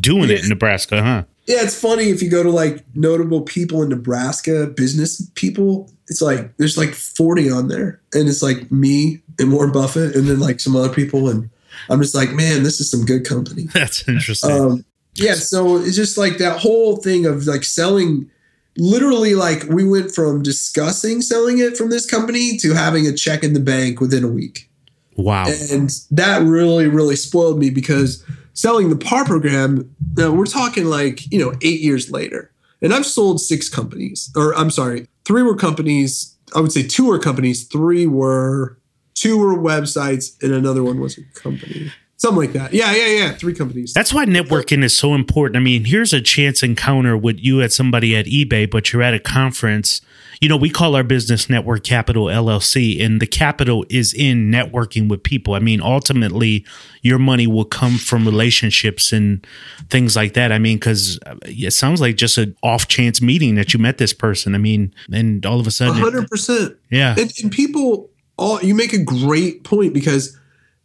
doing 0.00 0.30
it 0.30 0.42
in 0.42 0.48
Nebraska, 0.48 1.02
huh? 1.02 1.24
Yeah, 1.46 1.62
it's 1.62 1.80
funny 1.80 2.10
if 2.10 2.22
you 2.22 2.28
go 2.30 2.42
to 2.42 2.50
like 2.50 2.84
notable 2.94 3.40
people 3.42 3.82
in 3.82 3.88
Nebraska, 3.88 4.66
business 4.66 5.30
people, 5.34 5.90
it's 6.08 6.20
like 6.20 6.54
there's 6.58 6.76
like 6.76 6.90
40 6.94 7.50
on 7.50 7.68
there. 7.68 8.00
And 8.12 8.28
it's 8.28 8.42
like 8.42 8.70
me 8.70 9.22
and 9.38 9.50
Warren 9.52 9.72
Buffett 9.72 10.14
and 10.14 10.28
then 10.28 10.40
like 10.40 10.60
some 10.60 10.76
other 10.76 10.92
people. 10.92 11.28
And 11.30 11.48
I'm 11.88 12.02
just 12.02 12.14
like, 12.14 12.32
man, 12.32 12.64
this 12.64 12.80
is 12.80 12.90
some 12.90 13.06
good 13.06 13.24
company. 13.26 13.62
That's 13.72 14.06
interesting. 14.06 14.50
Um, 14.50 14.84
yeah, 15.14 15.34
so 15.34 15.78
it's 15.78 15.96
just 15.96 16.18
like 16.18 16.36
that 16.38 16.60
whole 16.60 16.96
thing 16.98 17.24
of 17.26 17.46
like 17.46 17.64
selling. 17.64 18.30
Literally, 18.76 19.34
like 19.34 19.64
we 19.64 19.82
went 19.88 20.14
from 20.14 20.42
discussing 20.42 21.20
selling 21.20 21.58
it 21.58 21.76
from 21.76 21.90
this 21.90 22.06
company 22.06 22.56
to 22.58 22.74
having 22.74 23.06
a 23.08 23.12
check 23.12 23.42
in 23.42 23.52
the 23.52 23.58
bank 23.60 24.00
within 24.00 24.22
a 24.22 24.28
week, 24.28 24.70
wow. 25.18 25.46
and 25.70 25.90
that 26.10 26.42
really, 26.42 26.88
really 26.88 27.16
spoiled 27.16 27.58
me 27.58 27.68
because 27.68 28.24
selling 28.58 28.90
the 28.90 28.96
PAR 28.96 29.24
program. 29.24 29.94
Now 30.16 30.32
we're 30.32 30.46
talking 30.46 30.86
like 30.86 31.30
you 31.30 31.38
know 31.38 31.54
eight 31.62 31.80
years 31.80 32.10
later, 32.10 32.50
and 32.82 32.92
I've 32.92 33.06
sold 33.06 33.40
six 33.40 33.68
companies, 33.68 34.30
or 34.36 34.54
I'm 34.54 34.70
sorry, 34.70 35.06
three 35.24 35.42
were 35.42 35.56
companies. 35.56 36.34
I 36.56 36.60
would 36.60 36.72
say 36.72 36.82
two 36.82 37.06
were 37.06 37.18
companies, 37.18 37.64
three 37.64 38.06
were 38.06 38.78
two 39.14 39.38
were 39.38 39.56
websites, 39.56 40.42
and 40.42 40.52
another 40.52 40.82
one 40.82 41.00
was 41.00 41.18
a 41.18 41.22
company, 41.38 41.92
something 42.16 42.38
like 42.38 42.52
that. 42.52 42.74
Yeah, 42.74 42.92
yeah, 42.94 43.06
yeah, 43.06 43.32
three 43.32 43.54
companies. 43.54 43.92
That's 43.94 44.12
why 44.12 44.24
networking 44.26 44.82
is 44.82 44.96
so 44.96 45.14
important. 45.14 45.56
I 45.56 45.60
mean, 45.60 45.84
here's 45.84 46.12
a 46.12 46.20
chance 46.20 46.62
encounter 46.62 47.16
with 47.16 47.38
you 47.38 47.62
at 47.62 47.72
somebody 47.72 48.16
at 48.16 48.26
eBay, 48.26 48.68
but 48.70 48.92
you're 48.92 49.02
at 49.02 49.14
a 49.14 49.20
conference. 49.20 50.00
You 50.40 50.48
know, 50.48 50.56
we 50.56 50.70
call 50.70 50.94
our 50.94 51.02
business 51.02 51.50
Network 51.50 51.82
Capital 51.84 52.26
LLC, 52.26 53.04
and 53.04 53.20
the 53.20 53.26
capital 53.26 53.84
is 53.88 54.14
in 54.14 54.50
networking 54.50 55.08
with 55.08 55.22
people. 55.22 55.54
I 55.54 55.58
mean, 55.58 55.82
ultimately, 55.82 56.64
your 57.02 57.18
money 57.18 57.46
will 57.46 57.64
come 57.64 57.98
from 57.98 58.24
relationships 58.24 59.12
and 59.12 59.44
things 59.90 60.14
like 60.14 60.34
that. 60.34 60.52
I 60.52 60.58
mean, 60.58 60.76
because 60.76 61.18
uh, 61.26 61.36
it 61.42 61.72
sounds 61.72 62.00
like 62.00 62.16
just 62.16 62.38
an 62.38 62.56
off 62.62 62.86
chance 62.86 63.20
meeting 63.20 63.56
that 63.56 63.72
you 63.72 63.80
met 63.80 63.98
this 63.98 64.12
person. 64.12 64.54
I 64.54 64.58
mean, 64.58 64.94
and 65.12 65.44
all 65.44 65.58
of 65.58 65.66
a 65.66 65.70
sudden, 65.70 65.96
hundred 65.96 66.28
percent. 66.28 66.76
yeah, 66.90 67.14
And, 67.18 67.32
and 67.42 67.52
people, 67.52 68.10
all 68.36 68.62
you 68.62 68.74
make 68.74 68.92
a 68.92 69.02
great 69.02 69.64
point 69.64 69.92
because 69.92 70.38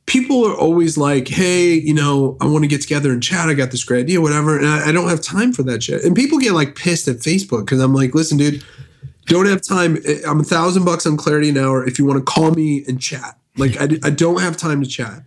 people 0.06 0.46
are 0.46 0.56
always 0.56 0.98
like, 0.98 1.28
"Hey, 1.28 1.74
you 1.74 1.94
know, 1.94 2.38
I 2.42 2.48
want 2.48 2.64
to 2.64 2.68
get 2.68 2.82
together 2.82 3.12
and 3.12 3.22
chat. 3.22 3.50
I 3.50 3.54
got 3.54 3.72
this 3.72 3.84
great 3.84 4.02
idea, 4.02 4.22
whatever." 4.22 4.58
And 4.58 4.68
I, 4.68 4.90
I 4.90 4.92
don't 4.92 5.10
have 5.10 5.22
time 5.22 5.54
for 5.54 5.64
that 5.64 5.84
shit. 5.84 6.04
And 6.04 6.16
people 6.16 6.40
get 6.40 6.54
like 6.54 6.76
pissed 6.76 7.08
at 7.08 7.18
Facebook 7.18 7.66
because 7.66 7.80
I'm 7.80 7.94
like, 7.94 8.16
"Listen, 8.16 8.38
dude, 8.38 8.64
don't 9.26 9.46
have 9.46 9.62
time. 9.62 9.98
I'm 10.28 10.40
a 10.40 10.44
thousand 10.44 10.86
bucks 10.86 11.06
on 11.06 11.18
Clarity 11.18 11.50
an 11.50 11.58
hour 11.58 11.86
if 11.86 12.00
you 12.00 12.06
want 12.06 12.20
to 12.20 12.26
call 12.26 12.52
me 12.52 12.84
and 12.88 13.02
chat. 13.02 13.38
Like, 13.58 13.80
I, 13.80 13.86
I 14.04 14.10
don't 14.10 14.42
have 14.42 14.58
time 14.58 14.82
to 14.84 14.90
chat." 14.90 15.24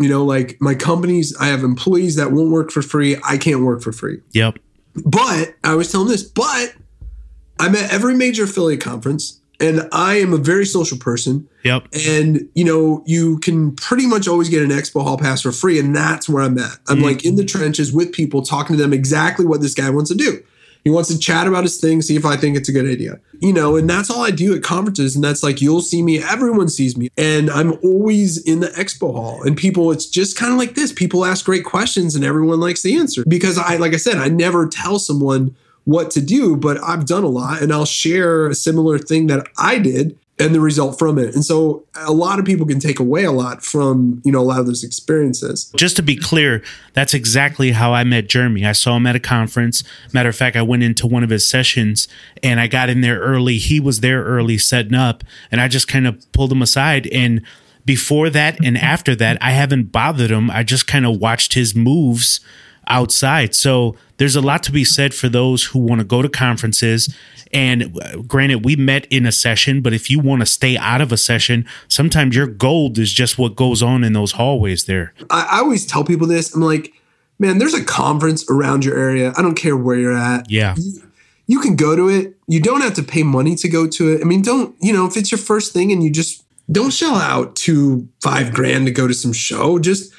You 0.00 0.08
know, 0.08 0.24
like 0.24 0.56
my 0.60 0.74
companies, 0.74 1.36
I 1.40 1.46
have 1.46 1.64
employees 1.64 2.14
that 2.16 2.30
won't 2.30 2.52
work 2.52 2.70
for 2.70 2.82
free. 2.82 3.16
I 3.24 3.36
can't 3.36 3.62
work 3.62 3.82
for 3.82 3.92
free. 3.92 4.20
yep, 4.30 4.58
But 5.04 5.56
I 5.64 5.74
was 5.74 5.90
telling 5.90 6.06
this, 6.06 6.22
but 6.22 6.72
I'm 7.58 7.74
at 7.74 7.92
every 7.92 8.14
major 8.14 8.44
affiliate 8.44 8.80
conference 8.80 9.40
and 9.60 9.88
I 9.92 10.16
am 10.16 10.32
a 10.32 10.36
very 10.36 10.64
social 10.64 10.98
person. 10.98 11.48
yep, 11.64 11.86
And 12.06 12.48
you 12.54 12.64
know, 12.64 13.02
you 13.06 13.38
can 13.40 13.74
pretty 13.74 14.06
much 14.06 14.28
always 14.28 14.48
get 14.48 14.62
an 14.62 14.70
expo 14.70 15.02
hall 15.02 15.18
pass 15.18 15.42
for 15.42 15.52
free, 15.52 15.78
and 15.78 15.94
that's 15.94 16.28
where 16.28 16.42
I'm 16.42 16.58
at. 16.58 16.78
I'm 16.88 16.98
mm. 16.98 17.04
like 17.04 17.24
in 17.24 17.36
the 17.36 17.44
trenches 17.44 17.92
with 17.92 18.12
people, 18.12 18.42
talking 18.42 18.76
to 18.76 18.82
them 18.82 18.92
exactly 18.92 19.44
what 19.44 19.60
this 19.60 19.74
guy 19.74 19.90
wants 19.90 20.10
to 20.10 20.16
do. 20.16 20.42
He 20.84 20.90
wants 20.90 21.12
to 21.12 21.18
chat 21.18 21.46
about 21.46 21.64
his 21.64 21.78
thing, 21.78 22.02
see 22.02 22.16
if 22.16 22.24
I 22.24 22.36
think 22.36 22.56
it's 22.56 22.68
a 22.68 22.72
good 22.72 22.86
idea. 22.86 23.20
You 23.40 23.52
know, 23.52 23.76
and 23.76 23.88
that's 23.88 24.10
all 24.10 24.22
I 24.22 24.30
do 24.30 24.54
at 24.56 24.62
conferences. 24.62 25.14
And 25.14 25.22
that's 25.22 25.42
like, 25.42 25.60
you'll 25.60 25.80
see 25.80 26.02
me, 26.02 26.22
everyone 26.22 26.68
sees 26.68 26.96
me. 26.96 27.08
And 27.16 27.50
I'm 27.50 27.74
always 27.84 28.38
in 28.38 28.60
the 28.60 28.68
expo 28.68 29.12
hall. 29.12 29.42
And 29.42 29.56
people, 29.56 29.92
it's 29.92 30.06
just 30.06 30.36
kind 30.36 30.52
of 30.52 30.58
like 30.58 30.74
this. 30.74 30.92
People 30.92 31.24
ask 31.24 31.44
great 31.44 31.64
questions 31.64 32.14
and 32.14 32.24
everyone 32.24 32.60
likes 32.60 32.82
the 32.82 32.96
answer. 32.96 33.24
Because 33.26 33.58
I, 33.58 33.76
like 33.76 33.94
I 33.94 33.98
said, 33.98 34.16
I 34.16 34.28
never 34.28 34.66
tell 34.66 34.98
someone 34.98 35.54
what 35.84 36.10
to 36.10 36.20
do, 36.20 36.56
but 36.56 36.82
I've 36.82 37.06
done 37.06 37.24
a 37.24 37.28
lot 37.28 37.62
and 37.62 37.72
I'll 37.72 37.86
share 37.86 38.46
a 38.46 38.54
similar 38.54 38.98
thing 38.98 39.26
that 39.28 39.48
I 39.56 39.78
did 39.78 40.18
and 40.40 40.54
the 40.54 40.60
result 40.60 40.98
from 40.98 41.18
it. 41.18 41.34
And 41.34 41.44
so 41.44 41.84
a 41.96 42.12
lot 42.12 42.38
of 42.38 42.44
people 42.44 42.64
can 42.64 42.78
take 42.78 43.00
away 43.00 43.24
a 43.24 43.32
lot 43.32 43.64
from, 43.64 44.22
you 44.24 44.30
know, 44.30 44.40
a 44.40 44.42
lot 44.42 44.60
of 44.60 44.66
those 44.66 44.84
experiences. 44.84 45.72
Just 45.76 45.96
to 45.96 46.02
be 46.02 46.16
clear, 46.16 46.62
that's 46.92 47.12
exactly 47.12 47.72
how 47.72 47.92
I 47.92 48.04
met 48.04 48.28
Jeremy. 48.28 48.64
I 48.64 48.72
saw 48.72 48.96
him 48.96 49.06
at 49.06 49.16
a 49.16 49.20
conference. 49.20 49.82
Matter 50.12 50.28
of 50.28 50.36
fact, 50.36 50.56
I 50.56 50.62
went 50.62 50.84
into 50.84 51.06
one 51.06 51.24
of 51.24 51.30
his 51.30 51.48
sessions 51.48 52.06
and 52.42 52.60
I 52.60 52.68
got 52.68 52.88
in 52.88 53.00
there 53.00 53.18
early. 53.18 53.58
He 53.58 53.80
was 53.80 54.00
there 54.00 54.22
early 54.22 54.58
setting 54.58 54.94
up 54.94 55.24
and 55.50 55.60
I 55.60 55.66
just 55.66 55.88
kind 55.88 56.06
of 56.06 56.30
pulled 56.32 56.52
him 56.52 56.62
aside 56.62 57.06
and 57.08 57.42
before 57.84 58.28
that 58.30 58.62
and 58.62 58.76
after 58.76 59.16
that, 59.16 59.38
I 59.40 59.52
haven't 59.52 59.92
bothered 59.92 60.30
him. 60.30 60.50
I 60.50 60.62
just 60.62 60.86
kind 60.86 61.06
of 61.06 61.18
watched 61.18 61.54
his 61.54 61.74
moves 61.74 62.40
outside. 62.88 63.54
So 63.54 63.94
there's 64.16 64.36
a 64.36 64.40
lot 64.40 64.62
to 64.64 64.72
be 64.72 64.84
said 64.84 65.14
for 65.14 65.28
those 65.28 65.64
who 65.64 65.78
want 65.78 66.00
to 66.00 66.04
go 66.04 66.22
to 66.22 66.28
conferences. 66.28 67.14
And 67.52 67.98
uh, 68.02 68.18
granted, 68.22 68.64
we 68.64 68.76
met 68.76 69.06
in 69.06 69.24
a 69.24 69.32
session, 69.32 69.80
but 69.80 69.92
if 69.92 70.10
you 70.10 70.18
want 70.18 70.40
to 70.40 70.46
stay 70.46 70.76
out 70.76 71.00
of 71.00 71.12
a 71.12 71.16
session, 71.16 71.66
sometimes 71.88 72.36
your 72.36 72.46
gold 72.46 72.98
is 72.98 73.12
just 73.12 73.38
what 73.38 73.56
goes 73.56 73.82
on 73.82 74.04
in 74.04 74.12
those 74.12 74.32
hallways 74.32 74.84
there. 74.84 75.14
I, 75.30 75.48
I 75.52 75.58
always 75.60 75.86
tell 75.86 76.04
people 76.04 76.26
this. 76.26 76.54
I'm 76.54 76.62
like, 76.62 76.92
man, 77.38 77.58
there's 77.58 77.74
a 77.74 77.84
conference 77.84 78.48
around 78.50 78.84
your 78.84 78.98
area. 78.98 79.32
I 79.36 79.42
don't 79.42 79.54
care 79.54 79.76
where 79.76 79.96
you're 79.96 80.16
at. 80.16 80.50
Yeah. 80.50 80.74
You, 80.76 81.02
you 81.46 81.60
can 81.60 81.76
go 81.76 81.96
to 81.96 82.08
it. 82.08 82.36
You 82.46 82.60
don't 82.60 82.82
have 82.82 82.94
to 82.94 83.02
pay 83.02 83.22
money 83.22 83.54
to 83.56 83.68
go 83.68 83.86
to 83.86 84.12
it. 84.12 84.20
I 84.20 84.24
mean, 84.24 84.42
don't, 84.42 84.76
you 84.80 84.92
know, 84.92 85.06
if 85.06 85.16
it's 85.16 85.30
your 85.30 85.38
first 85.38 85.72
thing 85.72 85.92
and 85.92 86.02
you 86.02 86.10
just 86.10 86.44
don't 86.70 86.92
shell 86.92 87.14
out 87.14 87.56
two, 87.56 88.06
five 88.20 88.52
grand 88.52 88.86
to 88.86 88.92
go 88.92 89.08
to 89.08 89.14
some 89.14 89.32
show. 89.32 89.78
Just 89.78 90.12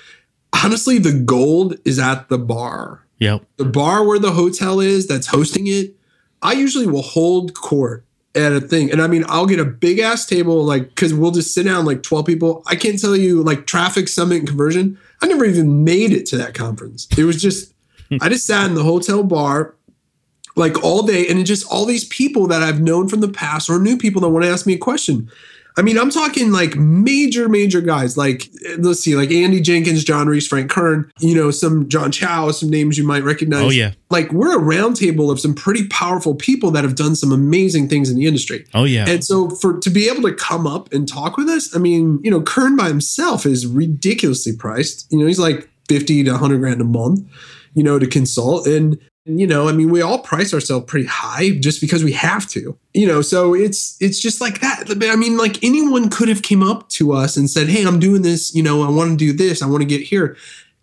honestly, 0.53 0.97
the 0.97 1.13
gold 1.13 1.75
is 1.85 1.99
at 1.99 2.29
the 2.29 2.37
bar. 2.37 3.05
Yep. 3.19 3.43
The 3.57 3.65
bar 3.65 4.05
where 4.05 4.19
the 4.19 4.31
hotel 4.31 4.79
is 4.79 5.07
that's 5.07 5.27
hosting 5.27 5.67
it, 5.67 5.95
I 6.41 6.53
usually 6.53 6.87
will 6.87 7.01
hold 7.01 7.53
court 7.53 8.05
at 8.35 8.53
a 8.53 8.61
thing. 8.61 8.91
And 8.91 9.01
I 9.01 9.07
mean, 9.07 9.25
I'll 9.27 9.45
get 9.45 9.59
a 9.59 9.65
big 9.65 9.99
ass 9.99 10.25
table, 10.25 10.63
like, 10.63 10.95
cause 10.95 11.13
we'll 11.13 11.31
just 11.31 11.53
sit 11.53 11.63
down 11.63 11.85
like 11.85 12.03
12 12.03 12.25
people. 12.25 12.63
I 12.67 12.75
can't 12.75 12.99
tell 12.99 13.15
you, 13.15 13.43
like, 13.43 13.67
traffic 13.67 14.07
summit 14.07 14.39
and 14.39 14.47
conversion. 14.47 14.97
I 15.21 15.27
never 15.27 15.45
even 15.45 15.83
made 15.83 16.11
it 16.11 16.25
to 16.27 16.37
that 16.37 16.53
conference. 16.53 17.07
It 17.17 17.25
was 17.25 17.41
just, 17.41 17.73
I 18.21 18.29
just 18.29 18.45
sat 18.45 18.67
in 18.67 18.75
the 18.75 18.83
hotel 18.83 19.23
bar 19.23 19.75
like 20.55 20.83
all 20.83 21.03
day 21.03 21.27
and 21.27 21.45
just 21.45 21.69
all 21.71 21.85
these 21.85 22.05
people 22.05 22.47
that 22.47 22.61
I've 22.61 22.81
known 22.81 23.07
from 23.07 23.21
the 23.21 23.29
past 23.29 23.69
or 23.69 23.79
new 23.79 23.97
people 23.97 24.21
that 24.21 24.29
want 24.29 24.45
to 24.45 24.51
ask 24.51 24.65
me 24.65 24.73
a 24.73 24.77
question. 24.77 25.29
I 25.77 25.81
mean, 25.81 25.97
I'm 25.97 26.09
talking 26.09 26.51
like 26.51 26.75
major, 26.75 27.47
major 27.47 27.79
guys. 27.79 28.17
Like, 28.17 28.49
let's 28.79 28.99
see, 28.99 29.15
like 29.15 29.31
Andy 29.31 29.61
Jenkins, 29.61 30.03
John 30.03 30.27
Reese, 30.27 30.47
Frank 30.47 30.69
Kern, 30.69 31.09
you 31.19 31.33
know, 31.33 31.51
some 31.51 31.87
John 31.87 32.11
Chow, 32.11 32.51
some 32.51 32.69
names 32.69 32.97
you 32.97 33.05
might 33.05 33.23
recognize. 33.23 33.63
Oh, 33.63 33.69
yeah. 33.69 33.93
Like, 34.09 34.31
we're 34.33 34.57
a 34.57 34.61
roundtable 34.61 35.31
of 35.31 35.39
some 35.39 35.53
pretty 35.53 35.87
powerful 35.87 36.35
people 36.35 36.71
that 36.71 36.83
have 36.83 36.95
done 36.95 37.15
some 37.15 37.31
amazing 37.31 37.87
things 37.87 38.09
in 38.09 38.17
the 38.17 38.25
industry. 38.25 38.65
Oh, 38.73 38.83
yeah. 38.83 39.07
And 39.07 39.23
so, 39.23 39.49
for 39.51 39.79
to 39.79 39.89
be 39.89 40.09
able 40.09 40.23
to 40.23 40.33
come 40.33 40.67
up 40.67 40.91
and 40.91 41.07
talk 41.07 41.37
with 41.37 41.47
us, 41.47 41.73
I 41.75 41.79
mean, 41.79 42.19
you 42.23 42.31
know, 42.31 42.41
Kern 42.41 42.75
by 42.75 42.87
himself 42.87 43.45
is 43.45 43.65
ridiculously 43.65 44.55
priced. 44.57 45.09
You 45.11 45.19
know, 45.19 45.27
he's 45.27 45.39
like 45.39 45.69
50 45.87 46.25
to 46.25 46.31
100 46.31 46.57
grand 46.59 46.81
a 46.81 46.85
month, 46.85 47.21
you 47.73 47.83
know, 47.83 47.99
to 47.99 48.07
consult. 48.07 48.67
And 48.67 48.99
you 49.37 49.45
know 49.45 49.67
i 49.67 49.71
mean 49.71 49.89
we 49.89 50.01
all 50.01 50.19
price 50.19 50.53
ourselves 50.53 50.85
pretty 50.85 51.05
high 51.05 51.51
just 51.59 51.81
because 51.81 52.03
we 52.03 52.11
have 52.11 52.47
to 52.47 52.77
you 52.93 53.05
know 53.05 53.21
so 53.21 53.53
it's 53.53 53.97
it's 53.99 54.19
just 54.19 54.41
like 54.41 54.61
that. 54.61 54.85
I 54.89 55.15
mean 55.15 55.37
like 55.37 55.63
anyone 55.63 56.09
could 56.09 56.29
have 56.29 56.41
came 56.41 56.63
up 56.63 56.89
to 56.89 57.13
us 57.13 57.37
and 57.37 57.49
said 57.49 57.67
hey 57.67 57.85
i'm 57.85 57.99
doing 57.99 58.21
this 58.21 58.55
you 58.55 58.63
know 58.63 58.83
i 58.83 58.89
want 58.89 59.11
to 59.11 59.17
do 59.17 59.33
this 59.33 59.61
i 59.61 59.67
want 59.67 59.81
to 59.81 59.87
get 59.87 60.01
here. 60.01 60.35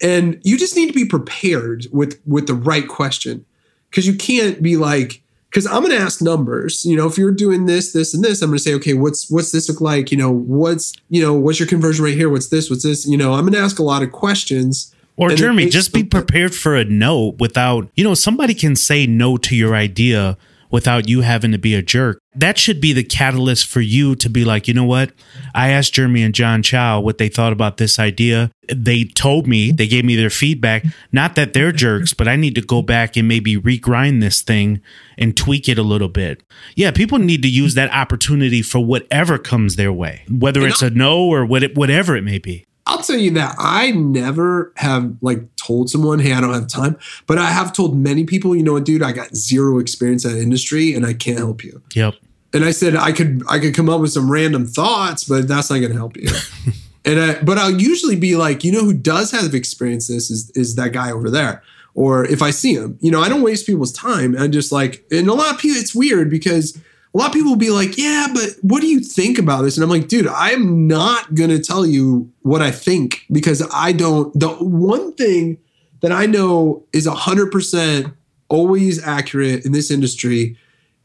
And 0.03 0.39
you 0.45 0.59
just 0.59 0.77
need 0.77 0.89
to 0.89 0.93
be 0.93 1.07
prepared 1.07 1.87
with 1.91 2.21
with 2.27 2.47
the 2.47 2.55
right 2.55 2.87
question 2.87 3.45
because 3.91 4.07
you 4.07 4.15
can't 4.15 4.63
be 4.63 4.77
like 4.77 5.23
because 5.51 5.67
i'm 5.67 5.83
going 5.83 5.91
to 5.91 5.99
ask 5.99 6.21
numbers 6.21 6.85
you 6.85 6.97
know 6.97 7.07
if 7.07 7.17
you're 7.17 7.33
doing 7.33 7.65
this 7.65 7.93
this 7.93 8.13
and 8.13 8.23
this 8.23 8.43
i'm 8.43 8.51
going 8.51 8.59
to 8.59 8.63
say 8.63 8.75
okay 8.75 8.93
what's 8.93 9.31
what's 9.31 9.53
this 9.53 9.69
look 9.71 9.81
like? 9.81 10.11
You 10.11 10.19
know 10.19 10.31
what's 10.31 10.93
you 11.09 11.23
know 11.23 11.33
what's 11.33 11.59
your 11.59 11.69
conversion 11.69 12.05
rate 12.05 12.19
here? 12.19 12.29
What's 12.29 12.49
this 12.49 12.69
what's 12.69 12.83
this? 12.83 13.07
You 13.07 13.17
know 13.17 13.33
i'm 13.33 13.43
going 13.43 13.55
to 13.55 13.59
ask 13.59 13.79
a 13.79 13.83
lot 13.83 14.03
of 14.03 14.13
questions 14.13 14.95
or 15.17 15.31
and 15.31 15.39
Jeremy, 15.39 15.69
just 15.69 15.93
be 15.93 16.05
prepared 16.05 16.55
for 16.55 16.77
a 16.77 16.85
no 16.85 17.35
without, 17.39 17.89
you 17.95 18.05
know, 18.05 18.15
somebody 18.15 18.55
can 18.55 18.77
say 18.77 19.07
no 19.07 19.37
to 19.39 19.57
your 19.57 19.75
idea 19.75 20.37
without 20.71 21.09
you 21.09 21.21
having 21.21 21.53
to 21.53 21.59
be 21.59 21.75
a 21.75 21.83
jerk. 21.83 22.19
That 22.35 22.59
should 22.59 22.81
be 22.81 22.93
the 22.93 23.05
catalyst 23.05 23.67
for 23.67 23.81
you 23.81 24.15
to 24.17 24.29
be 24.29 24.45
like, 24.45 24.69
you 24.69 24.75
know 24.75 24.85
what? 24.85 25.13
I 25.55 25.69
asked 25.71 25.95
Jeremy 25.95 26.23
and 26.23 26.35
John 26.35 26.63
Chow 26.63 27.01
what 27.01 27.19
they 27.19 27.29
thought 27.29 27.53
about 27.53 27.77
this 27.77 27.99
idea. 27.99 28.51
They 28.69 29.05
told 29.05 29.47
me, 29.47 29.71
they 29.71 29.87
gave 29.87 30.05
me 30.05 30.17
their 30.17 30.29
feedback. 30.29 30.85
Not 31.13 31.35
that 31.37 31.53
they're 31.55 31.73
jerks, 31.73 32.13
but 32.13 32.29
I 32.29 32.37
need 32.37 32.55
to 32.57 32.61
go 32.61 32.83
back 32.83 33.17
and 33.17 33.29
maybe 33.29 33.57
regrind 33.57 34.21
this 34.21 34.43
thing 34.43 34.83
and 35.17 35.37
tweak 35.37 35.69
it 35.69 35.79
a 35.79 35.83
little 35.83 36.09
bit. 36.09 36.43
Yeah, 36.75 36.91
people 36.91 37.19
need 37.19 37.43
to 37.43 37.49
use 37.49 37.75
that 37.75 37.93
opportunity 37.93 38.61
for 38.61 38.81
whatever 38.81 39.39
comes 39.39 39.77
their 39.77 39.93
way, 39.93 40.25
whether 40.29 40.67
it's 40.67 40.83
a 40.83 40.91
no 40.91 41.25
or 41.25 41.47
what 41.47 41.63
it, 41.63 41.77
whatever 41.77 42.17
it 42.17 42.23
may 42.23 42.39
be. 42.39 42.67
I'll 42.87 43.03
tell 43.03 43.19
you 43.19 43.33
that 43.33 43.57
I 43.59 43.91
never 43.91 44.73
have 44.77 45.17
like 45.21 45.55
told 45.57 45.91
someone, 45.91 46.21
"Hey, 46.21 46.33
I 46.33 46.41
don't 46.41 46.55
have 46.55 46.69
time," 46.69 46.97
but 47.27 47.37
I 47.37 47.51
have 47.51 47.73
told 47.73 47.99
many 47.99 48.25
people, 48.25 48.55
"You 48.55 48.63
know 48.63 48.75
what, 48.75 48.85
dude? 48.85 49.03
I 49.03 49.13
got 49.13 49.35
zero 49.37 49.79
experience 49.79 50.25
in 50.25 50.33
that 50.33 50.41
industry, 50.41 50.95
and 50.95 51.05
I 51.05 51.13
can't 51.13 51.39
help 51.39 51.65
you." 51.65 51.83
Yep. 51.95 52.15
And 52.53 52.65
I 52.65 52.71
said 52.71 52.95
I 52.95 53.13
could 53.13 53.43
I 53.49 53.59
could 53.59 53.75
come 53.75 53.89
up 53.89 54.01
with 54.01 54.13
some 54.13 54.31
random 54.31 54.67
thoughts, 54.67 55.25
but 55.25 55.49
that's 55.49 55.69
not 55.69 55.79
going 55.79 55.93
to 55.93 55.99
help 55.99 56.17
you. 56.17 56.29
and 57.05 57.21
I, 57.21 57.43
but 57.43 57.59
I'll 57.59 57.79
usually 57.79 58.17
be 58.17 58.37
like, 58.37 58.63
you 58.63 58.73
know, 58.73 58.85
who 58.85 58.95
does 58.95 59.31
have 59.33 59.55
experience 59.55 60.07
this 60.09 60.31
is 60.31 60.51
is 60.55 60.77
that 60.77 60.93
guy 60.93 61.11
over 61.11 61.29
there. 61.29 61.63
Or 61.95 62.27
if 62.27 62.43
I 62.43 62.51
see 62.51 62.75
him, 62.75 62.99
you 63.01 63.11
know, 63.11 63.23
I 63.23 63.29
don't 63.31 63.43
waste 63.43 63.67
people's 63.67 63.93
time. 63.93 64.37
I 64.39 64.49
just 64.49 64.71
like, 64.71 65.05
and 65.11 65.29
a 65.29 65.33
lot 65.33 65.55
of 65.55 65.59
people, 65.59 65.81
it's 65.81 65.95
weird 65.95 66.29
because 66.29 66.79
a 67.15 67.19
lot 67.19 67.29
of 67.29 67.33
people 67.33 67.53
will 67.53 67.57
be 67.57 67.71
like, 67.71 67.97
yeah, 67.97 68.27
but 68.33 68.51
what 68.63 68.81
do 68.81 68.89
you 68.89 69.01
think 69.01 69.39
about 69.39 69.63
this? 69.63 69.77
And 69.77 69.85
I'm 69.85 69.91
like, 69.91 70.09
dude, 70.09 70.27
I'm 70.29 70.87
not 70.87 71.35
going 71.35 71.51
to 71.51 71.59
tell 71.59 71.87
you 71.87 72.31
what 72.43 72.61
I 72.61 72.71
think 72.71 73.23
because 73.33 73.67
I 73.73 73.93
don't. 73.93 74.39
The 74.39 74.49
one 74.49 75.15
thing 75.15 75.59
that 76.01 76.13
I 76.13 76.27
know 76.27 76.85
is 76.93 77.07
100% 77.07 78.15
always 78.49 79.03
accurate 79.03 79.65
in 79.65 79.73
this 79.73 79.91
industry 79.91 80.59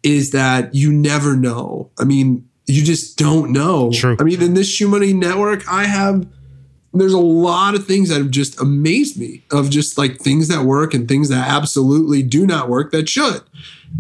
is 0.04 0.32
that 0.32 0.76
you 0.76 0.92
never 0.92 1.36
know. 1.36 1.90
I 2.00 2.04
mean, 2.04 2.48
you 2.66 2.84
just 2.84 3.18
don't 3.18 3.52
know. 3.52 3.92
True. 3.92 4.18
I 4.20 4.24
mean, 4.24 4.42
in 4.42 4.54
this 4.54 4.70
Shoemoney 4.70 5.14
network, 5.16 5.68
I 5.68 5.86
have 5.86 6.28
there's 6.94 7.14
a 7.14 7.20
lot 7.20 7.76
of 7.76 7.86
things 7.86 8.10
that 8.10 8.18
have 8.18 8.32
just 8.32 8.60
amazed 8.60 9.18
me 9.18 9.44
of 9.52 9.70
just 9.70 9.98
like 9.98 10.18
things 10.18 10.48
that 10.50 10.66
work 10.66 10.94
and 10.94 11.08
things 11.08 11.30
that 11.30 11.48
absolutely 11.48 12.22
do 12.22 12.46
not 12.46 12.70
work 12.70 12.92
that 12.92 13.08
should. 13.08 13.42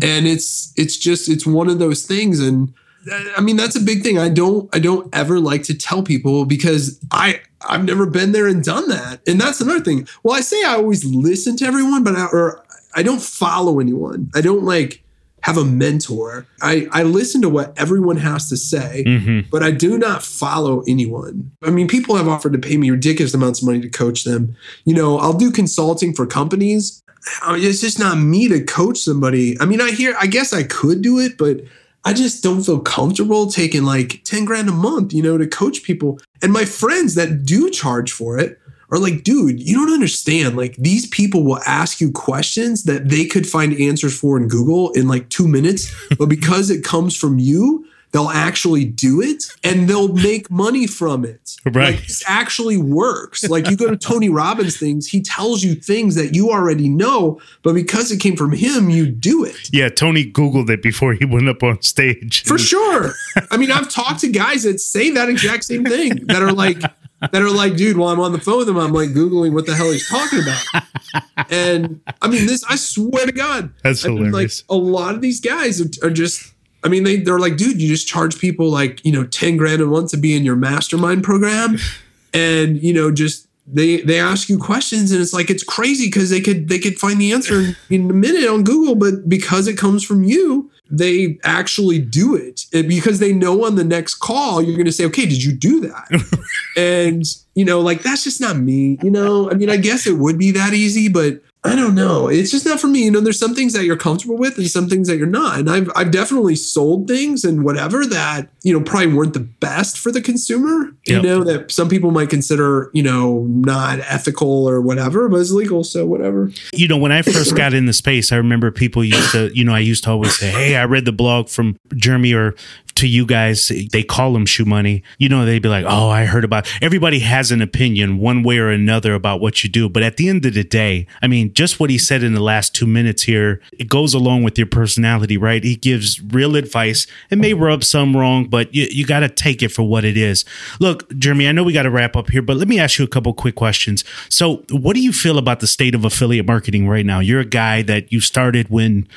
And 0.01 0.27
it's 0.27 0.73
it's 0.75 0.97
just 0.97 1.29
it's 1.29 1.45
one 1.45 1.69
of 1.69 1.79
those 1.79 2.03
things 2.03 2.39
and 2.39 2.73
uh, 3.11 3.23
I 3.37 3.41
mean 3.41 3.55
that's 3.55 3.75
a 3.75 3.81
big 3.81 4.03
thing. 4.03 4.17
I 4.17 4.29
don't 4.29 4.73
I 4.75 4.79
don't 4.79 5.13
ever 5.15 5.39
like 5.39 5.63
to 5.63 5.73
tell 5.73 6.03
people 6.03 6.45
because 6.45 6.99
I 7.11 7.41
I've 7.67 7.85
never 7.85 8.05
been 8.05 8.31
there 8.31 8.47
and 8.47 8.63
done 8.63 8.89
that. 8.89 9.21
And 9.27 9.39
that's 9.39 9.61
another 9.61 9.81
thing. 9.81 10.07
Well, 10.23 10.35
I 10.35 10.41
say 10.41 10.61
I 10.63 10.75
always 10.75 11.05
listen 11.05 11.55
to 11.57 11.65
everyone, 11.65 12.03
but 12.03 12.15
I, 12.15 12.25
or 12.27 12.65
I 12.95 13.03
don't 13.03 13.21
follow 13.21 13.79
anyone. 13.79 14.29
I 14.35 14.41
don't 14.41 14.63
like 14.63 15.03
have 15.41 15.57
a 15.57 15.65
mentor. 15.65 16.45
I, 16.61 16.87
I 16.91 17.03
listen 17.03 17.41
to 17.41 17.49
what 17.49 17.73
everyone 17.77 18.17
has 18.17 18.47
to 18.49 18.57
say, 18.57 19.03
Mm-hmm. 19.05 19.49
but 19.51 19.63
I 19.63 19.71
do 19.71 19.97
not 19.97 20.23
follow 20.23 20.83
anyone. 20.87 21.51
I 21.63 21.69
mean, 21.71 21.87
people 21.87 22.15
have 22.15 22.27
offered 22.27 22.53
to 22.53 22.59
pay 22.59 22.77
me 22.77 22.89
ridiculous 22.91 23.33
amounts 23.33 23.61
of 23.61 23.67
money 23.67 23.81
to 23.81 23.89
coach 23.89 24.23
them. 24.23 24.55
You 24.85 24.93
know, 24.93 25.17
I'll 25.17 25.33
do 25.33 25.51
consulting 25.51 26.13
for 26.13 26.25
companies. 26.27 27.01
I 27.41 27.55
mean, 27.55 27.63
It's 27.65 27.81
just 27.81 27.99
not 27.99 28.17
me 28.17 28.47
to 28.49 28.63
coach 28.63 28.97
somebody. 28.99 29.59
I 29.59 29.65
mean, 29.65 29.81
I 29.81 29.91
hear, 29.91 30.15
I 30.19 30.27
guess 30.27 30.53
I 30.53 30.63
could 30.63 31.01
do 31.01 31.19
it, 31.19 31.37
but 31.37 31.61
I 32.03 32.13
just 32.13 32.41
don't 32.43 32.63
feel 32.63 32.79
comfortable 32.79 33.45
taking 33.47 33.83
like 33.83 34.21
10 34.23 34.45
grand 34.45 34.69
a 34.69 34.71
month, 34.71 35.13
you 35.13 35.21
know, 35.21 35.37
to 35.37 35.45
coach 35.47 35.83
people. 35.83 36.19
And 36.41 36.51
my 36.51 36.65
friends 36.65 37.13
that 37.15 37.45
do 37.45 37.69
charge 37.69 38.11
for 38.11 38.39
it 38.39 38.59
are 38.91 38.99
like, 38.99 39.23
dude, 39.23 39.61
you 39.61 39.75
don't 39.75 39.93
understand. 39.93 40.57
Like, 40.57 40.75
these 40.75 41.07
people 41.07 41.43
will 41.43 41.59
ask 41.65 42.01
you 42.01 42.11
questions 42.11 42.83
that 42.83 43.09
they 43.09 43.25
could 43.25 43.47
find 43.47 43.79
answers 43.79 44.17
for 44.17 44.37
in 44.37 44.47
Google 44.47 44.91
in 44.91 45.07
like 45.07 45.29
two 45.29 45.47
minutes. 45.47 45.93
but 46.17 46.27
because 46.27 46.69
it 46.69 46.83
comes 46.83 47.15
from 47.15 47.39
you, 47.39 47.85
they'll 48.11 48.29
actually 48.29 48.85
do 48.85 49.21
it 49.21 49.43
and 49.63 49.87
they'll 49.87 50.13
make 50.13 50.49
money 50.51 50.87
from 50.87 51.25
it. 51.25 51.39
Right. 51.63 51.95
Like, 51.95 52.07
this 52.07 52.23
actually 52.27 52.77
works. 52.77 53.47
Like, 53.47 53.69
you 53.69 53.77
go 53.77 53.89
to 53.89 53.95
Tony 53.95 54.29
Robbins 54.29 54.77
things, 54.77 55.07
he 55.07 55.21
tells 55.21 55.63
you 55.63 55.75
things 55.75 56.15
that 56.15 56.33
you 56.33 56.49
already 56.49 56.89
know, 56.89 57.39
but 57.61 57.75
because 57.75 58.11
it 58.11 58.19
came 58.19 58.35
from 58.35 58.51
him, 58.51 58.89
you 58.89 59.05
do 59.05 59.45
it. 59.45 59.69
Yeah, 59.71 59.89
Tony 59.89 60.29
Googled 60.29 60.69
it 60.69 60.81
before 60.81 61.13
he 61.13 61.23
went 61.23 61.47
up 61.47 61.61
on 61.61 61.81
stage. 61.83 62.43
For 62.43 62.57
sure. 62.57 63.13
I 63.51 63.57
mean, 63.57 63.71
I've 63.71 63.89
talked 63.89 64.21
to 64.21 64.27
guys 64.29 64.63
that 64.63 64.79
say 64.79 65.11
that 65.11 65.29
exact 65.29 65.65
same 65.65 65.85
thing 65.85 66.25
that 66.25 66.41
are 66.41 66.51
like, 66.51 66.81
that 66.81 67.35
are 67.35 67.51
like, 67.51 67.75
dude, 67.75 67.97
while 67.97 68.09
I'm 68.09 68.19
on 68.19 68.31
the 68.31 68.39
phone 68.39 68.57
with 68.57 68.69
him, 68.69 68.77
I'm 68.77 68.91
like 68.91 69.09
Googling 69.09 69.53
what 69.53 69.67
the 69.67 69.75
hell 69.75 69.91
he's 69.91 70.09
talking 70.09 70.39
about. 70.41 71.49
and 71.51 72.01
I 72.21 72.27
mean, 72.27 72.47
this, 72.47 72.63
I 72.67 72.75
swear 72.75 73.27
to 73.27 73.31
God. 73.31 73.71
That's 73.83 74.03
I 74.03 74.09
mean, 74.09 74.25
hilarious. 74.25 74.63
like 74.67 74.75
a 74.75 74.79
lot 74.79 75.13
of 75.13 75.21
these 75.21 75.39
guys 75.39 75.79
are, 75.79 76.07
are 76.07 76.11
just, 76.11 76.53
I 76.83 76.89
mean, 76.89 77.03
they, 77.03 77.17
they're 77.17 77.39
like, 77.39 77.57
dude, 77.57 77.81
you 77.81 77.87
just 77.87 78.07
charge 78.07 78.39
people 78.39 78.69
like, 78.69 79.03
you 79.05 79.11
know, 79.11 79.23
10 79.25 79.57
grand 79.57 79.81
a 79.81 79.85
month 79.85 80.11
to 80.11 80.17
be 80.17 80.35
in 80.35 80.43
your 80.43 80.55
mastermind 80.55 81.23
program. 81.23 81.77
And, 82.33 82.81
you 82.81 82.93
know, 82.93 83.11
just, 83.11 83.49
they 83.67 84.01
they 84.01 84.19
ask 84.19 84.49
you 84.49 84.57
questions 84.57 85.11
and 85.11 85.21
it's 85.21 85.33
like 85.33 85.49
it's 85.49 85.63
crazy 85.63 86.07
because 86.07 86.29
they 86.29 86.41
could 86.41 86.67
they 86.67 86.79
could 86.79 86.97
find 86.97 87.19
the 87.19 87.31
answer 87.31 87.59
in, 87.59 87.75
in 87.89 88.09
a 88.09 88.13
minute 88.13 88.49
on 88.49 88.63
Google, 88.63 88.95
but 88.95 89.27
because 89.29 89.67
it 89.67 89.77
comes 89.77 90.03
from 90.03 90.23
you, 90.23 90.69
they 90.89 91.39
actually 91.43 91.99
do 91.99 92.35
it 92.35 92.65
And 92.73 92.89
because 92.89 93.19
they 93.19 93.31
know 93.31 93.65
on 93.65 93.75
the 93.75 93.83
next 93.83 94.15
call 94.15 94.61
you're 94.61 94.75
going 94.75 94.85
to 94.85 94.91
say, 94.91 95.05
"Okay, 95.05 95.25
did 95.25 95.43
you 95.43 95.53
do 95.53 95.79
that?" 95.81 96.09
and 96.77 97.23
you 97.55 97.63
know, 97.65 97.79
like 97.79 98.01
that's 98.01 98.23
just 98.23 98.41
not 98.41 98.57
me. 98.57 98.97
You 99.01 99.11
know, 99.11 99.49
I 99.49 99.53
mean, 99.53 99.69
I 99.69 99.77
guess 99.77 100.05
it 100.05 100.17
would 100.17 100.37
be 100.37 100.51
that 100.51 100.73
easy, 100.73 101.07
but 101.07 101.41
I 101.63 101.75
don't 101.75 101.93
know. 101.93 102.27
It's 102.27 102.49
just 102.49 102.65
not 102.65 102.79
for 102.79 102.87
me. 102.87 103.03
You 103.03 103.11
know, 103.11 103.19
there's 103.19 103.37
some 103.37 103.53
things 103.53 103.73
that 103.73 103.85
you're 103.85 103.95
comfortable 103.95 104.35
with 104.35 104.57
and 104.57 104.67
some 104.67 104.89
things 104.89 105.07
that 105.07 105.17
you're 105.17 105.27
not. 105.27 105.59
And 105.59 105.69
I've 105.69 105.91
I've 105.95 106.09
definitely 106.09 106.55
sold 106.55 107.07
things 107.07 107.43
and 107.43 107.63
whatever 107.63 108.03
that, 108.07 108.49
you 108.63 108.73
know, 108.73 108.83
probably 108.83 109.13
weren't 109.13 109.35
the 109.35 109.41
best 109.41 109.99
for 109.99 110.11
the 110.11 110.21
consumer. 110.21 110.91
You 111.05 111.21
know, 111.21 111.43
that 111.43 111.71
some 111.71 111.87
people 111.87 112.09
might 112.09 112.29
consider, 112.31 112.89
you 112.93 113.03
know, 113.03 113.45
not 113.47 113.99
ethical 113.99 114.67
or 114.67 114.81
whatever, 114.81 115.29
but 115.29 115.39
it's 115.39 115.51
legal, 115.51 115.83
so 115.83 116.05
whatever. 116.05 116.51
you 116.73 116.87
know, 116.87 116.97
when 116.97 117.11
I 117.11 117.21
first 117.21 117.55
got 117.55 117.73
in 117.75 117.85
the 117.85 117.93
space, 117.93 118.31
I 118.31 118.37
remember 118.37 118.71
people 118.71 119.03
used 119.03 119.31
to, 119.33 119.55
you 119.55 119.63
know, 119.63 119.73
I 119.73 119.79
used 119.79 120.03
to 120.05 120.09
always 120.09 120.35
say, 120.37 120.49
Hey, 120.49 120.75
I 120.75 120.85
read 120.85 121.05
the 121.05 121.11
blog 121.11 121.47
from 121.49 121.77
Jeremy 121.95 122.33
or 122.33 122.55
to 122.95 123.07
you 123.07 123.25
guys. 123.25 123.71
They 123.91 124.03
call 124.03 124.33
them 124.33 124.45
Shoemoney. 124.45 125.03
You 125.19 125.29
know, 125.29 125.45
they'd 125.45 125.61
be 125.61 125.69
like, 125.69 125.85
Oh, 125.87 126.09
I 126.09 126.25
heard 126.25 126.43
about 126.43 126.71
everybody 126.81 127.19
has 127.19 127.51
an 127.51 127.61
opinion 127.61 128.17
one 128.17 128.41
way 128.41 128.57
or 128.57 128.69
another 128.69 129.13
about 129.13 129.41
what 129.41 129.63
you 129.63 129.69
do. 129.69 129.89
But 129.89 130.01
at 130.01 130.17
the 130.17 130.27
end 130.27 130.45
of 130.45 130.55
the 130.55 130.63
day, 130.63 131.05
I 131.21 131.27
mean, 131.27 131.50
just 131.53 131.79
what 131.79 131.89
he 131.89 131.97
said 131.97 132.23
in 132.23 132.33
the 132.33 132.41
last 132.41 132.75
two 132.75 132.87
minutes 132.87 133.23
here, 133.23 133.61
it 133.77 133.87
goes 133.87 134.13
along 134.13 134.43
with 134.43 134.57
your 134.57 134.67
personality, 134.67 135.37
right? 135.37 135.63
He 135.63 135.75
gives 135.75 136.21
real 136.21 136.55
advice. 136.55 137.07
It 137.29 137.37
may 137.37 137.53
rub 137.53 137.83
some 137.83 138.15
wrong, 138.15 138.47
but 138.47 138.73
you, 138.73 138.87
you 138.89 139.05
got 139.05 139.21
to 139.21 139.29
take 139.29 139.61
it 139.61 139.69
for 139.69 139.83
what 139.83 140.05
it 140.05 140.17
is. 140.17 140.45
Look, 140.79 141.11
Jeremy, 141.17 141.47
I 141.47 141.51
know 141.51 141.63
we 141.63 141.73
got 141.73 141.83
to 141.83 141.91
wrap 141.91 142.15
up 142.15 142.29
here, 142.29 142.41
but 142.41 142.57
let 142.57 142.67
me 142.67 142.79
ask 142.79 142.99
you 142.99 143.05
a 143.05 143.07
couple 143.07 143.33
quick 143.33 143.55
questions. 143.55 144.03
So, 144.29 144.63
what 144.69 144.95
do 144.95 145.01
you 145.01 145.13
feel 145.13 145.37
about 145.37 145.59
the 145.59 145.67
state 145.67 145.95
of 145.95 146.05
affiliate 146.05 146.47
marketing 146.47 146.87
right 146.87 147.05
now? 147.05 147.19
You're 147.19 147.41
a 147.41 147.45
guy 147.45 147.81
that 147.83 148.11
you 148.11 148.19
started 148.19 148.69
when 148.69 149.07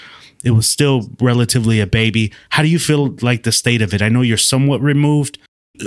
it 0.44 0.50
was 0.50 0.68
still 0.68 1.10
relatively 1.20 1.80
a 1.80 1.86
baby. 1.86 2.32
How 2.50 2.62
do 2.62 2.68
you 2.68 2.78
feel 2.78 3.16
like 3.22 3.42
the 3.42 3.52
state 3.52 3.82
of 3.82 3.94
it? 3.94 4.02
I 4.02 4.08
know 4.08 4.22
you're 4.22 4.36
somewhat 4.36 4.80
removed. 4.80 5.38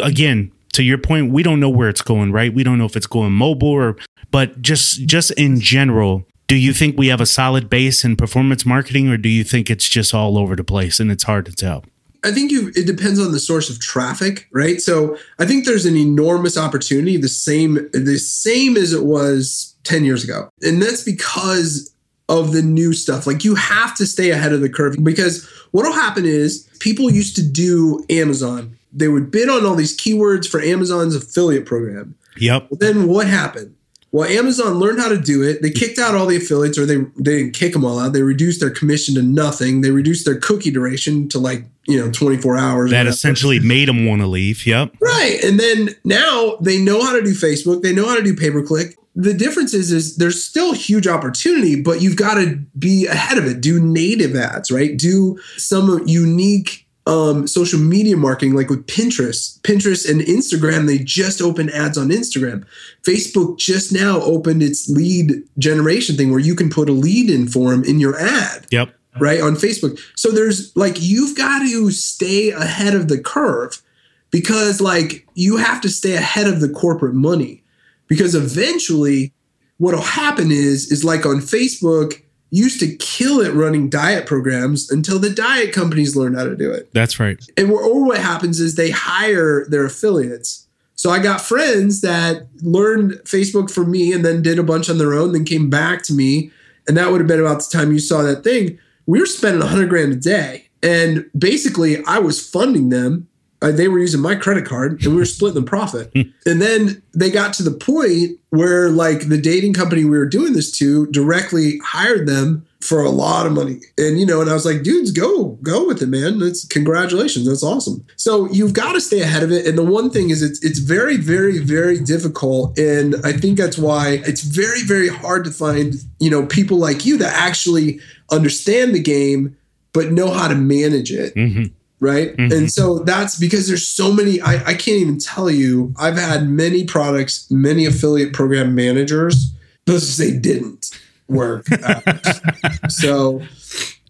Again, 0.01 0.51
to 0.73 0.83
your 0.83 0.97
point, 0.97 1.31
we 1.31 1.43
don't 1.43 1.59
know 1.59 1.69
where 1.69 1.89
it's 1.89 2.01
going, 2.01 2.31
right? 2.31 2.53
We 2.53 2.63
don't 2.63 2.77
know 2.77 2.85
if 2.85 2.95
it's 2.95 3.07
going 3.07 3.31
mobile 3.31 3.69
or 3.69 3.97
but 4.31 4.61
just 4.61 5.05
just 5.05 5.31
in 5.31 5.59
general, 5.59 6.25
do 6.47 6.55
you 6.55 6.73
think 6.73 6.97
we 6.97 7.07
have 7.07 7.21
a 7.21 7.25
solid 7.25 7.69
base 7.69 8.03
in 8.03 8.15
performance 8.15 8.65
marketing 8.65 9.09
or 9.09 9.17
do 9.17 9.29
you 9.29 9.43
think 9.43 9.69
it's 9.69 9.87
just 9.87 10.13
all 10.13 10.37
over 10.37 10.55
the 10.55 10.63
place 10.63 10.99
and 10.99 11.11
it's 11.11 11.23
hard 11.23 11.45
to 11.45 11.51
tell? 11.51 11.83
I 12.23 12.31
think 12.31 12.51
you 12.51 12.71
it 12.75 12.87
depends 12.87 13.19
on 13.19 13.31
the 13.31 13.39
source 13.39 13.69
of 13.69 13.79
traffic, 13.79 14.47
right? 14.51 14.81
So 14.81 15.17
I 15.39 15.45
think 15.45 15.65
there's 15.65 15.85
an 15.85 15.95
enormous 15.95 16.57
opportunity, 16.57 17.17
the 17.17 17.29
same 17.29 17.89
the 17.93 18.17
same 18.17 18.75
as 18.75 18.91
it 18.91 19.03
was 19.03 19.75
10 19.83 20.03
years 20.03 20.23
ago. 20.23 20.49
And 20.61 20.81
that's 20.81 21.03
because 21.03 21.93
of 22.29 22.51
the 22.51 22.61
new 22.61 22.93
stuff. 22.93 23.27
Like 23.27 23.43
you 23.43 23.55
have 23.55 23.95
to 23.95 24.05
stay 24.05 24.31
ahead 24.31 24.51
of 24.51 24.61
the 24.61 24.69
curve 24.69 24.97
because 25.03 25.45
what'll 25.71 25.93
happen 25.93 26.25
is 26.25 26.67
people 26.79 27.09
used 27.09 27.35
to 27.35 27.43
do 27.43 28.03
Amazon. 28.09 28.77
They 28.91 29.07
would 29.07 29.31
bid 29.31 29.49
on 29.49 29.65
all 29.65 29.75
these 29.75 29.95
keywords 29.95 30.47
for 30.49 30.61
Amazon's 30.61 31.15
affiliate 31.15 31.65
program. 31.65 32.15
Yep. 32.37 32.67
Well, 32.69 32.77
then 32.77 33.07
what 33.07 33.27
happened? 33.27 33.76
Well, 34.11 34.29
Amazon 34.29 34.75
learned 34.75 34.99
how 34.99 35.09
to 35.09 35.19
do 35.19 35.43
it. 35.43 35.61
They 35.61 35.69
kicked 35.69 35.99
out 35.99 36.15
all 36.15 36.25
the 36.25 36.37
affiliates, 36.37 36.77
or 36.77 36.85
they 36.85 36.97
they 37.17 37.39
didn't 37.39 37.51
kick 37.53 37.73
them 37.73 37.83
all 37.83 37.99
out. 37.99 38.13
They 38.13 38.21
reduced 38.21 38.61
their 38.61 38.69
commission 38.69 39.15
to 39.15 39.21
nothing. 39.21 39.81
They 39.81 39.91
reduced 39.91 40.25
their 40.25 40.39
cookie 40.39 40.71
duration 40.71 41.27
to 41.29 41.39
like 41.39 41.65
you 41.87 41.99
know 41.99 42.11
24 42.11 42.57
hours. 42.57 42.91
That 42.91 43.07
essentially 43.07 43.59
made 43.59 43.89
them 43.89 44.05
want 44.05 44.21
to 44.21 44.27
leave. 44.27 44.65
Yep. 44.65 44.95
Right. 45.01 45.39
And 45.43 45.59
then 45.59 45.89
now 46.05 46.55
they 46.61 46.79
know 46.79 47.03
how 47.03 47.13
to 47.13 47.21
do 47.21 47.33
Facebook. 47.33 47.81
They 47.81 47.93
know 47.93 48.07
how 48.07 48.15
to 48.15 48.23
do 48.23 48.35
pay 48.35 48.49
per 48.49 48.63
click. 48.63 48.95
The 49.13 49.33
difference 49.33 49.73
is, 49.73 49.91
is 49.91 50.17
there's 50.17 50.43
still 50.43 50.73
huge 50.73 51.07
opportunity, 51.07 51.81
but 51.81 52.01
you've 52.01 52.17
got 52.17 52.35
to 52.35 52.57
be 52.77 53.07
ahead 53.07 53.39
of 53.39 53.45
it. 53.45 53.61
Do 53.61 53.79
native 53.79 54.35
ads, 54.35 54.69
right? 54.69 54.95
Do 54.95 55.39
some 55.57 56.07
unique 56.07 56.86
um, 57.07 57.47
social 57.47 57.79
media 57.79 58.17
marketing, 58.17 58.53
like 58.53 58.69
with 58.69 58.85
Pinterest. 58.85 59.59
Pinterest 59.61 60.09
and 60.09 60.21
Instagram, 60.21 60.85
they 60.87 60.97
just 60.99 61.41
opened 61.41 61.71
ads 61.71 61.97
on 61.97 62.09
Instagram. 62.09 62.65
Facebook 63.03 63.57
just 63.57 63.93
now 63.93 64.21
opened 64.21 64.61
its 64.61 64.89
lead 64.89 65.41
generation 65.57 66.17
thing 66.17 66.29
where 66.31 66.39
you 66.39 66.53
can 66.53 66.69
put 66.69 66.89
a 66.89 66.91
lead 66.91 67.29
in 67.29 67.47
form 67.47 67.83
in 67.85 67.99
your 67.99 68.19
ad 68.19 68.67
Yep. 68.71 68.93
right 69.19 69.41
on 69.41 69.55
Facebook. 69.55 69.99
So 70.15 70.31
there's 70.31 70.75
like 70.75 70.97
you've 70.99 71.37
got 71.37 71.59
to 71.59 71.91
stay 71.91 72.51
ahead 72.51 72.93
of 72.93 73.07
the 73.07 73.19
curve 73.19 73.81
because 74.29 74.81
like 74.81 75.25
you 75.33 75.57
have 75.57 75.79
to 75.81 75.89
stay 75.89 76.15
ahead 76.15 76.47
of 76.47 76.59
the 76.59 76.69
corporate 76.69 77.15
money 77.15 77.63
because 78.07 78.35
eventually 78.35 79.31
what'll 79.77 80.01
happen 80.01 80.51
is 80.51 80.91
is 80.91 81.05
like 81.05 81.25
on 81.25 81.37
Facebook 81.37 82.21
used 82.49 82.79
to 82.79 82.95
kill 82.95 83.39
it 83.41 83.53
running 83.53 83.89
diet 83.89 84.25
programs 84.25 84.89
until 84.89 85.19
the 85.19 85.29
diet 85.29 85.73
companies 85.73 86.15
learned 86.15 86.37
how 86.37 86.45
to 86.45 86.55
do 86.55 86.71
it. 86.71 86.89
That's 86.93 87.19
right. 87.19 87.43
And 87.57 87.69
or 87.69 87.81
or 87.81 88.05
what 88.05 88.19
happens 88.19 88.59
is 88.59 88.75
they 88.75 88.91
hire 88.91 89.65
their 89.65 89.85
affiliates. 89.85 90.67
So 90.95 91.11
I 91.11 91.19
got 91.19 91.41
friends 91.41 92.01
that 92.01 92.47
learned 92.61 93.13
Facebook 93.25 93.69
from 93.69 93.91
me 93.91 94.11
and 94.13 94.25
then 94.25 94.41
did 94.41 94.57
a 94.57 94.63
bunch 94.63 94.89
on 94.89 94.97
their 94.97 95.13
own, 95.13 95.31
then 95.31 95.45
came 95.45 95.69
back 95.69 96.01
to 96.03 96.13
me. 96.13 96.51
And 96.87 96.97
that 96.97 97.11
would 97.11 97.21
have 97.21 97.27
been 97.27 97.39
about 97.39 97.59
the 97.59 97.77
time 97.77 97.91
you 97.91 97.99
saw 97.99 98.23
that 98.23 98.43
thing. 98.43 98.79
We 99.05 99.19
were 99.19 99.27
spending 99.27 99.59
100 99.59 99.89
grand 99.89 100.13
a 100.13 100.15
day. 100.15 100.69
And 100.81 101.29
basically, 101.37 102.03
I 102.05 102.19
was 102.19 102.47
funding 102.47 102.89
them. 102.89 103.26
Uh, 103.61 103.71
they 103.71 103.87
were 103.87 103.99
using 103.99 104.21
my 104.21 104.35
credit 104.35 104.65
card 104.65 105.03
and 105.03 105.13
we 105.13 105.17
were 105.17 105.25
splitting 105.25 105.63
the 105.63 105.67
profit. 105.67 106.11
and 106.45 106.61
then 106.61 107.01
they 107.13 107.31
got 107.31 107.53
to 107.53 107.63
the 107.63 107.71
point 107.71 108.37
where, 108.49 108.89
like, 108.89 109.29
the 109.29 109.41
dating 109.41 109.73
company 109.73 110.05
we 110.05 110.17
were 110.17 110.27
doing 110.27 110.53
this 110.53 110.71
to 110.71 111.07
directly 111.07 111.79
hired 111.83 112.27
them 112.27 112.67
for 112.81 113.03
a 113.03 113.09
lot 113.09 113.45
of 113.45 113.53
money. 113.53 113.79
And 113.97 114.19
you 114.19 114.25
know, 114.25 114.39
and 114.39 114.49
I 114.49 114.53
was 114.53 114.65
like, 114.65 114.83
dudes, 114.83 115.11
go, 115.11 115.57
go 115.63 115.85
with 115.87 116.01
it, 116.01 116.07
man. 116.07 116.39
That's 116.39 116.65
congratulations. 116.65 117.47
That's 117.47 117.63
awesome. 117.63 118.05
So 118.15 118.47
you've 118.51 118.73
got 118.73 118.93
to 118.93 119.01
stay 119.01 119.21
ahead 119.21 119.43
of 119.43 119.51
it. 119.51 119.65
And 119.65 119.77
the 119.77 119.83
one 119.83 120.09
thing 120.09 120.29
is 120.29 120.41
it's 120.41 120.63
it's 120.63 120.79
very, 120.79 121.17
very, 121.17 121.57
very 121.57 121.99
difficult. 121.99 122.77
And 122.77 123.15
I 123.23 123.33
think 123.33 123.57
that's 123.57 123.77
why 123.77 124.21
it's 124.25 124.41
very, 124.41 124.83
very 124.83 125.09
hard 125.09 125.43
to 125.45 125.51
find, 125.51 125.95
you 126.19 126.29
know, 126.29 126.45
people 126.45 126.77
like 126.77 127.05
you 127.05 127.17
that 127.17 127.33
actually 127.33 127.99
understand 128.31 128.93
the 128.93 129.01
game 129.01 129.57
but 129.93 130.11
know 130.11 130.29
how 130.29 130.47
to 130.47 130.53
manage 130.53 131.11
it 131.11 131.33
hmm 131.33 131.63
right? 131.99 132.35
Mhm. 132.37 132.51
And 132.55 132.71
so 132.71 132.99
that's 132.99 133.37
because 133.39 133.67
there's 133.67 133.87
so 133.87 134.11
many. 134.11 134.39
I, 134.41 134.53
I 134.63 134.73
can't 134.73 134.99
even 135.01 135.17
tell 135.19 135.49
you. 135.49 135.93
I've 135.97 136.17
had 136.17 136.47
many 136.47 136.83
products, 136.85 137.49
many 137.51 137.85
affiliate 137.85 138.33
program 138.33 138.75
managers. 138.75 139.51
Just 139.87 140.15
say 140.17 140.37
didn't 140.39 140.91
work. 141.27 141.65
so 142.89 143.41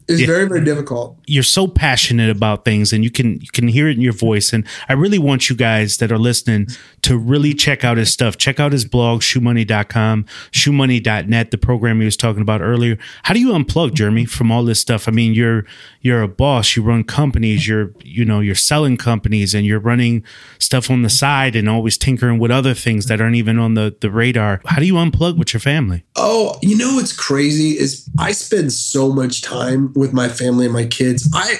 it's 0.09 0.21
Yeah. 0.21 0.27
very 0.27 0.47
very 0.47 0.63
difficult. 0.63 1.17
you're 1.27 1.43
so 1.43 1.67
passionate 1.67 2.29
about 2.29 2.63
things 2.63 2.93
and 2.93 3.03
you 3.03 3.11
can 3.11 3.41
you 3.41 3.49
can 3.51 3.67
hear 3.67 3.89
it 3.89 3.97
in 3.97 4.01
your 4.01 4.13
voice 4.13 4.53
and 4.53 4.65
i 4.87 4.93
really 4.93 5.19
want 5.19 5.49
you 5.49 5.55
guys 5.55 5.97
that 5.97 6.13
are 6.13 6.17
listening 6.17 6.65
to 7.01 7.17
really 7.17 7.53
check 7.53 7.83
out 7.83 7.97
his 7.97 8.09
stuff 8.13 8.37
check 8.37 8.57
out 8.57 8.71
his 8.71 8.85
blog 8.85 9.19
shoemoney.com 9.21 10.25
shoemoney.net 10.53 11.51
the 11.51 11.57
program 11.57 11.99
he 11.99 12.05
was 12.05 12.15
talking 12.15 12.41
about 12.41 12.61
earlier 12.61 12.97
how 13.23 13.33
do 13.33 13.41
you 13.41 13.49
unplug 13.49 13.93
jeremy 13.93 14.23
from 14.23 14.49
all 14.49 14.63
this 14.63 14.79
stuff 14.79 15.09
i 15.09 15.11
mean 15.11 15.33
you're 15.33 15.65
you're 16.07 16.23
a 16.23 16.27
boss 16.27 16.75
you 16.75 16.81
run 16.81 17.03
companies 17.03 17.67
you're 17.67 17.91
you 18.03 18.25
know 18.25 18.39
you're 18.39 18.55
selling 18.55 18.97
companies 18.97 19.53
and 19.53 19.65
you're 19.65 19.79
running 19.91 20.23
stuff 20.59 20.89
on 20.89 21.03
the 21.03 21.09
side 21.09 21.55
and 21.55 21.69
always 21.69 21.97
tinkering 21.97 22.39
with 22.39 22.49
other 22.49 22.73
things 22.73 23.05
that 23.05 23.21
aren't 23.21 23.35
even 23.35 23.59
on 23.59 23.75
the 23.75 23.95
the 24.01 24.09
radar 24.09 24.61
how 24.65 24.79
do 24.79 24.85
you 24.85 24.95
unplug 24.95 25.37
with 25.37 25.53
your 25.53 25.61
family 25.61 26.03
Oh, 26.19 26.57
you 26.61 26.75
know 26.75 26.95
what's 26.95 27.15
crazy 27.15 27.77
is 27.77 28.09
I 28.17 28.31
spend 28.31 28.73
so 28.73 29.11
much 29.11 29.41
time 29.41 29.93
with 29.95 30.13
my 30.13 30.29
family 30.29 30.65
and 30.65 30.73
my 30.73 30.85
kids. 30.85 31.29
I 31.33 31.57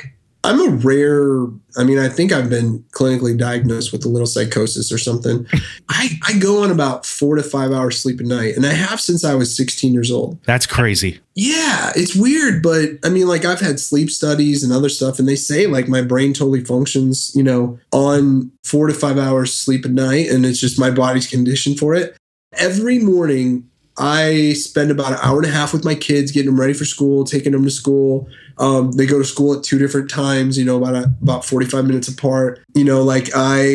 I'm 0.47 0.61
a 0.61 0.69
rare. 0.77 1.45
I 1.75 1.83
mean, 1.83 1.99
I 1.99 2.07
think 2.07 2.31
I've 2.31 2.49
been 2.49 2.79
clinically 2.91 3.37
diagnosed 3.37 3.91
with 3.91 4.05
a 4.05 4.07
little 4.07 4.25
psychosis 4.25 4.93
or 4.93 4.97
something. 4.97 5.45
I 5.89 6.17
I 6.25 6.39
go 6.39 6.63
on 6.63 6.71
about 6.71 7.05
four 7.05 7.35
to 7.35 7.43
five 7.43 7.73
hours 7.73 7.99
sleep 7.99 8.21
a 8.21 8.23
night, 8.23 8.55
and 8.55 8.65
I 8.65 8.71
have 8.71 9.01
since 9.01 9.25
I 9.25 9.35
was 9.35 9.53
16 9.55 9.93
years 9.93 10.09
old. 10.09 10.41
that's 10.43 10.65
crazy 10.65 11.19
Yeah, 11.35 11.91
it's 11.97 12.15
weird, 12.15 12.63
but 12.63 12.91
I 13.03 13.09
mean, 13.09 13.27
like 13.27 13.43
I've 13.43 13.59
had 13.59 13.77
sleep 13.77 14.09
studies 14.09 14.63
and 14.63 14.71
other 14.71 14.87
stuff, 14.87 15.19
and 15.19 15.27
they 15.27 15.35
say 15.35 15.67
like 15.67 15.89
my 15.89 16.01
brain 16.01 16.31
totally 16.31 16.63
functions, 16.63 17.33
you 17.35 17.43
know, 17.43 17.77
on 17.91 18.49
four 18.63 18.87
to 18.87 18.93
five 18.93 19.17
hours 19.17 19.53
sleep 19.53 19.83
a 19.83 19.89
night, 19.89 20.29
and 20.29 20.45
it's 20.45 20.61
just 20.61 20.79
my 20.79 20.91
body's 20.91 21.27
conditioned 21.27 21.77
for 21.77 21.93
it. 21.93 22.15
Every 22.53 22.99
morning, 22.99 23.66
I 23.97 24.53
spend 24.53 24.91
about 24.91 25.13
an 25.13 25.19
hour 25.21 25.37
and 25.37 25.47
a 25.47 25.51
half 25.51 25.73
with 25.73 25.83
my 25.83 25.95
kids, 25.95 26.31
getting 26.31 26.51
them 26.51 26.59
ready 26.59 26.73
for 26.73 26.85
school, 26.85 27.23
taking 27.23 27.51
them 27.51 27.63
to 27.63 27.69
school. 27.69 28.29
Um, 28.59 28.91
they 28.93 29.05
go 29.05 29.19
to 29.19 29.25
school 29.25 29.55
at 29.55 29.63
two 29.63 29.77
different 29.77 30.09
times, 30.09 30.57
you 30.57 30.65
know, 30.65 30.77
about 30.77 30.95
a, 30.95 31.11
about 31.21 31.45
45 31.45 31.85
minutes 31.85 32.07
apart. 32.07 32.59
You 32.73 32.83
know, 32.83 33.03
like 33.03 33.29
I 33.35 33.65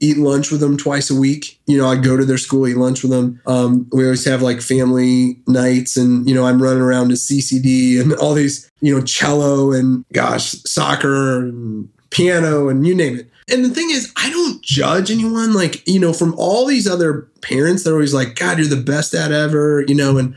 eat 0.00 0.16
lunch 0.16 0.50
with 0.50 0.60
them 0.60 0.76
twice 0.76 1.10
a 1.10 1.18
week. 1.18 1.60
You 1.66 1.78
know, 1.78 1.88
I 1.88 1.96
go 1.96 2.16
to 2.16 2.24
their 2.24 2.38
school, 2.38 2.66
eat 2.68 2.76
lunch 2.76 3.02
with 3.02 3.12
them. 3.12 3.40
Um, 3.46 3.88
we 3.92 4.04
always 4.04 4.24
have 4.24 4.42
like 4.42 4.60
family 4.60 5.40
nights, 5.46 5.96
and 5.96 6.28
you 6.28 6.34
know, 6.34 6.46
I'm 6.46 6.62
running 6.62 6.82
around 6.82 7.08
to 7.08 7.14
CCD 7.14 8.00
and 8.00 8.12
all 8.14 8.34
these, 8.34 8.70
you 8.80 8.94
know, 8.94 9.04
cello 9.04 9.72
and 9.72 10.04
gosh, 10.12 10.52
soccer 10.64 11.40
and 11.40 11.88
piano 12.10 12.68
and 12.68 12.86
you 12.86 12.94
name 12.94 13.18
it. 13.18 13.30
And 13.50 13.64
the 13.64 13.70
thing 13.70 13.90
is, 13.90 14.12
I 14.16 14.30
don't 14.30 14.62
judge 14.62 15.10
anyone. 15.10 15.52
Like, 15.54 15.86
you 15.88 15.98
know, 15.98 16.12
from 16.12 16.34
all 16.36 16.66
these 16.66 16.86
other 16.88 17.28
parents, 17.40 17.84
they're 17.84 17.94
always 17.94 18.14
like, 18.14 18.34
God, 18.34 18.58
you're 18.58 18.68
the 18.68 18.76
best 18.76 19.12
dad 19.12 19.32
ever, 19.32 19.84
you 19.88 19.94
know, 19.94 20.18
and 20.18 20.34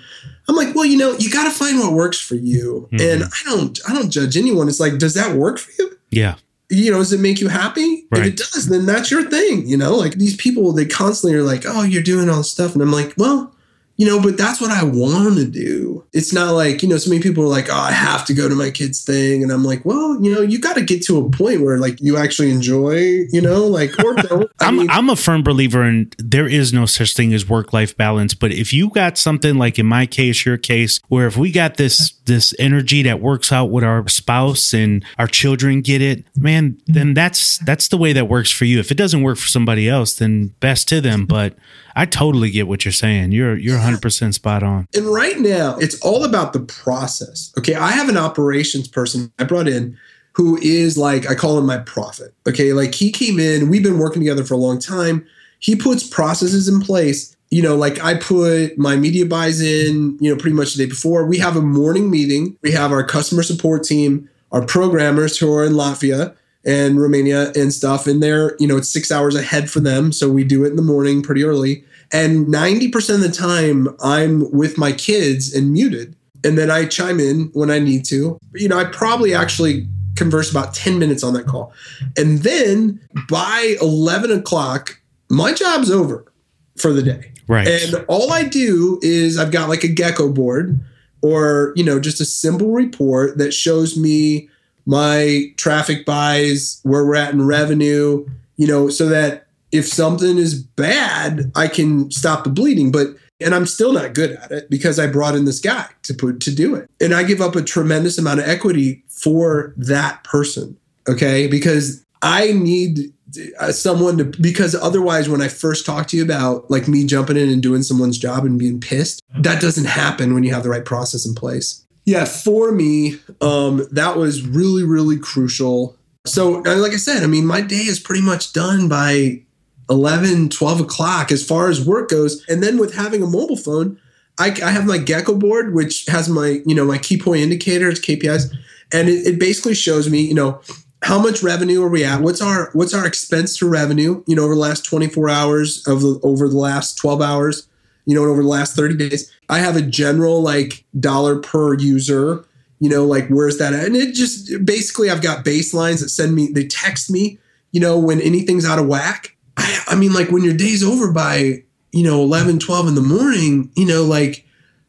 I'm 0.47 0.55
like, 0.55 0.74
well, 0.76 0.86
you 0.86 0.97
know, 0.97 1.14
you 1.18 1.30
got 1.32 1.45
to 1.45 1.51
find 1.51 1.80
what 1.80 1.93
works 1.93 2.20
for 2.20 2.36
you. 2.36 2.89
Mhm. 2.91 3.01
And 3.14 3.24
I 3.24 3.43
don't, 3.45 3.80
I 3.88 3.93
don't 3.93 4.09
judge 4.09 4.38
anyone. 4.38 4.68
It's 4.68 4.80
like, 4.80 4.97
does 4.97 5.14
that 5.14 5.36
work 5.36 5.59
for 5.59 5.72
you? 5.80 5.97
Yeah. 6.09 6.36
You 6.70 6.91
know, 6.91 6.97
does 6.97 7.14
it 7.14 7.20
make 7.20 7.39
you 7.41 7.47
happy? 7.47 8.05
Right. 8.12 8.22
If 8.22 8.28
it 8.28 8.38
does, 8.38 8.68
then 8.68 8.86
that's 8.86 9.12
your 9.12 9.30
thing. 9.30 9.68
You 9.68 9.78
know, 9.78 9.95
like 9.95 10.14
these 10.16 10.36
people, 10.38 10.72
they 10.72 10.86
constantly 10.86 11.38
are 11.38 11.43
like, 11.43 11.64
oh, 11.66 11.84
you're 11.84 12.01
doing 12.03 12.30
all 12.30 12.38
this 12.38 12.51
stuff. 12.51 12.74
And 12.74 12.82
I'm 12.82 12.91
like, 12.91 13.14
well, 13.18 13.53
you 13.97 14.05
know, 14.05 14.21
but 14.21 14.37
that's 14.37 14.59
what 14.59 14.71
I 14.71 14.83
want 14.83 15.37
to 15.37 15.45
do. 15.45 16.05
It's 16.13 16.33
not 16.33 16.53
like, 16.53 16.81
you 16.81 16.89
know, 16.89 16.97
so 16.97 17.09
many 17.09 17.21
people 17.21 17.43
are 17.43 17.47
like, 17.47 17.69
oh, 17.69 17.75
I 17.75 17.91
have 17.91 18.25
to 18.25 18.33
go 18.33 18.49
to 18.49 18.55
my 18.55 18.71
kid's 18.71 19.03
thing. 19.03 19.43
And 19.43 19.51
I'm 19.51 19.63
like, 19.63 19.85
well, 19.85 20.21
you 20.21 20.33
know, 20.33 20.41
you 20.41 20.59
got 20.59 20.73
to 20.75 20.81
get 20.81 21.03
to 21.03 21.19
a 21.19 21.29
point 21.29 21.61
where 21.61 21.77
like 21.77 22.01
you 22.01 22.17
actually 22.17 22.51
enjoy, 22.51 22.95
you 23.31 23.41
know, 23.41 23.67
like, 23.67 23.97
or 24.03 24.15
don't. 24.15 24.51
I'm 24.59 24.77
mean, 24.77 24.89
I'm 24.89 25.09
a 25.09 25.15
firm 25.15 25.43
believer 25.43 25.83
in 25.83 26.11
there 26.17 26.47
is 26.47 26.73
no 26.73 26.85
such 26.85 27.15
thing 27.15 27.33
as 27.33 27.47
work 27.47 27.73
life 27.73 27.95
balance. 27.95 28.33
But 28.33 28.51
if 28.51 28.73
you 28.73 28.89
got 28.89 29.17
something 29.17 29.55
like 29.55 29.77
in 29.77 29.85
my 29.85 30.05
case, 30.05 30.45
your 30.45 30.57
case, 30.57 30.99
where 31.07 31.27
if 31.27 31.37
we 31.37 31.51
got 31.51 31.77
this 31.77 32.13
this 32.25 32.55
energy 32.57 33.03
that 33.03 33.19
works 33.19 33.51
out 33.51 33.65
with 33.65 33.83
our 33.83 34.07
spouse 34.07 34.73
and 34.73 35.03
our 35.19 35.27
children 35.27 35.81
get 35.81 36.01
it, 36.01 36.25
man, 36.35 36.77
then 36.87 37.13
that's 37.13 37.57
that's 37.59 37.87
the 37.89 37.97
way 37.97 38.13
that 38.13 38.27
works 38.27 38.51
for 38.51 38.65
you. 38.65 38.79
If 38.79 38.91
it 38.91 38.97
doesn't 38.97 39.21
work 39.21 39.37
for 39.37 39.47
somebody 39.47 39.89
else, 39.89 40.13
then 40.15 40.47
best 40.59 40.87
to 40.89 41.01
them. 41.01 41.25
But 41.25 41.55
I 41.95 42.05
totally 42.05 42.51
get 42.51 42.67
what 42.67 42.85
you're 42.85 42.91
saying. 42.91 43.31
You're 43.31 43.57
you're 43.57 43.77
100 43.77 43.90
percent 43.97 44.35
spot 44.35 44.63
on. 44.63 44.87
And 44.95 45.05
right 45.07 45.39
now, 45.39 45.77
it's 45.77 45.99
all 46.01 46.23
about 46.23 46.53
the 46.53 46.59
process. 46.59 47.53
Okay. 47.57 47.75
I 47.75 47.91
have 47.91 48.09
an 48.09 48.17
operations 48.17 48.87
person 48.87 49.31
I 49.39 49.43
brought 49.43 49.67
in 49.67 49.97
who 50.33 50.57
is 50.61 50.97
like, 50.97 51.29
I 51.29 51.35
call 51.35 51.57
him 51.57 51.65
my 51.65 51.79
prophet. 51.79 52.33
Okay. 52.47 52.73
Like 52.73 52.95
he 52.95 53.11
came 53.11 53.39
in, 53.39 53.69
we've 53.69 53.83
been 53.83 53.99
working 53.99 54.21
together 54.21 54.43
for 54.43 54.53
a 54.53 54.57
long 54.57 54.79
time. 54.79 55.25
He 55.59 55.75
puts 55.75 56.07
processes 56.07 56.67
in 56.67 56.81
place. 56.81 57.35
You 57.49 57.61
know, 57.61 57.75
like 57.75 58.01
I 58.01 58.15
put 58.15 58.77
my 58.77 58.95
media 58.95 59.25
buys 59.25 59.59
in, 59.59 60.17
you 60.21 60.33
know, 60.33 60.39
pretty 60.39 60.55
much 60.55 60.73
the 60.73 60.85
day 60.85 60.89
before. 60.89 61.25
We 61.25 61.37
have 61.39 61.57
a 61.57 61.61
morning 61.61 62.09
meeting. 62.09 62.57
We 62.61 62.71
have 62.71 62.93
our 62.93 63.03
customer 63.03 63.43
support 63.43 63.83
team, 63.83 64.29
our 64.53 64.65
programmers 64.65 65.37
who 65.37 65.53
are 65.53 65.65
in 65.65 65.73
Latvia 65.73 66.33
and 66.65 67.01
Romania 67.01 67.51
and 67.55 67.73
stuff. 67.73 68.07
And 68.07 68.23
they're, 68.23 68.55
you 68.57 68.67
know, 68.67 68.77
it's 68.77 68.87
six 68.87 69.11
hours 69.11 69.35
ahead 69.35 69.69
for 69.69 69.81
them. 69.81 70.13
So 70.13 70.31
we 70.31 70.45
do 70.45 70.63
it 70.63 70.69
in 70.69 70.77
the 70.77 70.81
morning 70.81 71.21
pretty 71.21 71.43
early. 71.43 71.83
And 72.14 72.47
90% 72.47 73.16
of 73.16 73.22
the 73.22 73.32
time, 73.32 73.88
I'm 74.01 74.51
with 74.51 74.78
my 74.78 74.91
kids 74.91 75.53
and 75.53 75.72
muted. 75.72 76.16
And 76.43 76.57
then 76.57 76.72
I 76.72 76.86
chime 76.86 77.20
in 77.20 77.51
when 77.53 77.70
I 77.70 77.80
need 77.80 78.03
to. 78.05 78.38
You 78.55 78.68
know, 78.68 78.80
I 78.80 78.86
probably 78.86 79.34
actually 79.34 79.88
converse 80.16 80.51
about 80.51 80.74
10 80.74 80.99
minutes 80.99 81.24
on 81.24 81.34
that 81.34 81.45
call. 81.45 81.74
And 82.18 82.39
then 82.39 82.99
by 83.30 83.76
11 83.82 84.32
o'clock, 84.32 84.99
my 85.30 85.53
job's 85.53 85.89
over 85.89 86.32
for 86.78 86.91
the 86.91 87.03
day. 87.03 87.32
Right. 87.47 87.68
And 87.68 88.05
all 88.07 88.32
I 88.32 88.43
do 88.43 88.99
is 89.01 89.38
I've 89.38 89.51
got 89.51 89.70
like 89.70 89.84
a 89.84 89.88
Geckoboard 89.88 90.80
or, 91.22 91.74
you 91.76 91.84
know, 91.84 91.99
just 91.99 92.20
a 92.20 92.26
simple 92.26 92.72
report 92.72 93.38
that 93.38 93.53
shows 93.53 93.97
me 93.97 94.49
my 94.86 95.53
traffic 95.57 96.05
buys, 96.05 96.80
where 96.84 97.05
we're 97.05 97.16
at 97.16 97.34
in 97.34 97.45
revenue, 97.45 98.26
you 98.57 98.68
know, 98.68 98.89
so 98.89 99.07
that 99.07 99.47
if 99.72 99.88
something 99.88 100.38
is 100.38 100.61
bad, 100.61 101.51
I 101.55 101.67
can 101.67 102.11
stop 102.11 102.43
the 102.43 102.49
bleeding. 102.49 102.91
But 102.91 103.07
and 103.39 103.55
I'm 103.55 103.65
still 103.65 103.93
not 103.93 104.13
good 104.13 104.32
at 104.32 104.51
it 104.51 104.69
because 104.69 104.99
I 104.99 105.07
brought 105.07 105.36
in 105.36 105.45
this 105.45 105.59
guy 105.59 105.88
to 106.03 106.13
put 106.13 106.39
to 106.41 106.55
do 106.55 106.76
it. 106.76 106.89
And 106.99 107.13
I 107.13 107.24
give 107.24 107.41
up 107.41 107.55
a 107.55 107.61
tremendous 107.61 108.17
amount 108.17 108.39
of 108.39 108.47
equity 108.47 109.03
for 109.09 109.74
that 109.78 110.24
person. 110.24 110.78
Okay? 111.09 111.47
Because 111.47 112.05
I 112.22 112.51
need 112.51 113.11
uh, 113.59 113.72
someone 113.72 114.17
to 114.17 114.26
because 114.26 114.76
otherwise 114.76 115.30
when 115.30 115.41
I 115.41 115.47
first 115.47 115.86
talk 115.86 116.07
to 116.07 116.17
you 116.17 116.24
about 116.24 116.69
like 116.69 116.88
me 116.88 117.05
jumping 117.05 117.38
in 117.38 117.49
and 117.49 117.63
doing 117.63 117.82
someone's 117.82 118.17
job 118.17 118.45
and 118.45 118.59
being 118.59 118.80
pissed, 118.80 119.22
that 119.39 119.61
doesn't 119.61 119.86
happen 119.86 120.34
when 120.34 120.43
you 120.43 120.53
have 120.53 120.63
the 120.63 120.69
right 120.69 120.86
process 120.86 121.26
in 121.26 121.34
place. 121.34 121.86
Yeah, 122.05 122.26
for 122.26 122.72
me, 122.72 123.19
um, 123.41 123.88
that 123.91 124.17
was 124.17 124.41
really, 124.45 124.84
really 124.84 125.17
crucial. 125.17 125.95
So, 126.26 126.59
like 126.59 126.93
I 126.93 126.97
said, 126.97 127.24
I 127.24 127.28
mean, 127.28 127.45
my 127.45 127.61
day 127.61 127.76
is 127.76 127.99
pretty 127.99 128.24
much 128.24 128.53
done 128.53 128.89
by 128.89 129.43
11, 129.91 130.49
12 130.49 130.81
o'clock 130.81 131.31
as 131.31 131.45
far 131.45 131.69
as 131.69 131.85
work 131.85 132.09
goes. 132.09 132.43
And 132.47 132.63
then 132.63 132.77
with 132.77 132.95
having 132.95 133.21
a 133.21 133.27
mobile 133.27 133.57
phone, 133.57 133.99
I, 134.39 134.55
I 134.63 134.71
have 134.71 134.85
my 134.85 134.97
Geckoboard, 134.97 135.73
which 135.73 136.05
has 136.07 136.29
my, 136.29 136.61
you 136.65 136.73
know, 136.73 136.85
my 136.85 136.97
key 136.97 137.19
point 137.19 137.41
indicators, 137.41 137.99
KPIs, 137.99 138.51
and 138.93 139.09
it, 139.09 139.27
it 139.27 139.39
basically 139.39 139.75
shows 139.75 140.09
me, 140.09 140.21
you 140.21 140.33
know, 140.33 140.61
how 141.03 141.19
much 141.19 141.43
revenue 141.43 141.83
are 141.83 141.89
we 141.89 142.03
at? 142.03 142.21
What's 142.21 142.41
our 142.41 142.69
what's 142.73 142.93
our 142.93 143.05
expense 143.05 143.57
to 143.57 143.67
revenue? 143.67 144.23
You 144.27 144.35
know, 144.35 144.43
over 144.43 144.53
the 144.53 144.59
last 144.59 144.85
24 144.85 145.29
hours 145.29 145.85
of 145.87 146.01
the, 146.01 146.19
over 146.23 146.47
the 146.47 146.57
last 146.57 146.97
12 146.97 147.21
hours, 147.21 147.67
you 148.05 148.15
know, 148.15 148.21
and 148.21 148.31
over 148.31 148.43
the 148.43 148.47
last 148.47 148.75
30 148.75 148.97
days. 148.97 149.31
I 149.49 149.59
have 149.59 149.75
a 149.75 149.81
general 149.81 150.41
like 150.41 150.85
dollar 150.99 151.39
per 151.39 151.75
user, 151.75 152.45
you 152.79 152.89
know, 152.89 153.05
like 153.05 153.27
where's 153.29 153.57
that 153.57 153.73
at? 153.73 153.85
And 153.85 153.95
it 153.95 154.13
just 154.13 154.63
basically 154.63 155.09
I've 155.09 155.23
got 155.23 155.43
baselines 155.43 156.01
that 156.01 156.09
send 156.09 156.35
me, 156.35 156.47
they 156.47 156.65
text 156.65 157.09
me, 157.09 157.39
you 157.71 157.79
know, 157.79 157.97
when 157.97 158.21
anything's 158.21 158.65
out 158.65 158.79
of 158.79 158.87
whack. 158.87 159.35
I, 159.58 159.84
I 159.88 159.95
mean, 159.95 160.14
like 160.14 160.30
when 160.30 160.43
your 160.43 160.56
day's 160.56 160.84
over 160.84 161.12
by, 161.12 161.64
you 161.91 162.04
know, 162.04 162.22
11, 162.22 162.60
12 162.60 162.88
in 162.88 162.95
the 162.95 163.02
morning, 163.02 163.72
you 163.76 163.86
know, 163.86 164.04
like 164.04 164.45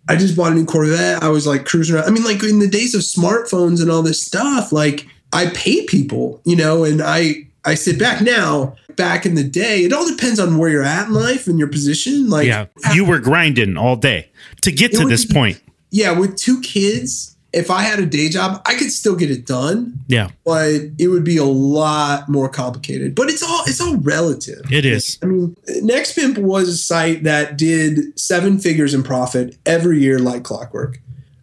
I 0.08 0.16
just 0.16 0.36
bought 0.36 0.52
a 0.52 0.54
new 0.54 0.64
Corvette. 0.64 1.22
I 1.22 1.28
was 1.28 1.46
like 1.46 1.64
cruising 1.64 1.96
around. 1.96 2.06
I 2.06 2.10
mean, 2.10 2.24
like 2.24 2.42
in 2.42 2.58
the 2.58 2.68
days 2.68 2.94
of 2.94 3.02
smartphones 3.02 3.80
and 3.80 3.90
all 3.90 4.02
this 4.02 4.22
stuff, 4.22 4.72
like 4.72 5.06
I 5.32 5.46
pay 5.46 5.84
people, 5.86 6.40
you 6.44 6.56
know, 6.56 6.84
and 6.84 7.00
I 7.02 7.48
I 7.64 7.74
sit 7.74 7.98
back 7.98 8.20
now. 8.20 8.76
Back 8.96 9.24
in 9.24 9.36
the 9.36 9.44
day, 9.44 9.84
it 9.84 9.92
all 9.94 10.06
depends 10.06 10.38
on 10.38 10.58
where 10.58 10.68
you're 10.68 10.82
at 10.82 11.06
in 11.08 11.14
life 11.14 11.46
and 11.46 11.58
your 11.58 11.68
position. 11.68 12.28
Like, 12.28 12.46
yeah. 12.46 12.66
You 12.92 13.06
were 13.06 13.18
grinding 13.18 13.78
all 13.78 13.96
day 13.96 14.30
to 14.60 14.70
get 14.70 14.92
to 14.92 15.08
this 15.08 15.24
be- 15.24 15.32
point. 15.32 15.62
yeah, 15.90 16.10
with 16.12 16.36
two 16.36 16.60
kids, 16.60 17.31
if 17.52 17.70
I 17.70 17.82
had 17.82 17.98
a 17.98 18.06
day 18.06 18.28
job, 18.28 18.62
I 18.64 18.74
could 18.74 18.90
still 18.90 19.14
get 19.14 19.30
it 19.30 19.46
done, 19.46 19.98
Yeah. 20.08 20.30
but 20.44 20.70
it 20.98 21.08
would 21.08 21.24
be 21.24 21.36
a 21.36 21.44
lot 21.44 22.28
more 22.28 22.48
complicated. 22.48 23.14
But 23.14 23.28
it's 23.28 23.42
all 23.42 23.62
it's 23.66 23.80
all 23.80 23.96
relative. 23.96 24.62
It 24.72 24.84
is. 24.86 25.18
I 25.22 25.26
mean, 25.26 25.56
NextPimp 25.68 26.38
was 26.38 26.68
a 26.68 26.76
site 26.76 27.24
that 27.24 27.58
did 27.58 28.18
seven 28.18 28.58
figures 28.58 28.94
in 28.94 29.02
profit 29.02 29.56
every 29.66 30.00
year, 30.00 30.18
like 30.18 30.44
clockwork. 30.44 30.98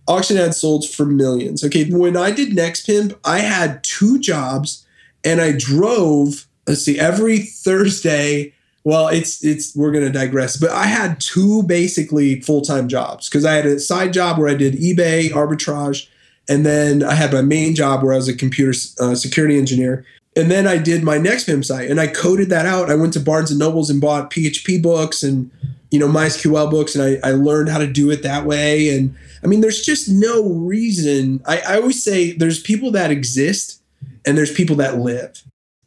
AuctionAds 0.08 0.56
sold 0.56 0.90
for 0.90 1.06
millions. 1.06 1.64
Okay, 1.64 1.88
when 1.92 2.18
I 2.18 2.32
did 2.32 2.50
NextPimp, 2.54 3.16
I 3.24 3.40
had 3.40 3.84
two 3.84 4.20
jobs, 4.20 4.86
and 5.24 5.40
I 5.40 5.52
drove. 5.52 6.48
Let's 6.68 6.82
see, 6.84 7.00
every 7.00 7.40
Thursday. 7.40 8.54
Well, 8.84 9.10
it's 9.10 9.44
it's 9.44 9.76
we're 9.76 9.92
gonna 9.92 10.10
digress, 10.10 10.58
but 10.58 10.72
I 10.72 10.86
had 10.86 11.20
two 11.20 11.64
basically 11.64 12.42
full 12.42 12.62
time 12.62 12.88
jobs 12.88 13.28
because 13.30 13.46
I 13.46 13.54
had 13.54 13.66
a 13.66 13.80
side 13.80 14.14
job 14.14 14.38
where 14.38 14.50
I 14.50 14.56
did 14.56 14.76
eBay 14.76 15.30
arbitrage, 15.30 16.08
and 16.48 16.66
then 16.66 17.04
I 17.04 17.14
had 17.14 17.34
my 17.34 17.42
main 17.42 17.76
job 17.76 18.04
where 18.04 18.14
I 18.14 18.18
was 18.18 18.28
a 18.28 18.36
computer 18.36 18.74
uh, 19.00 19.16
security 19.16 19.58
engineer. 19.58 20.06
And 20.36 20.50
then 20.50 20.68
I 20.68 20.78
did 20.78 21.04
my 21.04 21.18
NextPimp 21.18 21.66
site 21.66 21.90
and 21.90 22.00
I 22.00 22.08
coded 22.08 22.50
that 22.50 22.66
out. 22.66 22.90
I 22.90 22.96
went 22.96 23.14
to 23.14 23.20
Barnes 23.20 23.50
and 23.50 23.60
Nobles 23.60 23.90
and 23.90 24.00
bought 24.00 24.32
PHP 24.32 24.82
books 24.82 25.24
and 25.24 25.52
you 25.92 26.00
know 26.00 26.08
MySQL 26.08 26.70
books 26.70 26.96
and 26.96 27.04
I, 27.04 27.28
I 27.28 27.32
learned 27.32 27.70
how 27.70 27.80
to 27.80 27.88
do 27.88 28.10
it 28.12 28.24
that 28.24 28.46
way. 28.46 28.96
And 28.96 29.16
I 29.44 29.48
mean, 29.48 29.62
there's 29.62 29.82
just 29.82 30.08
no 30.08 30.44
reason. 30.44 31.42
I, 31.46 31.62
I 31.68 31.76
always 31.76 32.02
say 32.02 32.32
there's 32.32 32.62
people 32.62 32.92
that 32.92 33.12
exist 33.12 33.82
and 34.26 34.38
there's 34.38 34.52
people 34.52 34.76
that 34.78 35.00
live. 35.00 35.44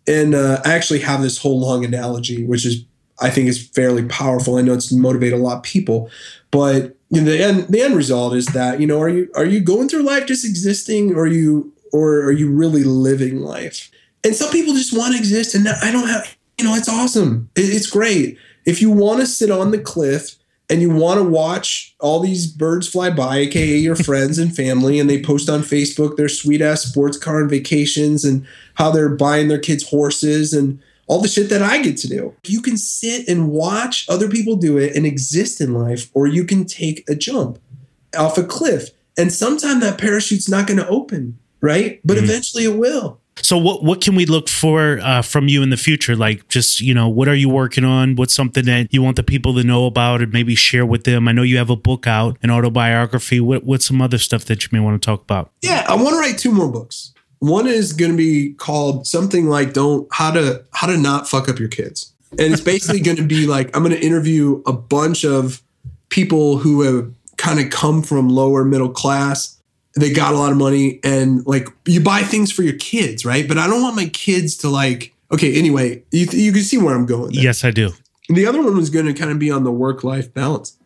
And 0.07 0.34
uh, 0.34 0.61
I 0.64 0.72
actually 0.74 1.00
have 1.00 1.22
this 1.22 1.38
whole 1.38 1.61
long 1.61 1.84
analogy, 1.84 2.44
which 2.44 2.66
is 2.66 2.84
I 3.20 3.30
think 3.30 3.48
is 3.48 3.68
fairly 3.68 4.05
powerful. 4.07 4.57
I 4.57 4.62
know 4.62 4.72
it's 4.74 4.90
motivated 4.92 5.38
a 5.38 5.42
lot 5.42 5.59
of 5.59 5.62
people, 5.62 6.11
but 6.50 6.96
the 7.11 7.38
end 7.42 7.68
the 7.68 7.82
end 7.82 7.94
result 7.94 8.34
is 8.34 8.46
that 8.46 8.80
you 8.80 8.86
know 8.86 8.98
are 9.00 9.09
you 9.09 9.30
are 9.36 9.44
you 9.44 9.61
going 9.61 9.88
through 9.88 10.03
life 10.03 10.26
just 10.26 10.44
existing, 10.44 11.14
or 11.14 11.22
are 11.24 11.26
you 11.26 11.72
or 11.92 12.22
are 12.22 12.32
you 12.32 12.50
really 12.50 12.82
living 12.84 13.40
life? 13.40 13.90
And 14.24 14.34
some 14.34 14.50
people 14.50 14.72
just 14.74 14.96
want 14.96 15.12
to 15.12 15.18
exist, 15.18 15.55
and 15.55 15.68
I 15.68 15.92
don't 15.92 16.09
have 16.09 16.36
you 16.59 16.64
know 16.64 16.74
it's 16.74 16.88
awesome, 16.88 17.48
It- 17.55 17.70
it's 17.74 17.86
great. 17.86 18.38
If 18.64 18.80
you 18.80 18.90
want 18.90 19.20
to 19.20 19.26
sit 19.26 19.50
on 19.50 19.70
the 19.72 19.78
cliff 19.78 20.36
and 20.72 20.80
you 20.80 20.88
want 20.90 21.18
to 21.18 21.24
watch 21.24 21.94
all 22.00 22.18
these 22.20 22.46
birds 22.46 22.88
fly 22.88 23.10
by, 23.10 23.36
aka 23.38 23.76
your 23.76 23.94
friends 24.08 24.38
and 24.38 24.56
family, 24.56 24.98
and 24.98 25.08
they 25.10 25.20
post 25.22 25.50
on 25.50 25.60
Facebook 25.60 26.16
their 26.16 26.30
sweet 26.30 26.62
ass 26.62 26.82
sports 26.84 27.18
car 27.18 27.40
and 27.42 27.50
vacations 27.50 28.24
and 28.24 28.46
how 28.74 28.90
they're 28.90 29.14
buying 29.14 29.48
their 29.48 29.58
kids 29.58 29.86
horses 29.90 30.54
and 30.54 30.80
all 31.08 31.20
the 31.20 31.28
shit 31.28 31.50
that 31.50 31.62
I 31.62 31.82
get 31.82 31.98
to 31.98 32.08
do. 32.08 32.34
You 32.46 32.62
can 32.62 32.78
sit 32.78 33.28
and 33.28 33.50
watch 33.50 34.06
other 34.08 34.30
people 34.30 34.56
do 34.56 34.78
it 34.78 34.96
and 34.96 35.04
exist 35.04 35.60
in 35.60 35.74
life, 35.74 36.08
or 36.14 36.26
you 36.26 36.44
can 36.44 36.64
take 36.64 37.04
a 37.08 37.14
jump 37.14 37.58
off 38.16 38.38
a 38.38 38.44
cliff. 38.44 38.88
And 39.18 39.30
sometime 39.30 39.80
that 39.80 39.98
parachute's 39.98 40.48
not 40.48 40.66
going 40.66 40.78
to 40.78 40.88
open, 40.88 41.38
right? 41.60 42.00
But 42.02 42.16
Mhm. 42.16 42.22
eventually 42.22 42.64
it 42.64 42.78
will. 42.78 43.20
So 43.37 43.57
what 43.57 43.83
what 43.83 44.01
can 44.01 44.14
we 44.14 44.26
look 44.26 44.49
for 44.49 45.01
uh, 45.01 45.22
from 45.22 45.49
you 45.49 45.62
in 45.62 45.70
the 45.70 45.76
future? 45.76 46.14
Like 46.14 46.49
just 46.49 46.80
you 46.80 46.93
know 46.93 47.09
what 47.09 47.28
are 47.28 47.35
you 47.35 47.49
working 47.49 47.85
on? 47.85 48.14
What's 48.16 48.35
something 48.35 48.64
that 48.66 48.93
you 48.93 49.03
want 49.03 49.16
the 49.16 49.22
people 49.22 49.55
to 49.55 49.64
know 49.64 49.87
about 49.87 50.20
and 50.20 50.33
maybe 50.33 50.55
share 50.55 50.85
with 50.85 51.05
them? 51.05 51.26
I 51.28 51.33
know 51.33 51.43
you 51.43 51.57
have 51.57 51.70
a 51.70 51.76
book 51.76 52.07
out, 52.07 52.37
an 52.43 52.51
autobiography. 52.51 53.41
What 53.41 53.64
what's 53.64 53.87
some 53.87 54.03
other 54.03 54.18
stuff 54.18 54.45
that 54.47 54.62
you 54.62 54.68
may 54.72 54.80
want 54.80 55.01
to 55.01 55.05
talk 55.05 55.22
about? 55.22 55.51
Yeah, 55.62 55.85
I 55.89 55.95
want 55.95 56.11
to 56.11 56.18
write 56.18 56.39
two 56.39 56.53
more 56.53 56.70
books. 56.70 57.12
One 57.39 57.66
is 57.66 57.93
going 57.93 58.12
to 58.12 58.16
be 58.16 58.53
called 58.55 59.07
something 59.07 59.49
like 59.49 59.72
"Don't 59.72 60.07
How 60.12 60.30
to 60.33 60.64
How 60.72 60.87
to 60.87 60.97
Not 60.97 61.28
Fuck 61.28 61.49
Up 61.49 61.59
Your 61.59 61.68
Kids," 61.68 62.12
and 62.33 62.53
it's 62.53 62.62
basically 62.62 63.01
going 63.07 63.16
to 63.16 63.26
be 63.26 63.47
like 63.47 63.74
I'm 63.74 63.83
going 63.83 63.97
to 63.97 64.05
interview 64.05 64.62
a 64.66 64.72
bunch 64.72 65.24
of 65.24 65.62
people 66.11 66.59
who 66.59 66.83
have 66.83 67.12
kind 67.39 67.59
of 67.59 67.70
come 67.70 68.03
from 68.03 68.28
lower 68.28 68.64
middle 68.64 68.91
class. 68.91 69.59
They 69.95 70.12
got 70.12 70.32
a 70.34 70.38
lot 70.38 70.53
of 70.53 70.59
money, 70.59 71.01
and 71.05 71.47
like 71.47 71.68
you 71.86 72.01
buy 72.01 72.22
things 72.22 72.51
for 72.51 72.62
your 72.62 72.76
kids, 72.76 73.24
right? 73.26 73.47
But 73.47 73.59
I 73.59 73.66
don't 73.66 73.82
want 73.82 73.97
my 73.97 74.07
kids 74.07 74.57
to 74.59 74.68
like. 74.68 75.12
Okay, 75.32 75.55
anyway, 75.59 76.03
you 76.11 76.26
you 76.30 76.53
can 76.53 76.62
see 76.62 76.78
where 76.78 76.95
I'm 76.95 77.07
going. 77.07 77.32
there. 77.32 77.43
Yes, 77.43 77.64
I 77.64 77.70
do. 77.70 77.93
And 78.28 78.36
the 78.38 78.47
other 78.47 78.62
one 78.62 78.76
was 78.76 78.88
going 78.90 79.07
to 79.07 79.12
kind 79.14 79.30
of 79.30 79.38
be 79.38 79.51
on 79.51 79.64
the 79.64 79.72
work 79.72 80.05
life 80.05 80.32
balance. 80.32 80.76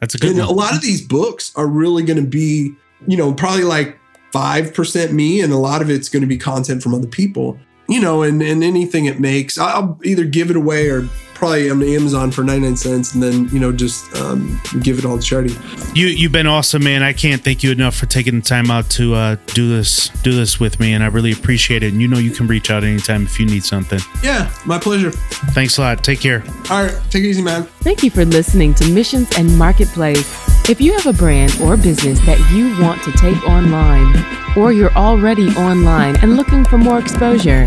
That's 0.00 0.14
a 0.14 0.18
good 0.18 0.30
And 0.30 0.38
one. 0.40 0.48
a 0.48 0.52
lot 0.52 0.74
of 0.74 0.82
these 0.82 1.00
books 1.06 1.52
are 1.56 1.66
really 1.66 2.02
going 2.02 2.22
to 2.22 2.26
be, 2.28 2.72
you 3.06 3.16
know, 3.16 3.32
probably 3.34 3.64
like 3.64 3.98
5% 4.32 5.12
me, 5.12 5.40
and 5.40 5.52
a 5.52 5.56
lot 5.58 5.82
of 5.82 5.90
it's 5.90 6.08
going 6.08 6.22
to 6.22 6.26
be 6.26 6.38
content 6.38 6.82
from 6.82 6.94
other 6.94 7.06
people, 7.06 7.58
you 7.88 8.00
know, 8.00 8.22
and, 8.22 8.42
and 8.42 8.64
anything 8.64 9.04
it 9.06 9.20
makes, 9.20 9.58
I'll 9.58 9.98
either 10.04 10.24
give 10.24 10.50
it 10.50 10.56
away 10.56 10.88
or 10.88 11.08
probably 11.40 11.70
on 11.70 11.82
Amazon 11.82 12.30
for 12.30 12.44
99 12.44 12.76
cents 12.76 13.14
and 13.14 13.22
then, 13.22 13.48
you 13.48 13.58
know, 13.58 13.72
just 13.72 14.14
um, 14.16 14.60
give 14.82 14.98
it 14.98 15.06
all 15.06 15.18
to 15.18 15.24
charity. 15.24 15.56
You 15.94 16.06
you've 16.06 16.32
been 16.32 16.46
awesome, 16.46 16.84
man. 16.84 17.02
I 17.02 17.14
can't 17.14 17.42
thank 17.42 17.62
you 17.62 17.72
enough 17.72 17.96
for 17.96 18.04
taking 18.04 18.36
the 18.36 18.42
time 18.42 18.70
out 18.70 18.90
to 18.90 19.14
uh, 19.14 19.36
do 19.46 19.68
this 19.68 20.10
do 20.22 20.32
this 20.32 20.60
with 20.60 20.78
me, 20.78 20.92
and 20.92 21.02
I 21.02 21.06
really 21.06 21.32
appreciate 21.32 21.82
it. 21.82 21.92
And 21.92 22.02
you 22.02 22.08
know 22.08 22.18
you 22.18 22.30
can 22.30 22.46
reach 22.46 22.70
out 22.70 22.84
anytime 22.84 23.24
if 23.24 23.40
you 23.40 23.46
need 23.46 23.64
something. 23.64 24.00
Yeah, 24.22 24.52
my 24.66 24.78
pleasure. 24.78 25.10
Thanks 25.56 25.78
a 25.78 25.80
lot. 25.80 26.04
Take 26.04 26.20
care. 26.20 26.44
All 26.70 26.84
right, 26.84 26.96
take 27.08 27.24
it 27.24 27.28
easy, 27.28 27.42
man. 27.42 27.64
Thank 27.80 28.02
you 28.02 28.10
for 28.10 28.26
listening 28.26 28.74
to 28.74 28.88
Missions 28.90 29.30
and 29.38 29.56
Marketplace. 29.56 30.28
If 30.68 30.78
you 30.78 30.92
have 30.92 31.06
a 31.06 31.14
brand 31.14 31.58
or 31.62 31.78
business 31.78 32.20
that 32.26 32.38
you 32.52 32.78
want 32.82 33.02
to 33.04 33.12
take 33.12 33.42
online, 33.48 34.14
or 34.58 34.72
you're 34.72 34.92
already 34.92 35.48
online 35.56 36.16
and 36.16 36.36
looking 36.36 36.66
for 36.66 36.76
more 36.76 36.98
exposure, 36.98 37.66